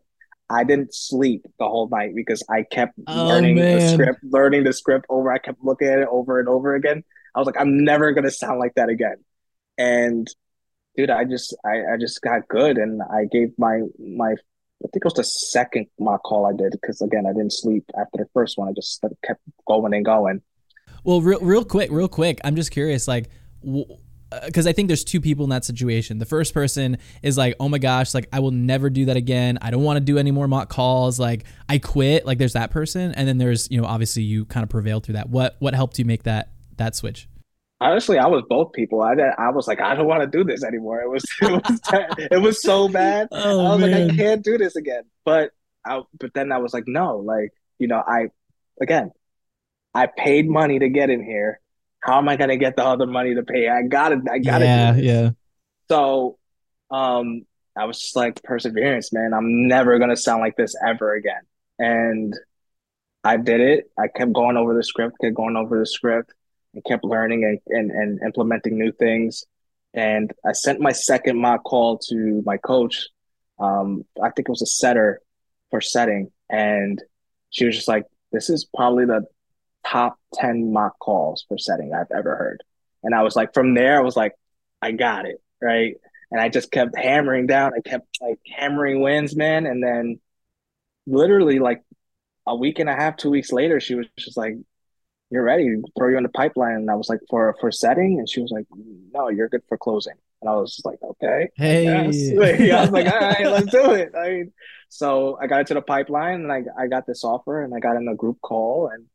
I 0.50 0.66
didn't 0.66 0.94
sleep 0.94 1.46
the 1.60 1.68
whole 1.68 1.88
night 1.88 2.14
because 2.14 2.44
I 2.50 2.64
kept 2.64 2.94
oh, 3.08 3.28
learning 3.28 3.56
man. 3.56 3.80
the 3.80 3.88
script, 3.88 4.20
learning 4.24 4.66
the 4.66 4.74
script 4.74 5.06
over. 5.10 5.32
I 5.32 5.38
kept 5.38 5.64
looking 5.64 5.88
at 5.88 6.00
it 6.00 6.08
over 6.12 6.40
and 6.40 6.50
over 6.50 6.76
again. 6.76 7.04
I 7.34 7.40
was 7.40 7.46
like, 7.46 7.60
I'm 7.60 7.84
never 7.84 8.12
gonna 8.12 8.32
sound 8.32 8.60
like 8.60 8.76
that 8.76 8.90
again. 8.90 9.16
And 9.78 10.28
dude, 10.96 11.10
I 11.10 11.24
just 11.24 11.56
I, 11.66 11.94
I 11.94 11.98
just 12.00 12.22
got 12.22 12.48
good 12.48 12.78
and 12.78 13.02
I 13.02 13.26
gave 13.32 13.58
my 13.58 13.82
my 13.98 14.36
I 14.84 14.88
think 14.92 14.98
it 14.98 15.06
was 15.06 15.14
the 15.14 15.24
second 15.24 15.88
mock 16.00 16.24
call 16.24 16.46
I 16.46 16.54
did 16.54 16.72
because 16.72 17.02
again 17.02 17.26
I 17.26 17.34
didn't 17.34 17.54
sleep 17.54 17.86
after 17.98 18.18
the 18.18 18.28
first 18.34 18.58
one. 18.58 18.68
I 18.68 18.74
just 18.74 19.04
kept 19.24 19.42
going 19.68 19.94
and 19.94 20.06
going. 20.06 20.42
Well, 21.04 21.22
real 21.22 21.40
real 21.40 21.66
quick, 21.66 21.92
real 21.92 22.08
quick. 22.08 22.40
I'm 22.44 22.56
just 22.56 22.72
curious, 22.72 23.08
like. 23.08 23.30
because 23.62 24.66
uh, 24.66 24.70
I 24.70 24.74
think 24.74 24.88
there's 24.88 25.04
two 25.04 25.20
people 25.20 25.44
in 25.44 25.50
that 25.50 25.66
situation. 25.66 26.18
The 26.20 26.26
first 26.26 26.54
person 26.54 26.98
is 27.22 27.38
like, 27.38 27.56
"Oh 27.60 27.70
my 27.70 27.80
gosh, 27.80 28.14
like 28.14 28.28
I 28.32 28.40
will 28.40 28.52
never 28.52 28.90
do 28.90 29.06
that 29.06 29.18
again. 29.18 29.58
I 29.62 29.72
don't 29.72 29.84
want 29.84 29.98
to 29.98 30.02
do 30.02 30.18
any 30.18 30.32
more 30.32 30.48
mock 30.48 30.70
calls. 30.70 31.20
Like 31.20 31.46
I 31.68 31.80
quit." 31.80 32.26
Like 32.26 32.38
there's 32.38 32.54
that 32.54 32.72
person, 32.72 33.14
and 33.14 33.28
then 33.28 33.38
there's 33.38 33.70
you 33.72 33.82
know 33.82 33.88
obviously 33.88 34.24
you 34.24 34.46
kind 34.46 34.64
of 34.64 34.70
prevailed 34.70 35.06
through 35.06 35.14
that. 35.14 35.30
What 35.30 35.56
what 35.60 35.74
helped 35.74 36.00
you 36.00 36.06
make 36.06 36.24
that 36.24 36.52
that 36.78 36.96
switch? 36.96 37.28
Honestly, 37.82 38.20
I 38.20 38.28
was 38.28 38.44
both 38.48 38.72
people. 38.72 39.02
I 39.02 39.14
I 39.38 39.50
was 39.50 39.68
like, 39.68 39.82
I 39.82 39.96
don't 39.96 40.08
want 40.08 40.22
to 40.22 40.28
do 40.28 40.44
this 40.44 40.64
anymore. 40.64 41.02
It 41.02 41.10
was 41.10 41.26
it 41.42 41.52
was 41.52 41.82
it 42.32 42.42
was 42.42 42.62
so 42.62 42.88
bad. 42.88 43.28
Oh, 43.44 43.66
I 43.66 43.76
was 43.76 43.80
man. 43.82 44.08
like, 44.08 44.14
I 44.14 44.16
can't 44.16 44.44
do 44.44 44.58
this 44.58 44.76
again. 44.76 45.04
But 45.26 45.52
I 45.86 46.02
but 46.20 46.34
then 46.34 46.52
I 46.52 46.60
was 46.60 46.74
like, 46.74 46.86
no, 46.88 47.18
like 47.18 47.52
you 47.80 47.88
know, 47.88 48.02
I 48.06 48.28
again, 48.80 49.12
I 49.94 50.06
paid 50.06 50.48
money 50.48 50.80
to 50.80 50.90
get 50.90 51.10
in 51.10 51.24
here. 51.24 51.60
How 52.02 52.18
am 52.18 52.30
I 52.30 52.36
gonna 52.36 52.58
get 52.58 52.76
the 52.76 52.86
other 52.86 53.08
money 53.08 53.36
to 53.36 53.44
pay? 53.44 53.68
I 53.68 53.82
got 53.84 54.12
it. 54.12 54.20
I 54.32 54.38
got 54.40 54.62
it. 54.62 54.66
Yeah, 54.66 54.96
yeah. 54.96 55.30
So, 55.90 56.38
um, 56.90 57.46
I 57.76 57.86
was 57.86 58.00
just 58.00 58.16
like 58.16 58.42
perseverance, 58.44 59.12
man. 59.12 59.34
I'm 59.34 59.68
never 59.68 59.98
gonna 60.00 60.16
sound 60.16 60.42
like 60.42 60.56
this 60.56 60.76
ever 60.86 61.14
again. 61.16 61.42
And 61.80 62.38
I 63.24 63.38
did 63.38 63.60
it. 63.62 63.92
I 64.00 64.08
kept 64.08 64.34
going 64.34 64.58
over 64.58 64.76
the 64.76 64.84
script, 64.84 65.18
kept 65.22 65.36
going 65.36 65.56
over 65.56 65.80
the 65.80 65.86
script 65.86 66.34
and 66.74 66.84
kept 66.84 67.04
learning 67.04 67.44
and, 67.44 67.60
and, 67.68 67.92
and 67.92 68.20
implementing 68.24 68.78
new 68.78 68.92
things. 68.92 69.46
And 69.94 70.32
I 70.46 70.54
sent 70.54 70.80
my 70.80 70.92
second 70.92 71.38
mock 71.40 71.64
call 71.64 71.98
to 72.10 72.42
my 72.46 72.58
coach. 72.58 73.08
Um, 73.60 74.06
I 74.22 74.30
think 74.30 74.48
it 74.48 74.52
was 74.52 74.62
a 74.62 74.68
setter 74.68 75.22
for 75.70 75.82
setting. 75.82 76.32
And 76.50 77.02
she 77.50 77.66
was 77.66 77.76
just 77.76 77.88
like, 77.88 78.06
this 78.32 78.50
is 78.50 78.66
probably 78.66 79.06
the 79.06 79.26
top 79.86 80.18
10 80.36 80.72
mock 80.72 80.98
calls 81.00 81.46
for 81.48 81.58
setting 81.58 81.94
I've 81.94 82.12
ever 82.16 82.36
heard. 82.36 82.64
And 83.04 83.14
I 83.14 83.24
was 83.24 83.36
like, 83.36 83.54
from 83.54 83.74
there, 83.74 83.98
I 83.98 84.04
was 84.04 84.16
like, 84.16 84.34
I 84.82 84.92
got 84.92 85.26
it. 85.26 85.42
Right. 85.62 85.96
and 86.32 86.42
I 86.42 86.50
just 86.50 86.72
kept 86.72 86.98
hammering 86.98 87.46
down. 87.46 87.74
I 87.76 87.88
kept 87.88 88.18
like 88.22 88.40
hammering 88.48 89.02
wins, 89.02 89.36
man. 89.36 89.68
And 89.68 89.84
then 89.84 90.20
literally 91.06 91.60
like 91.60 91.84
a 92.48 92.56
week 92.56 92.80
and 92.80 92.90
a 92.90 92.96
half, 92.96 93.18
two 93.18 93.30
weeks 93.30 93.52
later, 93.52 93.80
she 93.80 93.96
was 93.96 94.08
just 94.18 94.38
like, 94.38 94.56
"You're 95.32 95.44
ready. 95.44 95.82
Throw 95.98 96.10
you 96.10 96.18
in 96.18 96.24
the 96.24 96.30
pipeline." 96.30 96.76
And 96.76 96.92
I 96.92 96.96
was 96.96 97.10
like, 97.10 97.20
"For 97.30 97.56
for 97.60 97.72
setting," 97.72 98.20
and 98.20 98.30
she 98.30 98.42
was 98.42 98.52
like, 98.52 98.66
"No, 99.14 99.30
you're 99.30 99.50
good 99.50 99.64
for 99.68 99.78
closing." 99.78 100.14
And 100.42 100.50
I 100.50 100.56
was 100.56 100.76
just 100.76 100.86
like, 100.86 101.00
"Okay, 101.02 101.50
hey." 101.56 101.88
I, 101.88 102.02
I 102.78 102.82
was 102.82 102.92
like, 102.92 103.12
"All 103.12 103.20
right, 103.20 103.48
let's 103.48 103.72
do 103.72 103.92
it." 103.94 104.14
I 104.16 104.30
mean, 104.30 104.54
so 104.90 105.38
I 105.42 105.48
got 105.48 105.62
into 105.62 105.74
the 105.74 105.82
pipeline, 105.82 106.42
and 106.42 106.52
I 106.52 106.64
I 106.78 106.88
got 106.88 107.08
this 107.08 107.24
offer, 107.24 107.64
and 107.64 107.74
I 107.74 107.80
got 107.80 107.96
in 107.96 108.08
a 108.08 108.16
group 108.16 108.40
call, 108.42 108.90
and 108.94 109.06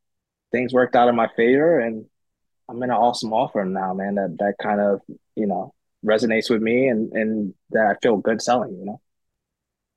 things 0.52 0.72
worked 0.72 0.96
out 0.96 1.08
in 1.08 1.14
my 1.14 1.28
favor, 1.36 1.78
and 1.78 2.06
I'm 2.68 2.82
in 2.82 2.90
an 2.90 2.96
awesome 2.96 3.32
offer 3.32 3.64
now, 3.64 3.92
man. 3.94 4.14
That 4.14 4.36
that 4.38 4.54
kind 4.60 4.80
of 4.80 5.00
you 5.34 5.46
know 5.46 5.74
resonates 6.04 6.50
with 6.50 6.62
me, 6.62 6.88
and 6.88 7.12
and 7.12 7.54
that 7.70 7.86
I 7.86 7.94
feel 8.02 8.16
good 8.16 8.40
selling. 8.40 8.76
You 8.78 8.86
know. 8.86 9.00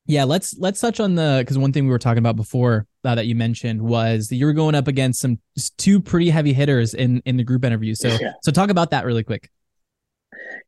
Yeah, 0.06 0.24
let's 0.24 0.58
let's 0.58 0.82
touch 0.82 1.00
on 1.00 1.16
the 1.16 1.38
because 1.40 1.58
one 1.58 1.72
thing 1.72 1.86
we 1.86 1.92
were 1.92 2.00
talking 2.00 2.18
about 2.18 2.36
before 2.36 2.88
uh, 3.04 3.16
that 3.16 3.28
you 3.28 3.36
mentioned 3.36 3.82
was 3.82 4.28
that 4.28 4.36
you 4.36 4.46
were 4.46 4.54
going 4.54 4.76
up 4.76 4.88
against 4.88 5.22
some 5.22 5.40
two 5.78 6.02
pretty 6.02 6.30
heavy 6.30 6.54
hitters 6.54 6.94
in 6.94 7.22
in 7.26 7.38
the 7.38 7.44
group 7.44 7.64
interview. 7.64 7.96
So 7.96 8.10
yeah. 8.10 8.34
so 8.42 8.52
talk 8.52 8.70
about 8.70 8.92
that 8.92 9.06
really 9.06 9.24
quick. 9.24 9.50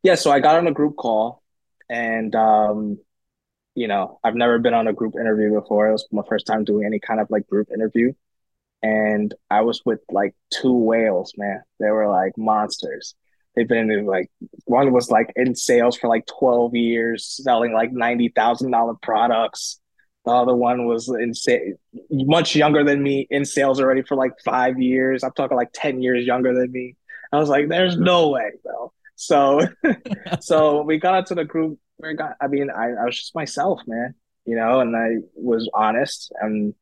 Yeah, 0.02 0.14
so 0.14 0.30
I 0.30 0.40
got 0.40 0.56
on 0.56 0.66
a 0.66 0.72
group 0.72 0.96
call, 0.96 1.42
and 1.88 2.34
um, 2.34 2.98
you 3.74 3.88
know 3.88 4.18
I've 4.24 4.34
never 4.34 4.58
been 4.58 4.74
on 4.74 4.88
a 4.88 4.92
group 4.92 5.14
interview 5.14 5.52
before. 5.52 5.88
It 5.88 5.92
was 5.92 6.06
my 6.12 6.22
first 6.28 6.46
time 6.46 6.64
doing 6.64 6.86
any 6.86 6.98
kind 6.98 7.20
of 7.20 7.28
like 7.30 7.46
group 7.46 7.68
interview, 7.72 8.12
and 8.82 9.34
I 9.50 9.60
was 9.62 9.82
with 9.84 10.00
like 10.10 10.34
two 10.50 10.74
whales, 10.74 11.34
man. 11.36 11.62
They 11.78 11.90
were 11.90 12.08
like 12.08 12.36
monsters. 12.36 13.14
They've 13.54 13.68
been 13.68 13.90
in 13.90 14.06
like 14.06 14.30
one 14.64 14.92
was 14.92 15.10
like 15.10 15.30
in 15.36 15.54
sales 15.54 15.98
for 15.98 16.08
like 16.08 16.24
12 16.26 16.74
years, 16.74 17.26
selling 17.26 17.74
like 17.74 17.92
ninety 17.92 18.30
thousand 18.34 18.70
dollar 18.70 18.94
products. 18.94 19.78
The 20.24 20.30
other 20.30 20.54
one 20.54 20.86
was 20.86 21.08
in 21.08 21.32
much 22.10 22.54
younger 22.54 22.84
than 22.84 23.02
me, 23.02 23.26
in 23.30 23.44
sales 23.44 23.80
already 23.80 24.02
for 24.02 24.16
like 24.16 24.32
five 24.44 24.78
years. 24.80 25.24
I'm 25.24 25.32
talking 25.32 25.56
like 25.56 25.70
10 25.72 26.00
years 26.02 26.24
younger 26.24 26.54
than 26.54 26.70
me. 26.70 26.96
I 27.32 27.38
was 27.38 27.48
like, 27.48 27.68
there's 27.68 27.96
no 27.96 28.28
way, 28.28 28.50
bro. 28.62 28.92
So 29.16 29.66
so 30.40 30.82
we 30.82 30.98
got 30.98 31.18
into 31.18 31.34
the 31.34 31.44
group. 31.44 31.78
We 31.98 32.14
got 32.14 32.36
I 32.40 32.46
mean, 32.46 32.70
I, 32.70 32.90
I 32.90 33.04
was 33.04 33.16
just 33.16 33.34
myself, 33.34 33.80
man, 33.86 34.14
you 34.44 34.56
know, 34.56 34.80
and 34.80 34.96
I 34.96 35.26
was 35.34 35.68
honest 35.74 36.32
and 36.40 36.74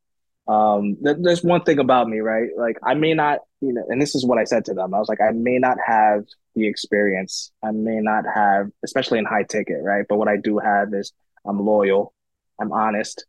um 0.49 0.97
th- 1.05 1.19
there's 1.21 1.45
one 1.45 1.63
thing 1.63 1.79
about 1.79 2.09
me 2.09 2.19
right 2.19 2.49
like 2.57 2.77
i 2.83 2.95
may 2.95 3.15
not 3.15 3.39
you 3.61 3.73
know 3.73 3.85
and 3.89 4.03
this 4.03 4.15
is 4.15 4.25
what 4.25 4.39
i 4.39 4.45
said 4.45 4.65
to 4.65 4.75
them 4.75 4.93
i 4.95 4.99
was 4.99 5.09
like 5.09 5.21
i 5.21 5.31
may 5.31 5.59
not 5.59 5.77
have 5.85 6.25
the 6.57 6.67
experience 6.67 7.53
i 7.63 7.71
may 7.71 8.01
not 8.01 8.25
have 8.35 8.69
especially 8.83 9.19
in 9.19 9.25
high 9.25 9.45
ticket 9.45 9.79
right 9.83 10.07
but 10.09 10.17
what 10.17 10.29
i 10.29 10.37
do 10.37 10.59
have 10.59 10.93
is 10.93 11.13
i'm 11.47 11.65
loyal 11.65 12.13
i'm 12.61 12.73
honest 12.73 13.25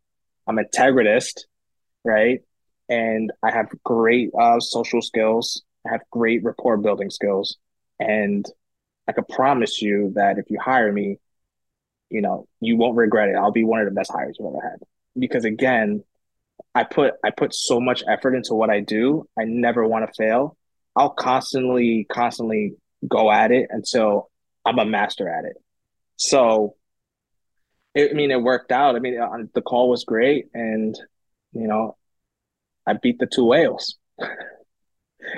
i'm 0.46 0.56
integritist 0.56 1.40
right 2.04 2.40
and 2.88 3.32
i 3.42 3.50
have 3.50 3.68
great 3.84 4.30
uh, 4.38 4.60
social 4.60 5.02
skills 5.02 5.62
i 5.86 5.92
have 5.92 6.02
great 6.10 6.42
rapport 6.44 6.76
building 6.76 7.10
skills 7.10 7.56
and 7.98 8.46
i 9.08 9.12
could 9.12 9.28
promise 9.28 9.80
you 9.82 10.12
that 10.14 10.38
if 10.38 10.50
you 10.50 10.58
hire 10.60 10.92
me 10.92 11.18
you 12.10 12.20
know 12.20 12.46
you 12.60 12.76
won't 12.76 12.96
regret 12.96 13.28
it 13.28 13.36
i'll 13.36 13.52
be 13.52 13.64
one 13.64 13.80
of 13.80 13.86
the 13.86 13.94
best 13.94 14.12
hires 14.12 14.36
you've 14.38 14.48
ever 14.48 14.60
had 14.60 14.80
because 15.18 15.44
again 15.44 16.02
I 16.74 16.84
put 16.84 17.14
I 17.24 17.30
put 17.30 17.54
so 17.54 17.80
much 17.80 18.02
effort 18.08 18.34
into 18.34 18.54
what 18.54 18.70
I 18.70 18.80
do. 18.80 19.28
I 19.38 19.44
never 19.44 19.86
want 19.86 20.06
to 20.06 20.12
fail. 20.14 20.56
I'll 20.96 21.10
constantly 21.10 22.06
constantly 22.10 22.74
go 23.06 23.30
at 23.30 23.50
it 23.50 23.68
until 23.70 24.30
I'm 24.64 24.78
a 24.78 24.84
master 24.84 25.28
at 25.28 25.44
it. 25.44 25.56
So, 26.16 26.76
it, 27.94 28.10
I 28.10 28.14
mean, 28.14 28.30
it 28.30 28.42
worked 28.42 28.72
out. 28.72 28.96
I 28.96 28.98
mean, 28.98 29.18
uh, 29.18 29.28
the 29.54 29.62
call 29.62 29.88
was 29.88 30.04
great, 30.04 30.46
and 30.54 30.96
you 31.52 31.66
know, 31.66 31.96
I 32.86 32.94
beat 32.94 33.18
the 33.18 33.26
two 33.26 33.44
whales. 33.44 33.96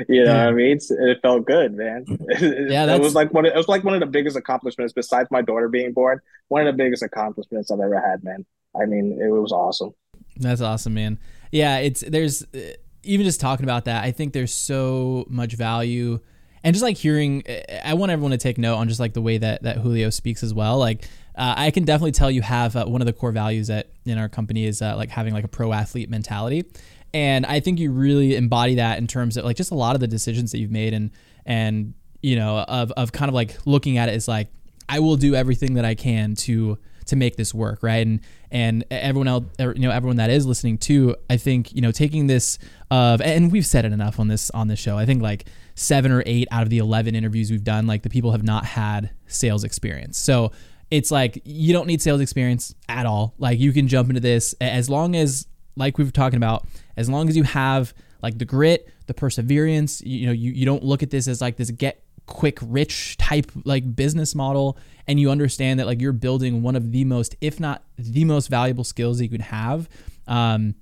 you 0.09 0.25
know 0.25 0.33
yeah. 0.33 0.45
what 0.45 0.49
I 0.49 0.53
mean? 0.53 0.79
it 0.81 1.19
felt 1.23 1.47
good, 1.47 1.75
man. 1.75 2.05
yeah, 2.41 2.87
that's... 2.87 2.99
it 2.99 3.03
was 3.03 3.15
like 3.15 3.33
one. 3.33 3.47
Of, 3.47 3.53
it 3.53 3.57
was 3.57 3.69
like 3.69 3.85
one 3.85 3.95
of 3.95 4.01
the 4.01 4.07
biggest 4.07 4.37
accomplishments 4.37 4.93
besides 4.93 5.29
my 5.31 5.43
daughter 5.43 5.69
being 5.69 5.93
born. 5.93 6.21
One 6.49 6.67
of 6.67 6.75
the 6.75 6.83
biggest 6.83 7.03
accomplishments 7.03 7.71
I've 7.71 7.81
ever 7.81 8.01
had, 8.01 8.23
man. 8.23 8.45
I 8.81 8.87
mean, 8.87 9.19
it 9.21 9.29
was 9.29 9.53
awesome. 9.53 9.95
That's 10.37 10.61
awesome, 10.61 10.95
man. 10.95 11.19
Yeah, 11.53 11.79
it's 11.79 12.01
there's 12.01 12.43
uh, 12.55 12.75
even 13.03 13.25
just 13.25 13.41
talking 13.41 13.65
about 13.65 13.85
that. 13.85 14.05
I 14.05 14.11
think 14.11 14.33
there's 14.33 14.53
so 14.53 15.27
much 15.29 15.55
value, 15.55 16.21
and 16.63 16.75
just 16.75 16.83
like 16.83 16.97
hearing, 16.97 17.45
I 17.85 17.95
want 17.95 18.11
everyone 18.11 18.33
to 18.33 18.39
take 18.39 18.59
note 18.59 18.77
on 18.77 18.89
just 18.89 19.01
like 19.01 19.13
the 19.13 19.23
way 19.23 19.39
that 19.39 19.63
that 19.63 19.79
Julio 19.79 20.11
speaks 20.11 20.43
as 20.43 20.53
well. 20.53 20.79
Like, 20.79 21.05
uh, 21.37 21.55
I 21.57 21.71
can 21.71 21.85
definitely 21.85 22.13
tell 22.13 22.31
you 22.31 22.43
have 22.43 22.77
uh, 22.77 22.85
one 22.85 23.03
of 23.03 23.07
the 23.07 23.13
core 23.13 23.33
values 23.33 23.69
that 23.69 23.89
in 24.05 24.19
our 24.19 24.29
company 24.29 24.67
is 24.67 24.81
uh, 24.81 24.97
like 24.97 25.11
having 25.11 25.35
like 25.35 25.45
a 25.45 25.49
pro 25.49 25.73
athlete 25.73 26.09
mentality, 26.09 26.65
and 27.13 27.45
I 27.47 27.61
think 27.61 27.79
you 27.79 27.91
really 27.91 28.37
embody 28.37 28.77
that 28.77 28.99
in 28.99 29.07
terms 29.07 29.37
of 29.37 29.45
like 29.45 29.57
just 29.57 29.71
a 29.71 29.75
lot 29.75 29.95
of 29.95 30.01
the 30.01 30.09
decisions 30.09 30.53
that 30.53 30.59
you've 30.59 30.71
made 30.71 30.95
and 30.95 31.11
and 31.47 31.95
you 32.23 32.37
know 32.37 32.59
of 32.59 32.93
of 32.93 33.13
kind 33.13 33.29
of 33.29 33.35
like 33.35 33.57
looking 33.67 33.99
at 33.99 34.09
it 34.09 34.13
as 34.13 34.29
like 34.29 34.49
I 34.89 35.01
will 35.01 35.17
do 35.17 35.35
everything 35.35 35.75
that 35.75 35.85
I 35.85 35.95
can 35.95 36.35
to 36.37 36.79
to 37.07 37.17
make 37.17 37.37
this 37.37 37.53
work, 37.53 37.83
right? 37.83 38.07
And 38.07 38.21
and 38.51 38.85
everyone 38.91 39.29
else, 39.29 39.45
er, 39.61 39.73
you 39.75 39.83
know, 39.83 39.91
everyone 39.91 40.17
that 40.17 40.31
is 40.31 40.47
listening 40.47 40.79
too, 40.79 41.17
I 41.29 41.37
think 41.37 41.75
you 41.75 41.81
know, 41.81 41.91
taking 41.91 42.27
this 42.27 42.59
of, 42.91 43.21
and 43.21 43.51
we've 43.51 43.67
said 43.67 43.85
it 43.85 43.93
enough 43.93 44.21
on 44.21 44.29
this 44.29 44.51
on 44.51 44.69
this 44.69 44.79
show. 44.79 44.97
I 44.97 45.07
think 45.07 45.23
like 45.23 45.47
seven 45.75 46.13
or 46.13 46.23
eight 46.27 46.49
out 46.51 46.63
of 46.63 46.71
the 46.71 46.79
eleven 46.79 47.15
interviews 47.15 47.51
we've 47.51 47.65
done, 47.65 47.87
like 47.87 48.03
the 48.03 48.11
people 48.11 48.33
have 48.33 48.43
not 48.43 48.65
had 48.65 49.11
sales 49.27 49.65
experience. 49.65 50.19
So 50.19 50.53
it's 50.95 51.11
like 51.11 51.43
you 51.45 51.73
don't 51.73 51.89
need 51.89 52.01
sales 52.01 52.21
experience 52.21 52.73
at 52.89 53.05
all. 53.05 53.35
Like 53.37 53.59
you 53.59 53.73
can 53.73 53.89
jump 53.89 54.11
into 54.11 54.21
this 54.21 54.55
as 54.61 54.89
long 54.89 55.17
as, 55.17 55.49
like 55.75 55.99
we've 55.99 56.13
talking 56.13 56.37
about, 56.37 56.69
as 56.97 57.11
long 57.11 57.29
as 57.29 57.37
you 57.37 57.43
have 57.43 57.93
like 58.23 58.39
the 58.39 58.45
grit, 58.45 58.89
the 59.09 59.15
perseverance. 59.15 60.01
You, 60.03 60.21
you 60.21 60.27
know, 60.27 60.33
you, 60.33 60.53
you 60.53 60.65
don't 60.65 60.85
look 60.85 61.03
at 61.03 61.11
this 61.11 61.27
as 61.27 61.41
like 61.41 61.57
this 61.57 61.73
get 61.73 62.05
quick 62.27 62.59
rich 62.63 63.17
type 63.17 63.51
like 63.65 63.97
business 63.97 64.37
model 64.37 64.79
and 65.09 65.19
you 65.19 65.33
understand 65.33 65.81
that 65.81 65.87
like 65.87 66.01
you're 66.01 66.13
building 66.13 66.63
one 66.63 66.77
of 66.77 66.93
the 66.93 67.05
most 67.05 67.35
if 67.43 67.59
not 67.59 67.83
the 67.99 68.25
most 68.25 68.47
valuable 68.47 68.85
skills 68.85 69.21
you 69.21 69.29
could 69.29 69.43
have 69.43 69.91
um, 70.27 70.75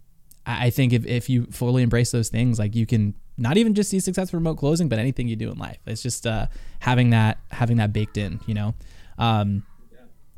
i 0.47 0.71
think 0.71 0.93
if, 0.93 1.05
if 1.05 1.29
you 1.29 1.45
fully 1.47 1.83
embrace 1.83 2.13
those 2.13 2.29
things 2.29 2.61
like 2.61 2.77
you 2.77 2.87
can 2.87 3.13
not 3.39 3.57
even 3.57 3.75
just 3.75 3.91
see 3.91 3.99
success 3.99 4.31
for 4.31 4.37
remote 4.37 4.57
closing 4.57 4.89
but 4.89 5.01
anything 5.01 5.27
you 5.27 5.35
do 5.35 5.51
in 5.51 5.59
life 5.59 5.79
it's 5.85 6.01
just 6.01 6.29
uh, 6.29 6.47
having 6.79 7.11
that 7.11 7.39
having 7.51 7.79
that 7.79 7.93
baked 7.93 8.17
in 8.17 8.39
you 8.47 8.55
know 8.55 8.73
um, 9.19 9.65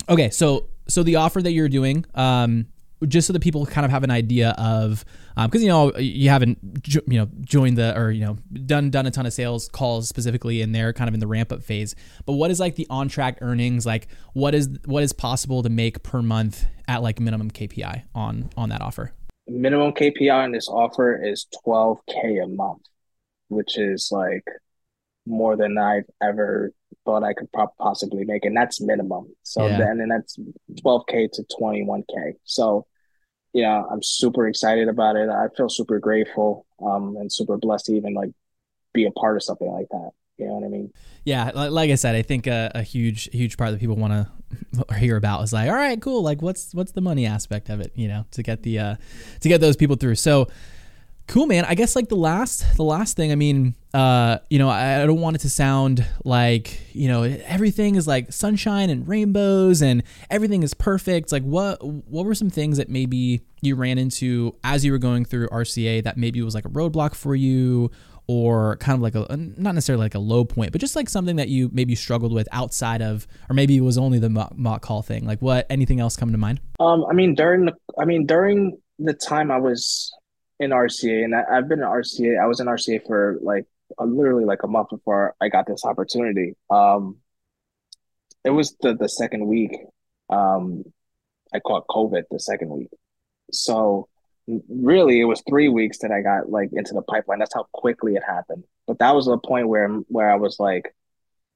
okay 0.08 0.30
so 0.30 0.68
so 0.88 1.02
the 1.02 1.16
offer 1.16 1.40
that 1.40 1.52
you're 1.52 1.68
doing 1.68 2.04
um, 2.14 2.66
just 3.06 3.26
so 3.26 3.32
that 3.32 3.40
people 3.40 3.66
kind 3.66 3.84
of 3.84 3.90
have 3.90 4.02
an 4.02 4.10
idea 4.10 4.50
of 4.58 5.04
because 5.36 5.60
um, 5.60 5.62
you 5.62 5.68
know 5.68 5.96
you 5.96 6.28
haven't 6.28 6.58
you 7.06 7.18
know 7.18 7.28
joined 7.40 7.76
the 7.76 7.96
or 7.98 8.10
you 8.10 8.24
know 8.24 8.36
done 8.66 8.90
done 8.90 9.06
a 9.06 9.10
ton 9.10 9.26
of 9.26 9.32
sales 9.32 9.68
calls 9.68 10.08
specifically 10.08 10.62
and 10.62 10.74
they're 10.74 10.92
kind 10.92 11.08
of 11.08 11.14
in 11.14 11.20
the 11.20 11.26
ramp 11.26 11.52
up 11.52 11.62
phase 11.62 11.94
but 12.24 12.34
what 12.34 12.50
is 12.50 12.60
like 12.60 12.76
the 12.76 12.86
on 12.90 13.08
track 13.08 13.38
earnings? 13.40 13.84
Like 13.84 14.08
what 14.32 14.54
is 14.54 14.68
what 14.84 15.02
is 15.02 15.12
possible 15.12 15.62
to 15.62 15.68
make 15.68 16.02
per 16.02 16.22
month 16.22 16.66
at 16.88 17.02
like 17.02 17.20
minimum 17.20 17.50
kpi 17.50 18.04
on 18.14 18.50
on 18.56 18.68
that 18.68 18.80
offer? 18.80 19.12
Minimum 19.46 19.92
kpi 19.92 20.32
on 20.32 20.52
this 20.52 20.68
offer 20.68 21.22
is 21.22 21.46
12k 21.66 22.44
a 22.44 22.48
month 22.48 22.82
which 23.48 23.78
is 23.78 24.08
like 24.10 24.44
more 25.26 25.54
than 25.56 25.76
i've 25.78 26.08
ever 26.22 26.72
thought 27.04 27.22
i 27.22 27.32
could 27.32 27.48
possibly 27.78 28.24
make 28.24 28.44
and 28.44 28.56
that's 28.56 28.80
minimum 28.80 29.26
so 29.42 29.66
yeah. 29.66 29.78
then 29.78 30.00
and 30.00 30.10
that's 30.10 30.38
12k 30.82 31.30
to 31.32 31.44
21k 31.60 32.34
so 32.44 32.86
yeah, 33.54 33.84
I'm 33.88 34.02
super 34.02 34.48
excited 34.48 34.88
about 34.88 35.14
it. 35.16 35.30
I 35.30 35.46
feel 35.56 35.68
super 35.68 36.00
grateful 36.00 36.66
um, 36.84 37.16
and 37.16 37.32
super 37.32 37.56
blessed 37.56 37.86
to 37.86 37.94
even 37.94 38.12
like 38.12 38.30
be 38.92 39.06
a 39.06 39.12
part 39.12 39.36
of 39.36 39.44
something 39.44 39.70
like 39.70 39.86
that. 39.90 40.10
You 40.36 40.48
know 40.48 40.54
what 40.54 40.64
I 40.64 40.68
mean? 40.68 40.92
Yeah, 41.22 41.52
like 41.54 41.90
I 41.90 41.94
said, 41.94 42.16
I 42.16 42.22
think 42.22 42.48
a, 42.48 42.72
a 42.74 42.82
huge, 42.82 43.30
huge 43.30 43.56
part 43.56 43.70
that 43.70 43.78
people 43.78 43.94
want 43.94 44.12
to 44.12 44.94
hear 44.98 45.16
about 45.16 45.44
is 45.44 45.52
like, 45.52 45.70
all 45.70 45.76
right, 45.76 46.02
cool. 46.02 46.22
Like, 46.22 46.42
what's 46.42 46.74
what's 46.74 46.90
the 46.90 47.00
money 47.00 47.24
aspect 47.24 47.70
of 47.70 47.80
it? 47.80 47.92
You 47.94 48.08
know, 48.08 48.26
to 48.32 48.42
get 48.42 48.64
the 48.64 48.80
uh, 48.80 48.96
to 49.40 49.48
get 49.48 49.60
those 49.60 49.76
people 49.76 49.94
through. 49.94 50.16
So, 50.16 50.48
Cool, 51.26 51.46
man. 51.46 51.64
I 51.64 51.74
guess 51.74 51.96
like 51.96 52.08
the 52.08 52.16
last 52.16 52.76
the 52.76 52.84
last 52.84 53.16
thing, 53.16 53.32
I 53.32 53.34
mean, 53.34 53.74
uh, 53.94 54.38
you 54.50 54.58
know, 54.58 54.68
I, 54.68 55.02
I 55.02 55.06
don't 55.06 55.20
want 55.20 55.36
it 55.36 55.38
to 55.40 55.50
sound 55.50 56.04
like, 56.24 56.80
you 56.94 57.08
know, 57.08 57.22
everything 57.22 57.94
is 57.94 58.06
like 58.06 58.32
sunshine 58.32 58.90
and 58.90 59.08
rainbows 59.08 59.80
and 59.82 60.02
everything 60.30 60.62
is 60.62 60.74
perfect. 60.74 61.32
Like 61.32 61.42
what 61.42 61.82
what 61.82 62.26
were 62.26 62.34
some 62.34 62.50
things 62.50 62.76
that 62.76 62.88
maybe 62.88 63.40
you 63.62 63.74
ran 63.74 63.96
into 63.96 64.54
as 64.62 64.84
you 64.84 64.92
were 64.92 64.98
going 64.98 65.24
through 65.24 65.48
RCA 65.48 66.04
that 66.04 66.18
maybe 66.18 66.42
was 66.42 66.54
like 66.54 66.66
a 66.66 66.70
roadblock 66.70 67.14
for 67.14 67.34
you 67.34 67.90
or 68.26 68.76
kind 68.76 68.96
of 68.96 69.02
like 69.02 69.14
a 69.14 69.36
not 69.36 69.74
necessarily 69.74 70.04
like 70.04 70.14
a 70.14 70.18
low 70.18 70.44
point, 70.44 70.72
but 70.72 70.80
just 70.80 70.96
like 70.96 71.08
something 71.08 71.36
that 71.36 71.48
you 71.48 71.70
maybe 71.72 71.94
struggled 71.94 72.32
with 72.32 72.48
outside 72.52 73.02
of, 73.02 73.26
or 73.48 73.54
maybe 73.54 73.76
it 73.76 73.82
was 73.82 73.98
only 73.98 74.18
the 74.18 74.30
mock, 74.30 74.56
mock 74.56 74.82
call 74.82 75.02
thing. 75.02 75.26
Like 75.26 75.40
what? 75.40 75.66
Anything 75.70 76.00
else 76.00 76.16
come 76.16 76.32
to 76.32 76.38
mind? 76.38 76.60
Um, 76.80 77.04
I 77.08 77.14
mean 77.14 77.34
during 77.34 77.64
the, 77.64 77.72
I 77.98 78.04
mean 78.04 78.26
during 78.26 78.78
the 78.98 79.14
time 79.14 79.50
I 79.50 79.58
was 79.58 80.12
in 80.60 80.70
RCA, 80.70 81.24
and 81.24 81.34
I, 81.34 81.56
have 81.56 81.68
been 81.68 81.80
in 81.80 81.86
RCA. 81.86 82.40
I 82.40 82.46
was 82.46 82.60
in 82.60 82.66
RCA 82.66 83.06
for 83.06 83.38
like 83.42 83.66
literally 83.98 84.44
like 84.44 84.62
a 84.62 84.68
month 84.68 84.90
before 84.90 85.34
I 85.40 85.48
got 85.48 85.66
this 85.66 85.84
opportunity. 85.84 86.54
Um, 86.70 87.18
it 88.44 88.50
was 88.50 88.76
the 88.80 88.94
the 88.94 89.08
second 89.08 89.46
week. 89.46 89.76
Um, 90.30 90.84
I 91.52 91.60
caught 91.60 91.86
COVID 91.88 92.24
the 92.30 92.40
second 92.40 92.70
week, 92.70 92.90
so 93.52 94.08
really 94.68 95.20
it 95.20 95.24
was 95.24 95.42
three 95.48 95.68
weeks 95.68 95.98
that 95.98 96.10
I 96.10 96.20
got 96.20 96.50
like 96.50 96.70
into 96.72 96.94
the 96.94 97.02
pipeline. 97.02 97.38
That's 97.38 97.54
how 97.54 97.66
quickly 97.72 98.14
it 98.14 98.22
happened. 98.26 98.64
But 98.86 98.98
that 98.98 99.14
was 99.14 99.26
the 99.26 99.38
point 99.38 99.68
where 99.68 99.88
where 100.08 100.30
I 100.30 100.36
was 100.36 100.58
like, 100.60 100.94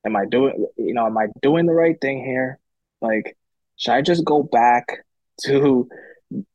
am 0.04 0.16
I 0.16 0.26
doing 0.26 0.66
you 0.76 0.94
know, 0.94 1.06
am 1.06 1.18
I 1.18 1.26
doing 1.42 1.66
the 1.66 1.74
right 1.74 2.00
thing 2.00 2.24
here? 2.24 2.58
Like, 3.00 3.36
should 3.76 3.92
I 3.92 4.02
just 4.02 4.24
go 4.24 4.42
back 4.42 5.04
to 5.44 5.88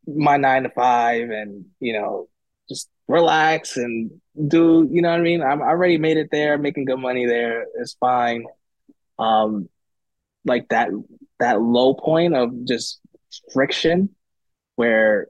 my 0.06 0.38
nine 0.38 0.64
to 0.64 0.70
five 0.70 1.30
and, 1.30 1.66
you 1.80 1.94
know, 1.94 2.28
just 2.70 2.90
relax 3.08 3.78
and 3.78 4.12
do, 4.48 4.88
you 4.92 5.02
know 5.02 5.12
what 5.12 5.20
I 5.20 5.24
mean? 5.24 5.42
I'm 5.42 5.62
I 5.62 5.68
already 5.68 5.98
made 5.98 6.18
it 6.18 6.30
there, 6.32 6.58
making 6.58 6.86
good 6.86 7.00
money 7.00 7.26
there. 7.26 7.66
It's 7.76 7.94
fine. 8.00 8.46
Um 9.20 9.70
like 10.46 10.70
that 10.70 10.90
that 11.40 11.62
low 11.62 11.94
point 11.94 12.36
of 12.36 12.66
just 12.66 13.00
friction 13.54 14.10
where 14.76 15.28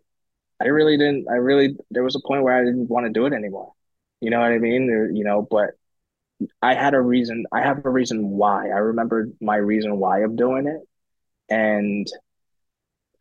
I 0.61 0.67
really 0.67 0.97
didn't. 0.97 1.27
I 1.29 1.35
really 1.35 1.75
there 1.91 2.03
was 2.03 2.15
a 2.15 2.27
point 2.27 2.43
where 2.43 2.55
I 2.55 2.63
didn't 2.63 2.89
want 2.89 3.05
to 3.05 3.11
do 3.11 3.25
it 3.25 3.33
anymore. 3.33 3.73
You 4.21 4.29
know 4.29 4.39
what 4.39 4.51
I 4.51 4.57
mean? 4.57 5.11
you 5.13 5.23
know, 5.23 5.47
but 5.49 5.71
I 6.61 6.73
had 6.75 6.93
a 6.93 7.01
reason. 7.01 7.45
I 7.51 7.61
have 7.61 7.85
a 7.85 7.89
reason 7.89 8.29
why. 8.29 8.67
I 8.67 8.79
remember 8.79 9.29
my 9.41 9.57
reason 9.57 9.97
why 9.97 10.19
of 10.21 10.35
doing 10.35 10.67
it, 10.67 10.81
and 11.53 12.07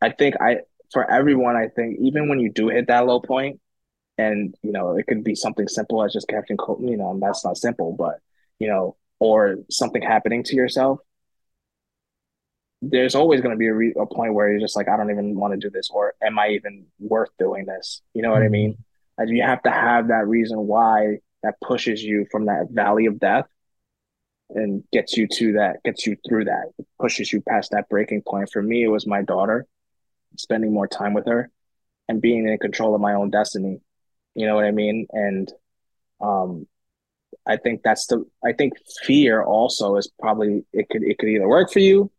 I 0.00 0.10
think 0.10 0.36
I 0.40 0.58
for 0.92 1.08
everyone. 1.10 1.56
I 1.56 1.68
think 1.68 1.98
even 2.00 2.28
when 2.28 2.40
you 2.40 2.50
do 2.52 2.68
hit 2.68 2.88
that 2.88 3.06
low 3.06 3.20
point, 3.20 3.60
and 4.18 4.54
you 4.62 4.72
know 4.72 4.96
it 4.96 5.06
could 5.06 5.24
be 5.24 5.34
something 5.34 5.68
simple 5.68 6.02
as 6.02 6.12
just 6.12 6.28
catching 6.28 6.56
cold. 6.56 6.82
You 6.82 6.96
know, 6.96 7.18
that's 7.20 7.44
not 7.44 7.56
simple, 7.56 7.92
but 7.92 8.20
you 8.58 8.68
know, 8.68 8.96
or 9.18 9.56
something 9.70 10.02
happening 10.02 10.42
to 10.44 10.56
yourself 10.56 11.00
there's 12.82 13.14
always 13.14 13.40
going 13.40 13.52
to 13.52 13.56
be 13.56 13.68
a, 13.68 13.72
re- 13.72 13.94
a, 13.96 14.06
point 14.06 14.34
where 14.34 14.50
you're 14.50 14.60
just 14.60 14.76
like, 14.76 14.88
I 14.88 14.96
don't 14.96 15.10
even 15.10 15.36
want 15.36 15.54
to 15.54 15.58
do 15.58 15.70
this, 15.70 15.88
or 15.88 16.14
am 16.20 16.36
I 16.38 16.48
even 16.48 16.84
worth 16.98 17.30
doing 17.38 17.64
this? 17.64 18.02
You 18.12 18.22
know 18.22 18.32
what 18.32 18.42
I 18.42 18.46
mm-hmm. 18.46 18.52
mean? 18.52 18.84
And 19.16 19.30
you 19.30 19.44
have 19.44 19.62
to 19.62 19.70
have 19.70 20.08
that 20.08 20.26
reason 20.26 20.66
why 20.66 21.18
that 21.44 21.54
pushes 21.62 22.02
you 22.02 22.26
from 22.30 22.46
that 22.46 22.68
valley 22.70 23.06
of 23.06 23.20
death 23.20 23.46
and 24.50 24.82
gets 24.92 25.16
you 25.16 25.28
to 25.28 25.52
that, 25.54 25.76
gets 25.84 26.06
you 26.06 26.16
through 26.28 26.46
that, 26.46 26.72
pushes 27.00 27.32
you 27.32 27.40
past 27.40 27.70
that 27.70 27.88
breaking 27.88 28.22
point. 28.26 28.50
For 28.52 28.60
me, 28.60 28.82
it 28.82 28.88
was 28.88 29.06
my 29.06 29.22
daughter, 29.22 29.64
spending 30.36 30.72
more 30.72 30.88
time 30.88 31.14
with 31.14 31.26
her 31.26 31.50
and 32.08 32.20
being 32.20 32.48
in 32.48 32.58
control 32.58 32.96
of 32.96 33.00
my 33.00 33.14
own 33.14 33.30
destiny. 33.30 33.80
You 34.34 34.46
know 34.46 34.54
what 34.54 34.64
I 34.64 34.70
mean? 34.70 35.06
And 35.12 35.52
um, 36.20 36.66
I 37.46 37.56
think 37.56 37.82
that's 37.82 38.06
the. 38.06 38.24
I 38.44 38.52
think 38.52 38.74
fear 39.04 39.42
also 39.42 39.96
is 39.96 40.10
probably 40.20 40.64
it 40.72 40.88
could 40.88 41.02
it 41.02 41.18
could 41.18 41.28
either 41.28 41.48
work 41.48 41.72
for 41.72 41.80
you 41.80 42.10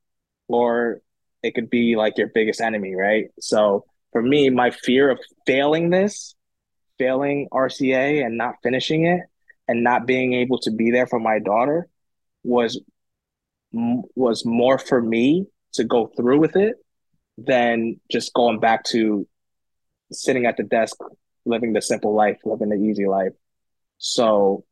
or 0.47 1.01
it 1.41 1.55
could 1.55 1.69
be 1.69 1.95
like 1.95 2.17
your 2.17 2.27
biggest 2.33 2.61
enemy, 2.61 2.95
right? 2.95 3.25
So 3.39 3.85
for 4.11 4.21
me, 4.21 4.49
my 4.49 4.71
fear 4.71 5.09
of 5.09 5.19
failing 5.45 5.89
this, 5.89 6.35
failing 6.97 7.47
RCA 7.51 8.25
and 8.25 8.37
not 8.37 8.55
finishing 8.63 9.05
it 9.05 9.21
and 9.67 9.83
not 9.83 10.05
being 10.05 10.33
able 10.33 10.59
to 10.59 10.71
be 10.71 10.91
there 10.91 11.07
for 11.07 11.19
my 11.19 11.39
daughter 11.39 11.87
was 12.43 12.79
was 13.71 14.45
more 14.45 14.77
for 14.77 15.01
me 15.01 15.47
to 15.73 15.83
go 15.83 16.11
through 16.15 16.39
with 16.39 16.55
it 16.55 16.75
than 17.37 17.99
just 18.11 18.33
going 18.33 18.59
back 18.59 18.83
to 18.83 19.27
sitting 20.11 20.45
at 20.45 20.57
the 20.57 20.63
desk 20.63 20.95
living 21.45 21.73
the 21.73 21.81
simple 21.81 22.13
life 22.13 22.39
living 22.45 22.69
the 22.69 22.75
easy 22.75 23.05
life 23.05 23.33
so 23.97 24.63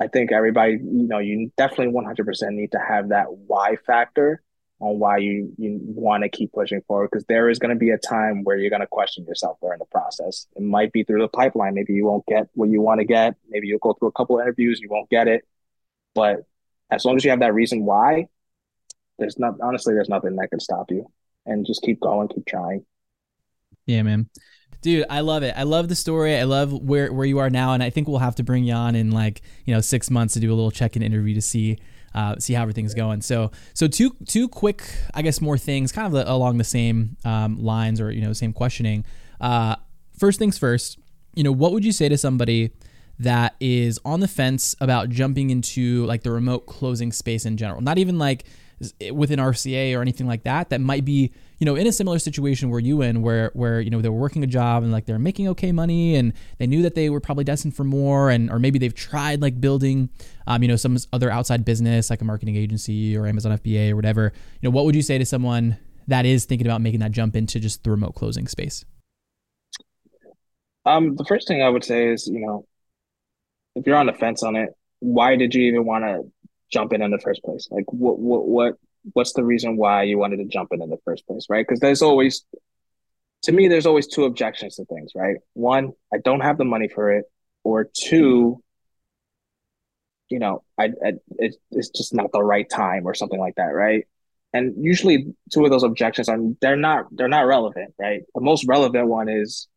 i 0.00 0.06
think 0.06 0.32
everybody 0.32 0.72
you 0.72 1.06
know 1.08 1.18
you 1.18 1.50
definitely 1.56 1.92
100% 1.92 2.52
need 2.52 2.72
to 2.72 2.78
have 2.78 3.10
that 3.10 3.26
why 3.30 3.76
factor 3.86 4.42
on 4.78 4.98
why 4.98 5.16
you 5.16 5.52
you 5.56 5.78
want 5.82 6.22
to 6.22 6.28
keep 6.28 6.52
pushing 6.52 6.82
forward 6.82 7.08
because 7.10 7.24
there 7.26 7.48
is 7.48 7.58
going 7.58 7.70
to 7.70 7.78
be 7.78 7.90
a 7.90 7.98
time 7.98 8.44
where 8.44 8.56
you're 8.56 8.70
going 8.70 8.80
to 8.80 8.86
question 8.86 9.24
yourself 9.24 9.56
during 9.60 9.78
the 9.78 9.86
process. 9.86 10.46
It 10.54 10.62
might 10.62 10.92
be 10.92 11.02
through 11.02 11.22
the 11.22 11.28
pipeline. 11.28 11.74
Maybe 11.74 11.94
you 11.94 12.04
won't 12.04 12.26
get 12.26 12.48
what 12.52 12.68
you 12.68 12.82
want 12.82 13.00
to 13.00 13.06
get. 13.06 13.36
Maybe 13.48 13.68
you'll 13.68 13.78
go 13.78 13.94
through 13.94 14.08
a 14.08 14.12
couple 14.12 14.38
of 14.38 14.42
interviews, 14.42 14.80
you 14.80 14.88
won't 14.90 15.08
get 15.08 15.28
it. 15.28 15.46
But 16.14 16.40
as 16.90 17.04
long 17.04 17.16
as 17.16 17.24
you 17.24 17.30
have 17.30 17.40
that 17.40 17.54
reason 17.54 17.84
why, 17.84 18.28
there's 19.18 19.38
not 19.38 19.54
honestly 19.62 19.94
there's 19.94 20.10
nothing 20.10 20.36
that 20.36 20.50
can 20.50 20.60
stop 20.60 20.90
you. 20.90 21.10
And 21.46 21.64
just 21.64 21.82
keep 21.82 22.00
going, 22.00 22.28
keep 22.28 22.44
trying. 22.44 22.84
Yeah, 23.86 24.02
man. 24.02 24.28
Dude, 24.82 25.04
I 25.10 25.20
love 25.20 25.42
it. 25.42 25.54
I 25.56 25.64
love 25.64 25.88
the 25.88 25.96
story. 25.96 26.36
I 26.36 26.44
love 26.44 26.72
where 26.72 27.12
where 27.12 27.26
you 27.26 27.38
are 27.38 27.50
now, 27.50 27.72
and 27.72 27.82
I 27.82 27.90
think 27.90 28.08
we'll 28.08 28.18
have 28.18 28.36
to 28.36 28.42
bring 28.42 28.64
you 28.64 28.74
on 28.74 28.94
in 28.94 29.10
like 29.10 29.42
you 29.64 29.74
know 29.74 29.80
six 29.80 30.10
months 30.10 30.34
to 30.34 30.40
do 30.40 30.52
a 30.52 30.54
little 30.54 30.70
check-in 30.70 31.02
interview 31.02 31.34
to 31.34 31.42
see 31.42 31.78
uh, 32.16 32.36
see 32.38 32.54
how 32.54 32.62
everything's 32.62 32.94
going. 32.94 33.20
So, 33.20 33.50
so 33.74 33.86
two 33.86 34.16
two 34.26 34.48
quick, 34.48 34.82
I 35.14 35.22
guess, 35.22 35.40
more 35.40 35.58
things, 35.58 35.92
kind 35.92 36.12
of 36.12 36.26
along 36.26 36.56
the 36.58 36.64
same 36.64 37.16
um, 37.24 37.62
lines 37.62 38.00
or 38.00 38.10
you 38.10 38.22
know, 38.22 38.32
same 38.32 38.52
questioning. 38.52 39.04
Uh, 39.40 39.76
first 40.18 40.38
things 40.38 40.56
first, 40.56 40.98
you 41.34 41.44
know, 41.44 41.52
what 41.52 41.72
would 41.72 41.84
you 41.84 41.92
say 41.92 42.08
to 42.08 42.16
somebody 42.16 42.72
that 43.18 43.54
is 43.60 44.00
on 44.04 44.20
the 44.20 44.28
fence 44.28 44.74
about 44.80 45.10
jumping 45.10 45.50
into 45.50 46.06
like 46.06 46.22
the 46.22 46.30
remote 46.30 46.66
closing 46.66 47.12
space 47.12 47.44
in 47.44 47.58
general? 47.58 47.82
Not 47.82 47.98
even 47.98 48.18
like 48.18 48.46
within 49.12 49.38
RCA 49.38 49.96
or 49.96 50.00
anything 50.00 50.26
like 50.26 50.44
that. 50.44 50.70
That 50.70 50.80
might 50.80 51.04
be 51.04 51.32
you 51.58 51.64
know, 51.64 51.74
in 51.74 51.86
a 51.86 51.92
similar 51.92 52.18
situation 52.18 52.70
where 52.70 52.80
you 52.80 53.02
in, 53.02 53.22
where 53.22 53.50
where 53.54 53.80
you 53.80 53.90
know 53.90 54.02
they 54.02 54.08
were 54.08 54.18
working 54.18 54.44
a 54.44 54.46
job 54.46 54.82
and 54.82 54.92
like 54.92 55.06
they're 55.06 55.18
making 55.18 55.48
okay 55.48 55.72
money, 55.72 56.14
and 56.16 56.32
they 56.58 56.66
knew 56.66 56.82
that 56.82 56.94
they 56.94 57.08
were 57.10 57.20
probably 57.20 57.44
destined 57.44 57.74
for 57.74 57.84
more, 57.84 58.30
and 58.30 58.50
or 58.50 58.58
maybe 58.58 58.78
they've 58.78 58.94
tried 58.94 59.40
like 59.40 59.60
building, 59.60 60.10
um, 60.46 60.62
you 60.62 60.68
know, 60.68 60.76
some 60.76 60.96
other 61.12 61.30
outside 61.30 61.64
business 61.64 62.10
like 62.10 62.20
a 62.20 62.24
marketing 62.24 62.56
agency 62.56 63.16
or 63.16 63.26
Amazon 63.26 63.56
FBA 63.58 63.90
or 63.90 63.96
whatever. 63.96 64.32
You 64.60 64.68
know, 64.68 64.74
what 64.74 64.84
would 64.84 64.94
you 64.94 65.02
say 65.02 65.18
to 65.18 65.24
someone 65.24 65.78
that 66.08 66.26
is 66.26 66.44
thinking 66.44 66.66
about 66.66 66.80
making 66.80 67.00
that 67.00 67.12
jump 67.12 67.36
into 67.36 67.58
just 67.58 67.84
the 67.84 67.90
remote 67.90 68.14
closing 68.14 68.46
space? 68.46 68.84
Um, 70.84 71.16
the 71.16 71.24
first 71.24 71.48
thing 71.48 71.62
I 71.62 71.68
would 71.68 71.84
say 71.84 72.08
is, 72.08 72.28
you 72.28 72.40
know, 72.40 72.64
if 73.74 73.86
you're 73.86 73.96
on 73.96 74.06
the 74.06 74.12
fence 74.12 74.42
on 74.42 74.54
it, 74.56 74.70
why 75.00 75.36
did 75.36 75.54
you 75.54 75.64
even 75.64 75.84
want 75.84 76.04
to 76.04 76.22
jump 76.70 76.92
in 76.92 77.02
in 77.02 77.10
the 77.10 77.18
first 77.18 77.42
place? 77.42 77.68
Like, 77.70 77.84
what, 77.92 78.18
what, 78.18 78.46
what 78.46 78.74
what's 79.12 79.32
the 79.32 79.44
reason 79.44 79.76
why 79.76 80.02
you 80.02 80.18
wanted 80.18 80.38
to 80.38 80.44
jump 80.44 80.70
in 80.72 80.82
in 80.82 80.90
the 80.90 80.98
first 81.04 81.26
place, 81.26 81.46
right? 81.48 81.66
Because 81.66 81.80
there's 81.80 82.02
always, 82.02 82.44
to 83.44 83.52
me, 83.52 83.68
there's 83.68 83.86
always 83.86 84.06
two 84.06 84.24
objections 84.24 84.76
to 84.76 84.84
things, 84.84 85.12
right? 85.14 85.36
One, 85.54 85.92
I 86.12 86.18
don't 86.18 86.40
have 86.40 86.58
the 86.58 86.64
money 86.64 86.88
for 86.88 87.12
it, 87.12 87.24
or 87.64 87.88
two, 87.92 88.62
you 90.28 90.38
know, 90.38 90.62
I, 90.78 90.84
I 90.84 91.12
it, 91.38 91.56
it's 91.70 91.90
just 91.90 92.14
not 92.14 92.32
the 92.32 92.42
right 92.42 92.68
time 92.68 93.06
or 93.06 93.14
something 93.14 93.38
like 93.38 93.56
that, 93.56 93.74
right? 93.74 94.06
And 94.52 94.74
usually, 94.78 95.34
two 95.52 95.64
of 95.64 95.70
those 95.70 95.82
objections 95.82 96.28
are 96.28 96.38
they're 96.60 96.76
not 96.76 97.06
they're 97.10 97.28
not 97.28 97.46
relevant, 97.46 97.94
right? 97.98 98.22
The 98.34 98.40
most 98.40 98.66
relevant 98.66 99.06
one 99.06 99.28
is 99.28 99.68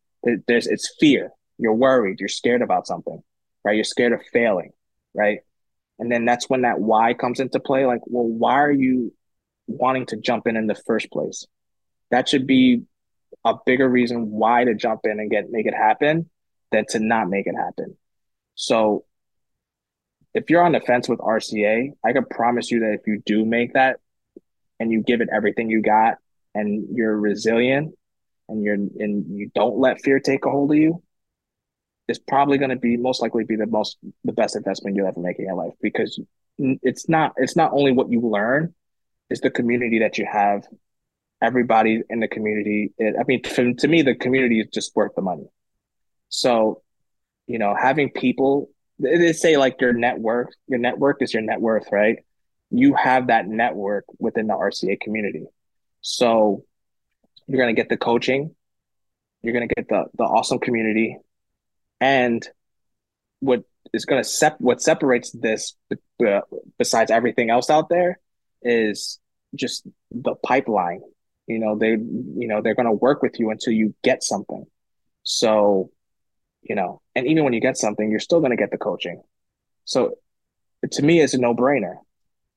there's 0.46 0.66
it's 0.66 0.94
fear. 0.98 1.30
You're 1.58 1.74
worried. 1.74 2.20
You're 2.20 2.28
scared 2.28 2.62
about 2.62 2.86
something, 2.86 3.22
right? 3.64 3.74
You're 3.74 3.84
scared 3.84 4.12
of 4.12 4.22
failing, 4.32 4.72
right? 5.14 5.40
And 5.98 6.10
then 6.10 6.24
that's 6.24 6.48
when 6.48 6.62
that 6.62 6.80
why 6.80 7.12
comes 7.12 7.40
into 7.40 7.60
play. 7.60 7.84
Like, 7.84 8.00
well, 8.06 8.24
why 8.24 8.54
are 8.54 8.72
you 8.72 9.12
wanting 9.70 10.06
to 10.06 10.16
jump 10.16 10.46
in 10.46 10.56
in 10.56 10.66
the 10.66 10.74
first 10.74 11.10
place. 11.10 11.46
That 12.10 12.28
should 12.28 12.46
be 12.46 12.82
a 13.44 13.54
bigger 13.64 13.88
reason 13.88 14.30
why 14.30 14.64
to 14.64 14.74
jump 14.74 15.00
in 15.04 15.12
and 15.12 15.30
get 15.30 15.50
make 15.50 15.66
it 15.66 15.74
happen 15.74 16.28
than 16.72 16.84
to 16.90 16.98
not 16.98 17.28
make 17.28 17.46
it 17.46 17.54
happen. 17.54 17.96
So 18.54 19.04
if 20.34 20.50
you're 20.50 20.62
on 20.62 20.72
the 20.72 20.80
fence 20.80 21.08
with 21.08 21.18
RCA, 21.18 21.92
I 22.04 22.12
can 22.12 22.24
promise 22.24 22.70
you 22.70 22.80
that 22.80 22.92
if 22.92 23.06
you 23.06 23.22
do 23.24 23.44
make 23.44 23.74
that 23.74 23.98
and 24.78 24.90
you 24.92 25.02
give 25.02 25.20
it 25.20 25.28
everything 25.32 25.70
you 25.70 25.82
got 25.82 26.18
and 26.54 26.96
you're 26.96 27.16
resilient 27.16 27.94
and 28.48 28.62
you're 28.62 28.74
and 28.74 29.38
you 29.38 29.50
don't 29.54 29.78
let 29.78 30.00
fear 30.02 30.20
take 30.20 30.44
a 30.44 30.50
hold 30.50 30.72
of 30.72 30.76
you, 30.76 31.02
it's 32.08 32.18
probably 32.18 32.58
going 32.58 32.70
to 32.70 32.76
be 32.76 32.96
most 32.96 33.22
likely 33.22 33.44
be 33.44 33.56
the 33.56 33.66
most 33.66 33.98
the 34.24 34.32
best 34.32 34.56
investment 34.56 34.96
you'll 34.96 35.06
ever 35.06 35.20
make 35.20 35.38
in 35.38 35.46
your 35.46 35.54
life 35.54 35.74
because 35.80 36.20
it's 36.58 37.08
not 37.08 37.32
it's 37.36 37.56
not 37.56 37.72
only 37.72 37.92
what 37.92 38.10
you 38.10 38.20
learn 38.20 38.74
it's 39.30 39.40
the 39.40 39.50
community 39.50 40.00
that 40.00 40.18
you 40.18 40.26
have. 40.30 40.66
Everybody 41.40 42.02
in 42.10 42.20
the 42.20 42.28
community. 42.28 42.92
It, 42.98 43.14
I 43.18 43.22
mean, 43.26 43.42
to, 43.42 43.74
to 43.74 43.88
me, 43.88 44.02
the 44.02 44.14
community 44.14 44.60
is 44.60 44.66
just 44.72 44.94
worth 44.94 45.14
the 45.14 45.22
money. 45.22 45.46
So, 46.28 46.82
you 47.46 47.58
know, 47.58 47.74
having 47.80 48.10
people, 48.10 48.68
they 48.98 49.32
say 49.32 49.56
like 49.56 49.80
your 49.80 49.92
network, 49.92 50.52
your 50.66 50.78
network 50.78 51.22
is 51.22 51.32
your 51.32 51.42
net 51.42 51.60
worth, 51.60 51.86
right? 51.90 52.18
You 52.70 52.94
have 52.94 53.28
that 53.28 53.46
network 53.48 54.04
within 54.18 54.48
the 54.48 54.54
RCA 54.54 55.00
community. 55.00 55.46
So 56.02 56.64
you're 57.46 57.66
to 57.66 57.72
get 57.72 57.88
the 57.88 57.96
coaching, 57.96 58.54
you're 59.42 59.58
to 59.58 59.74
get 59.74 59.88
the, 59.88 60.04
the 60.16 60.24
awesome 60.24 60.58
community. 60.58 61.16
And 62.00 62.46
what 63.40 63.64
is 63.92 64.04
going 64.04 64.22
to 64.22 64.28
sep- 64.28 64.60
what 64.60 64.82
separates 64.82 65.30
this 65.32 65.74
uh, 66.24 66.40
besides 66.78 67.10
everything 67.10 67.50
else 67.50 67.70
out 67.70 67.88
there 67.88 68.18
is 68.62 69.18
just 69.54 69.86
the 70.10 70.34
pipeline. 70.34 71.02
You 71.46 71.58
know, 71.58 71.76
they 71.76 71.90
you 71.90 72.48
know, 72.48 72.62
they're 72.62 72.74
gonna 72.74 72.92
work 72.92 73.22
with 73.22 73.38
you 73.38 73.50
until 73.50 73.72
you 73.72 73.94
get 74.02 74.22
something. 74.22 74.66
So, 75.22 75.90
you 76.62 76.74
know, 76.74 77.00
and 77.14 77.26
even 77.26 77.44
when 77.44 77.52
you 77.52 77.60
get 77.60 77.76
something, 77.76 78.10
you're 78.10 78.20
still 78.20 78.40
gonna 78.40 78.56
get 78.56 78.70
the 78.70 78.78
coaching. 78.78 79.22
So 79.84 80.18
to 80.90 81.02
me 81.02 81.20
it's 81.20 81.34
a 81.34 81.38
no 81.38 81.54
brainer. 81.54 81.96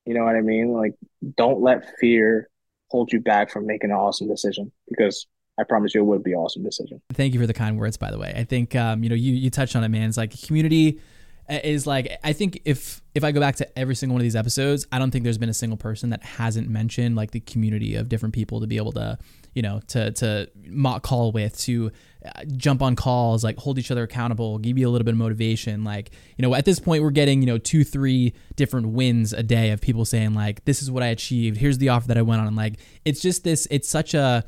You 0.06 0.14
know 0.14 0.24
what 0.24 0.36
I 0.36 0.42
mean? 0.42 0.72
Like, 0.72 0.94
don't 1.36 1.62
let 1.62 1.98
fear 1.98 2.50
hold 2.90 3.12
you 3.12 3.20
back 3.20 3.50
from 3.50 3.66
making 3.66 3.90
an 3.90 3.96
awesome 3.96 4.28
decision 4.28 4.70
because 4.88 5.26
I 5.58 5.64
promise 5.64 5.94
you 5.94 6.02
it 6.02 6.04
would 6.04 6.22
be 6.22 6.32
an 6.32 6.38
awesome 6.38 6.62
decision. 6.62 7.00
Thank 7.12 7.32
you 7.32 7.40
for 7.40 7.46
the 7.46 7.54
kind 7.54 7.78
words, 7.78 7.96
by 7.96 8.10
the 8.10 8.18
way. 8.18 8.32
I 8.36 8.44
think 8.44 8.74
um, 8.76 9.02
you 9.02 9.08
know 9.08 9.14
you 9.14 9.32
you 9.32 9.50
touched 9.50 9.76
on 9.76 9.84
it, 9.84 9.88
man. 9.88 10.08
It's 10.08 10.16
like 10.16 10.38
community 10.42 11.00
is 11.48 11.86
like 11.86 12.18
I 12.24 12.32
think 12.32 12.62
if 12.64 13.02
if 13.14 13.22
I 13.22 13.30
go 13.32 13.40
back 13.40 13.56
to 13.56 13.78
every 13.78 13.94
single 13.94 14.14
one 14.14 14.20
of 14.20 14.24
these 14.24 14.36
episodes, 14.36 14.86
I 14.90 14.98
don't 14.98 15.10
think 15.10 15.24
there's 15.24 15.38
been 15.38 15.48
a 15.48 15.54
single 15.54 15.76
person 15.76 16.10
that 16.10 16.22
hasn't 16.22 16.68
mentioned 16.68 17.16
like 17.16 17.32
the 17.32 17.40
community 17.40 17.96
of 17.96 18.08
different 18.08 18.34
people 18.34 18.60
to 18.60 18.66
be 18.66 18.76
able 18.76 18.92
to 18.92 19.18
you 19.54 19.62
know 19.62 19.80
to 19.88 20.10
to 20.12 20.50
mock 20.66 21.02
call 21.02 21.32
with 21.32 21.58
to 21.60 21.92
uh, 22.24 22.44
jump 22.56 22.80
on 22.80 22.96
calls 22.96 23.44
like 23.44 23.58
hold 23.58 23.78
each 23.78 23.90
other 23.90 24.02
accountable 24.02 24.58
give 24.58 24.78
you 24.78 24.88
a 24.88 24.90
little 24.90 25.04
bit 25.04 25.12
of 25.12 25.18
motivation. 25.18 25.84
Like 25.84 26.10
you 26.38 26.42
know 26.42 26.54
at 26.54 26.64
this 26.64 26.80
point 26.80 27.02
we're 27.02 27.10
getting 27.10 27.42
you 27.42 27.46
know 27.46 27.58
two 27.58 27.84
three 27.84 28.32
different 28.56 28.88
wins 28.88 29.32
a 29.32 29.42
day 29.42 29.70
of 29.70 29.80
people 29.80 30.04
saying 30.04 30.34
like 30.34 30.64
this 30.64 30.82
is 30.82 30.90
what 30.90 31.02
i 31.02 31.08
achieved. 31.08 31.58
Here's 31.58 31.78
the 31.78 31.90
offer 31.90 32.08
that 32.08 32.18
i 32.18 32.22
went 32.22 32.40
on. 32.40 32.46
And 32.46 32.56
like 32.56 32.78
it's 33.04 33.20
just 33.20 33.44
this 33.44 33.68
it's 33.70 33.88
such 33.88 34.14
a 34.14 34.44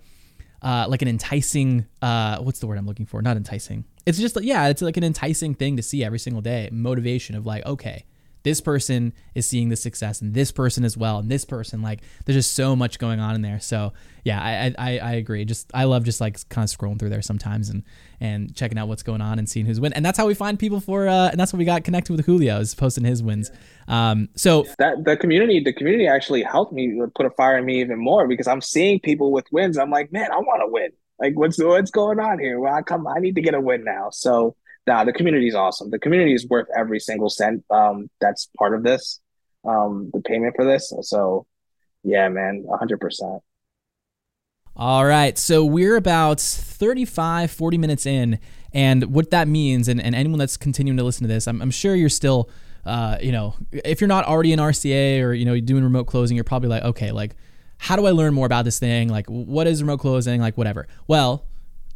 uh, 0.62 0.86
like 0.88 1.02
an 1.02 1.08
enticing 1.08 1.86
uh, 2.02 2.38
what's 2.38 2.60
the 2.60 2.66
word 2.66 2.78
i'm 2.78 2.86
looking 2.86 3.06
for 3.06 3.22
not 3.22 3.36
enticing 3.36 3.84
it's 4.06 4.18
just 4.18 4.40
yeah, 4.40 4.68
it's 4.68 4.80
like 4.80 4.96
an 4.96 5.04
enticing 5.04 5.54
thing 5.54 5.76
to 5.76 5.82
see 5.82 6.04
every 6.04 6.20
single 6.20 6.40
day. 6.40 6.70
Motivation 6.72 7.34
of 7.34 7.44
like, 7.44 7.66
okay, 7.66 8.04
this 8.46 8.60
person 8.60 9.12
is 9.34 9.44
seeing 9.44 9.70
the 9.70 9.74
success 9.76 10.22
and 10.22 10.32
this 10.32 10.52
person 10.52 10.84
as 10.84 10.96
well 10.96 11.18
and 11.18 11.28
this 11.28 11.44
person 11.44 11.82
like 11.82 11.98
there's 12.24 12.36
just 12.36 12.54
so 12.54 12.76
much 12.76 13.00
going 13.00 13.18
on 13.18 13.34
in 13.34 13.42
there. 13.42 13.58
So 13.58 13.92
yeah 14.22 14.40
i 14.40 14.72
i, 14.78 14.98
I 14.98 15.12
agree. 15.14 15.44
Just 15.44 15.68
i 15.74 15.82
love 15.82 16.04
just 16.04 16.20
like 16.20 16.48
kind 16.48 16.62
of 16.64 16.70
scrolling 16.70 16.96
through 16.96 17.08
there 17.08 17.22
sometimes 17.22 17.70
and 17.70 17.82
and 18.20 18.54
checking 18.54 18.78
out 18.78 18.86
what's 18.86 19.02
going 19.02 19.20
on 19.20 19.40
and 19.40 19.48
seeing 19.48 19.66
who's 19.66 19.80
win 19.80 19.92
and 19.94 20.04
that's 20.04 20.16
how 20.16 20.28
we 20.28 20.34
find 20.34 20.60
people 20.60 20.78
for 20.78 21.08
uh 21.08 21.28
and 21.28 21.40
that's 21.40 21.52
what 21.52 21.58
we 21.58 21.64
got 21.64 21.82
connected 21.82 22.14
with 22.14 22.24
julio 22.24 22.60
is 22.60 22.72
posting 22.72 23.04
his 23.04 23.20
wins. 23.20 23.50
Um 23.88 24.28
so 24.36 24.64
that 24.78 25.04
the 25.04 25.16
community 25.16 25.58
the 25.58 25.72
community 25.72 26.06
actually 26.06 26.44
helped 26.44 26.72
me 26.72 27.00
put 27.16 27.26
a 27.26 27.30
fire 27.30 27.58
in 27.58 27.64
me 27.64 27.80
even 27.80 27.98
more 27.98 28.28
because 28.28 28.46
i'm 28.46 28.60
seeing 28.60 29.00
people 29.00 29.32
with 29.32 29.46
wins. 29.50 29.76
I'm 29.76 29.90
like 29.90 30.12
man 30.12 30.30
i 30.30 30.38
want 30.38 30.62
to 30.62 30.68
win. 30.68 30.92
Like, 31.18 31.34
what's 31.34 31.60
what's 31.60 31.90
going 31.90 32.20
on 32.20 32.38
here? 32.38 32.60
Well, 32.60 32.74
I 32.74 32.82
come, 32.82 33.06
I 33.06 33.18
need 33.20 33.36
to 33.36 33.40
get 33.40 33.54
a 33.54 33.60
win 33.60 33.84
now. 33.84 34.10
So, 34.10 34.54
nah, 34.86 35.04
the 35.04 35.12
community 35.12 35.48
is 35.48 35.54
awesome. 35.54 35.90
The 35.90 35.98
community 35.98 36.34
is 36.34 36.46
worth 36.48 36.66
every 36.76 37.00
single 37.00 37.30
cent. 37.30 37.64
Um, 37.70 38.08
that's 38.20 38.48
part 38.58 38.74
of 38.74 38.82
this, 38.82 39.20
um, 39.66 40.10
the 40.12 40.20
payment 40.20 40.54
for 40.56 40.64
this. 40.64 40.92
So, 41.02 41.46
yeah, 42.02 42.28
man, 42.28 42.64
hundred 42.78 43.00
percent. 43.00 43.42
All 44.76 45.06
right. 45.06 45.38
So 45.38 45.64
we're 45.64 45.96
about 45.96 46.38
35, 46.38 47.50
40 47.50 47.78
minutes 47.78 48.04
in. 48.04 48.38
And 48.74 49.04
what 49.14 49.30
that 49.30 49.48
means, 49.48 49.88
and, 49.88 50.02
and 50.02 50.14
anyone 50.14 50.38
that's 50.38 50.58
continuing 50.58 50.98
to 50.98 51.02
listen 51.02 51.22
to 51.22 51.32
this, 51.32 51.48
I'm, 51.48 51.62
I'm 51.62 51.70
sure 51.70 51.94
you're 51.94 52.10
still, 52.10 52.50
uh, 52.84 53.16
you 53.22 53.32
know, 53.32 53.54
if 53.72 54.02
you're 54.02 54.08
not 54.08 54.26
already 54.26 54.52
in 54.52 54.58
RCA 54.58 55.22
or, 55.22 55.32
you 55.32 55.46
know, 55.46 55.58
doing 55.58 55.82
remote 55.82 56.04
closing, 56.04 56.36
you're 56.36 56.44
probably 56.44 56.68
like, 56.68 56.82
okay, 56.82 57.10
like 57.10 57.36
how 57.78 57.96
do 57.96 58.06
I 58.06 58.10
learn 58.10 58.34
more 58.34 58.46
about 58.46 58.64
this 58.64 58.78
thing? 58.78 59.08
Like, 59.08 59.26
what 59.28 59.66
is 59.66 59.82
remote 59.82 60.00
closing? 60.00 60.40
Like, 60.40 60.56
whatever. 60.56 60.86
Well, 61.06 61.46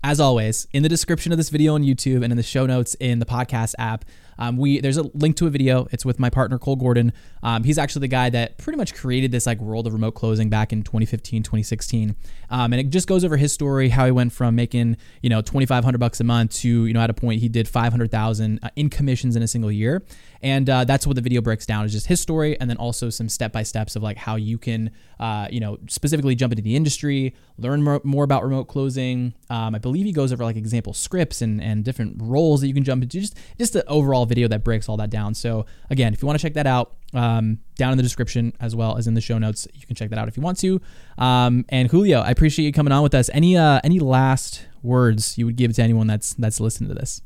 as 0.03 0.20
always, 0.20 0.66
in 0.72 0.82
the 0.82 0.88
description 0.88 1.30
of 1.32 1.38
this 1.38 1.51
video 1.51 1.74
on 1.74 1.82
YouTube 1.82 2.22
and 2.22 2.32
in 2.32 2.36
the 2.36 2.42
show 2.42 2.66
notes 2.66 2.94
in 3.01 3.18
the 3.18 3.26
podcast 3.26 3.74
app, 3.78 4.05
um, 4.41 4.57
we 4.57 4.80
there's 4.80 4.97
a 4.97 5.03
link 5.14 5.36
to 5.36 5.47
a 5.47 5.51
video. 5.51 5.86
It's 5.93 6.05
with 6.05 6.18
my 6.18 6.30
partner 6.30 6.59
Cole 6.59 6.76
Gordon. 6.76 7.12
Um, 7.43 7.62
he's 7.62 7.78
actually 7.78 8.01
the 8.01 8.09
guy 8.09 8.30
that 8.30 8.59
pretty 8.59 8.78
much 8.78 8.95
created 8.95 9.30
this 9.30 9.47
like 9.47 9.61
world 9.61 9.86
of 9.86 9.93
remote 9.93 10.12
closing 10.12 10.49
back 10.49 10.72
in 10.72 10.82
2015, 10.82 11.43
2016, 11.43 12.16
um, 12.49 12.72
and 12.72 12.80
it 12.80 12.91
just 12.91 13.07
goes 13.07 13.24
over 13.24 13.36
his 13.36 13.53
story, 13.53 13.91
how 13.91 14.07
he 14.07 14.11
went 14.11 14.32
from 14.32 14.57
making 14.57 14.97
you 15.22 15.30
know 15.30 15.43
2,500 15.43 15.99
bucks 15.99 16.20
a 16.20 16.24
month 16.24 16.55
to 16.55 16.86
you 16.86 16.95
know 16.95 17.01
at 17.01 17.11
a 17.11 17.14
point 17.14 17.41
he 17.41 17.49
did 17.49 17.68
500,000 17.68 18.61
uh, 18.62 18.68
in 18.76 18.88
commissions 18.88 19.36
in 19.36 19.43
a 19.43 19.49
single 19.49 19.70
year, 19.70 20.03
and 20.43 20.68
uh, 20.68 20.84
that's 20.84 21.07
what 21.07 21.16
the 21.16 21.22
video 21.22 21.43
breaks 21.43 21.66
down 21.66 21.84
is 21.84 21.93
just 21.93 22.07
his 22.07 22.20
story 22.20 22.59
and 22.59 22.70
then 22.70 22.78
also 22.78 23.11
some 23.11 23.28
step 23.28 23.53
by 23.53 23.62
steps 23.62 23.95
of 23.95 24.03
like 24.03 24.16
how 24.16 24.36
you 24.36 24.57
can 24.57 24.91
uh, 25.18 25.47
you 25.51 25.61
know 25.61 25.78
specifically 25.88 26.34
jump 26.34 26.53
into 26.53 26.62
the 26.62 26.74
industry, 26.74 27.34
learn 27.59 27.82
more, 27.82 28.01
more 28.05 28.24
about 28.24 28.43
remote 28.43 28.64
closing. 28.64 29.34
Um, 29.51 29.74
I 29.74 29.78
believe 29.78 30.07
he 30.07 30.12
goes 30.12 30.32
over 30.32 30.45
like 30.45 30.57
example 30.57 30.95
scripts 30.95 31.43
and 31.43 31.61
and 31.62 31.84
different 31.84 32.16
roles 32.18 32.62
that 32.62 32.68
you 32.68 32.74
can 32.74 32.84
jump 32.84 33.03
into. 33.03 33.20
Just 33.20 33.36
just 33.59 33.74
the 33.74 33.86
overall 33.86 34.26
video 34.31 34.49
that 34.49 34.64
breaks 34.64 34.89
all 34.89 34.97
that 34.97 35.11
down. 35.11 35.35
So 35.35 35.66
again, 35.91 36.14
if 36.14 36.22
you 36.22 36.26
want 36.26 36.39
to 36.39 36.43
check 36.43 36.55
that 36.55 36.66
out, 36.66 36.97
um, 37.12 37.59
down 37.76 37.93
in 37.93 37.99
the 37.99 38.03
description 38.03 38.55
as 38.61 38.74
well 38.74 38.97
as 38.97 39.07
in 39.07 39.14
the 39.14 39.20
show 39.20 39.37
notes, 39.37 39.68
you 39.74 39.87
can 39.87 39.97
check 39.97 40.09
that 40.11 40.18
out 40.18 40.28
if 40.28 40.37
you 40.37 40.43
want 40.43 40.59
to. 40.61 40.81
Um, 41.18 41.66
and 41.68 41.91
Julio, 41.91 42.20
I 42.20 42.31
appreciate 42.31 42.64
you 42.64 42.72
coming 42.72 42.93
on 42.93 43.03
with 43.03 43.14
us. 43.14 43.28
Any 43.35 43.57
uh, 43.57 43.81
any 43.85 43.99
last 43.99 44.66
words 44.83 45.37
you 45.37 45.45
would 45.47 45.57
give 45.57 45.74
to 45.74 45.83
anyone 45.83 46.07
that's 46.07 46.33
that's 46.35 46.61
listening 46.61 46.89
to 46.89 46.95
this? 46.95 47.20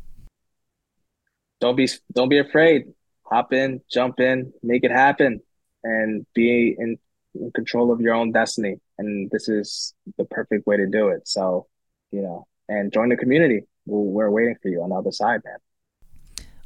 Don't 1.61 1.77
be 1.77 1.89
don't 2.13 2.29
be 2.29 2.39
afraid. 2.39 2.93
Hop 3.31 3.53
in, 3.53 3.81
jump 3.91 4.21
in, 4.21 4.53
make 4.63 4.85
it 4.85 4.91
happen, 4.91 5.41
and 5.83 6.27
be 6.35 6.75
in, 6.79 6.99
in 7.35 7.51
control 7.53 7.93
of 7.93 8.01
your 8.01 8.15
own 8.15 8.33
destiny. 8.33 8.77
And 8.99 9.31
this 9.31 9.49
is 9.49 9.95
the 10.19 10.25
perfect 10.25 10.67
way 10.67 10.77
to 10.77 10.87
do 10.87 11.09
it. 11.09 11.27
So, 11.27 11.67
you 12.11 12.23
know, 12.23 12.47
and 12.69 12.93
join 12.93 13.09
the 13.09 13.17
community. 13.17 13.63
We're 13.87 14.31
waiting 14.31 14.57
for 14.63 14.69
you 14.69 14.83
on 14.83 14.91
the 14.91 14.97
other 14.97 15.13
side, 15.13 15.41
man. 15.45 15.59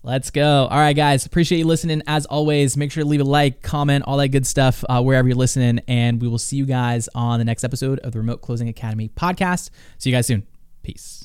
Let's 0.08 0.30
go. 0.30 0.66
All 0.70 0.78
right, 0.78 0.96
guys. 0.96 1.26
Appreciate 1.26 1.58
you 1.58 1.66
listening. 1.66 2.02
As 2.06 2.24
always, 2.24 2.78
make 2.78 2.90
sure 2.90 3.02
to 3.02 3.08
leave 3.08 3.20
a 3.20 3.24
like, 3.24 3.60
comment, 3.60 4.04
all 4.06 4.16
that 4.16 4.28
good 4.28 4.46
stuff 4.46 4.82
uh, 4.88 5.02
wherever 5.02 5.28
you're 5.28 5.36
listening. 5.36 5.82
And 5.86 6.18
we 6.18 6.28
will 6.28 6.38
see 6.38 6.56
you 6.56 6.64
guys 6.64 7.10
on 7.14 7.38
the 7.38 7.44
next 7.44 7.62
episode 7.62 7.98
of 7.98 8.12
the 8.12 8.18
Remote 8.18 8.40
Closing 8.40 8.70
Academy 8.70 9.10
podcast. 9.10 9.68
See 9.98 10.08
you 10.08 10.16
guys 10.16 10.26
soon. 10.26 10.46
Peace. 10.82 11.17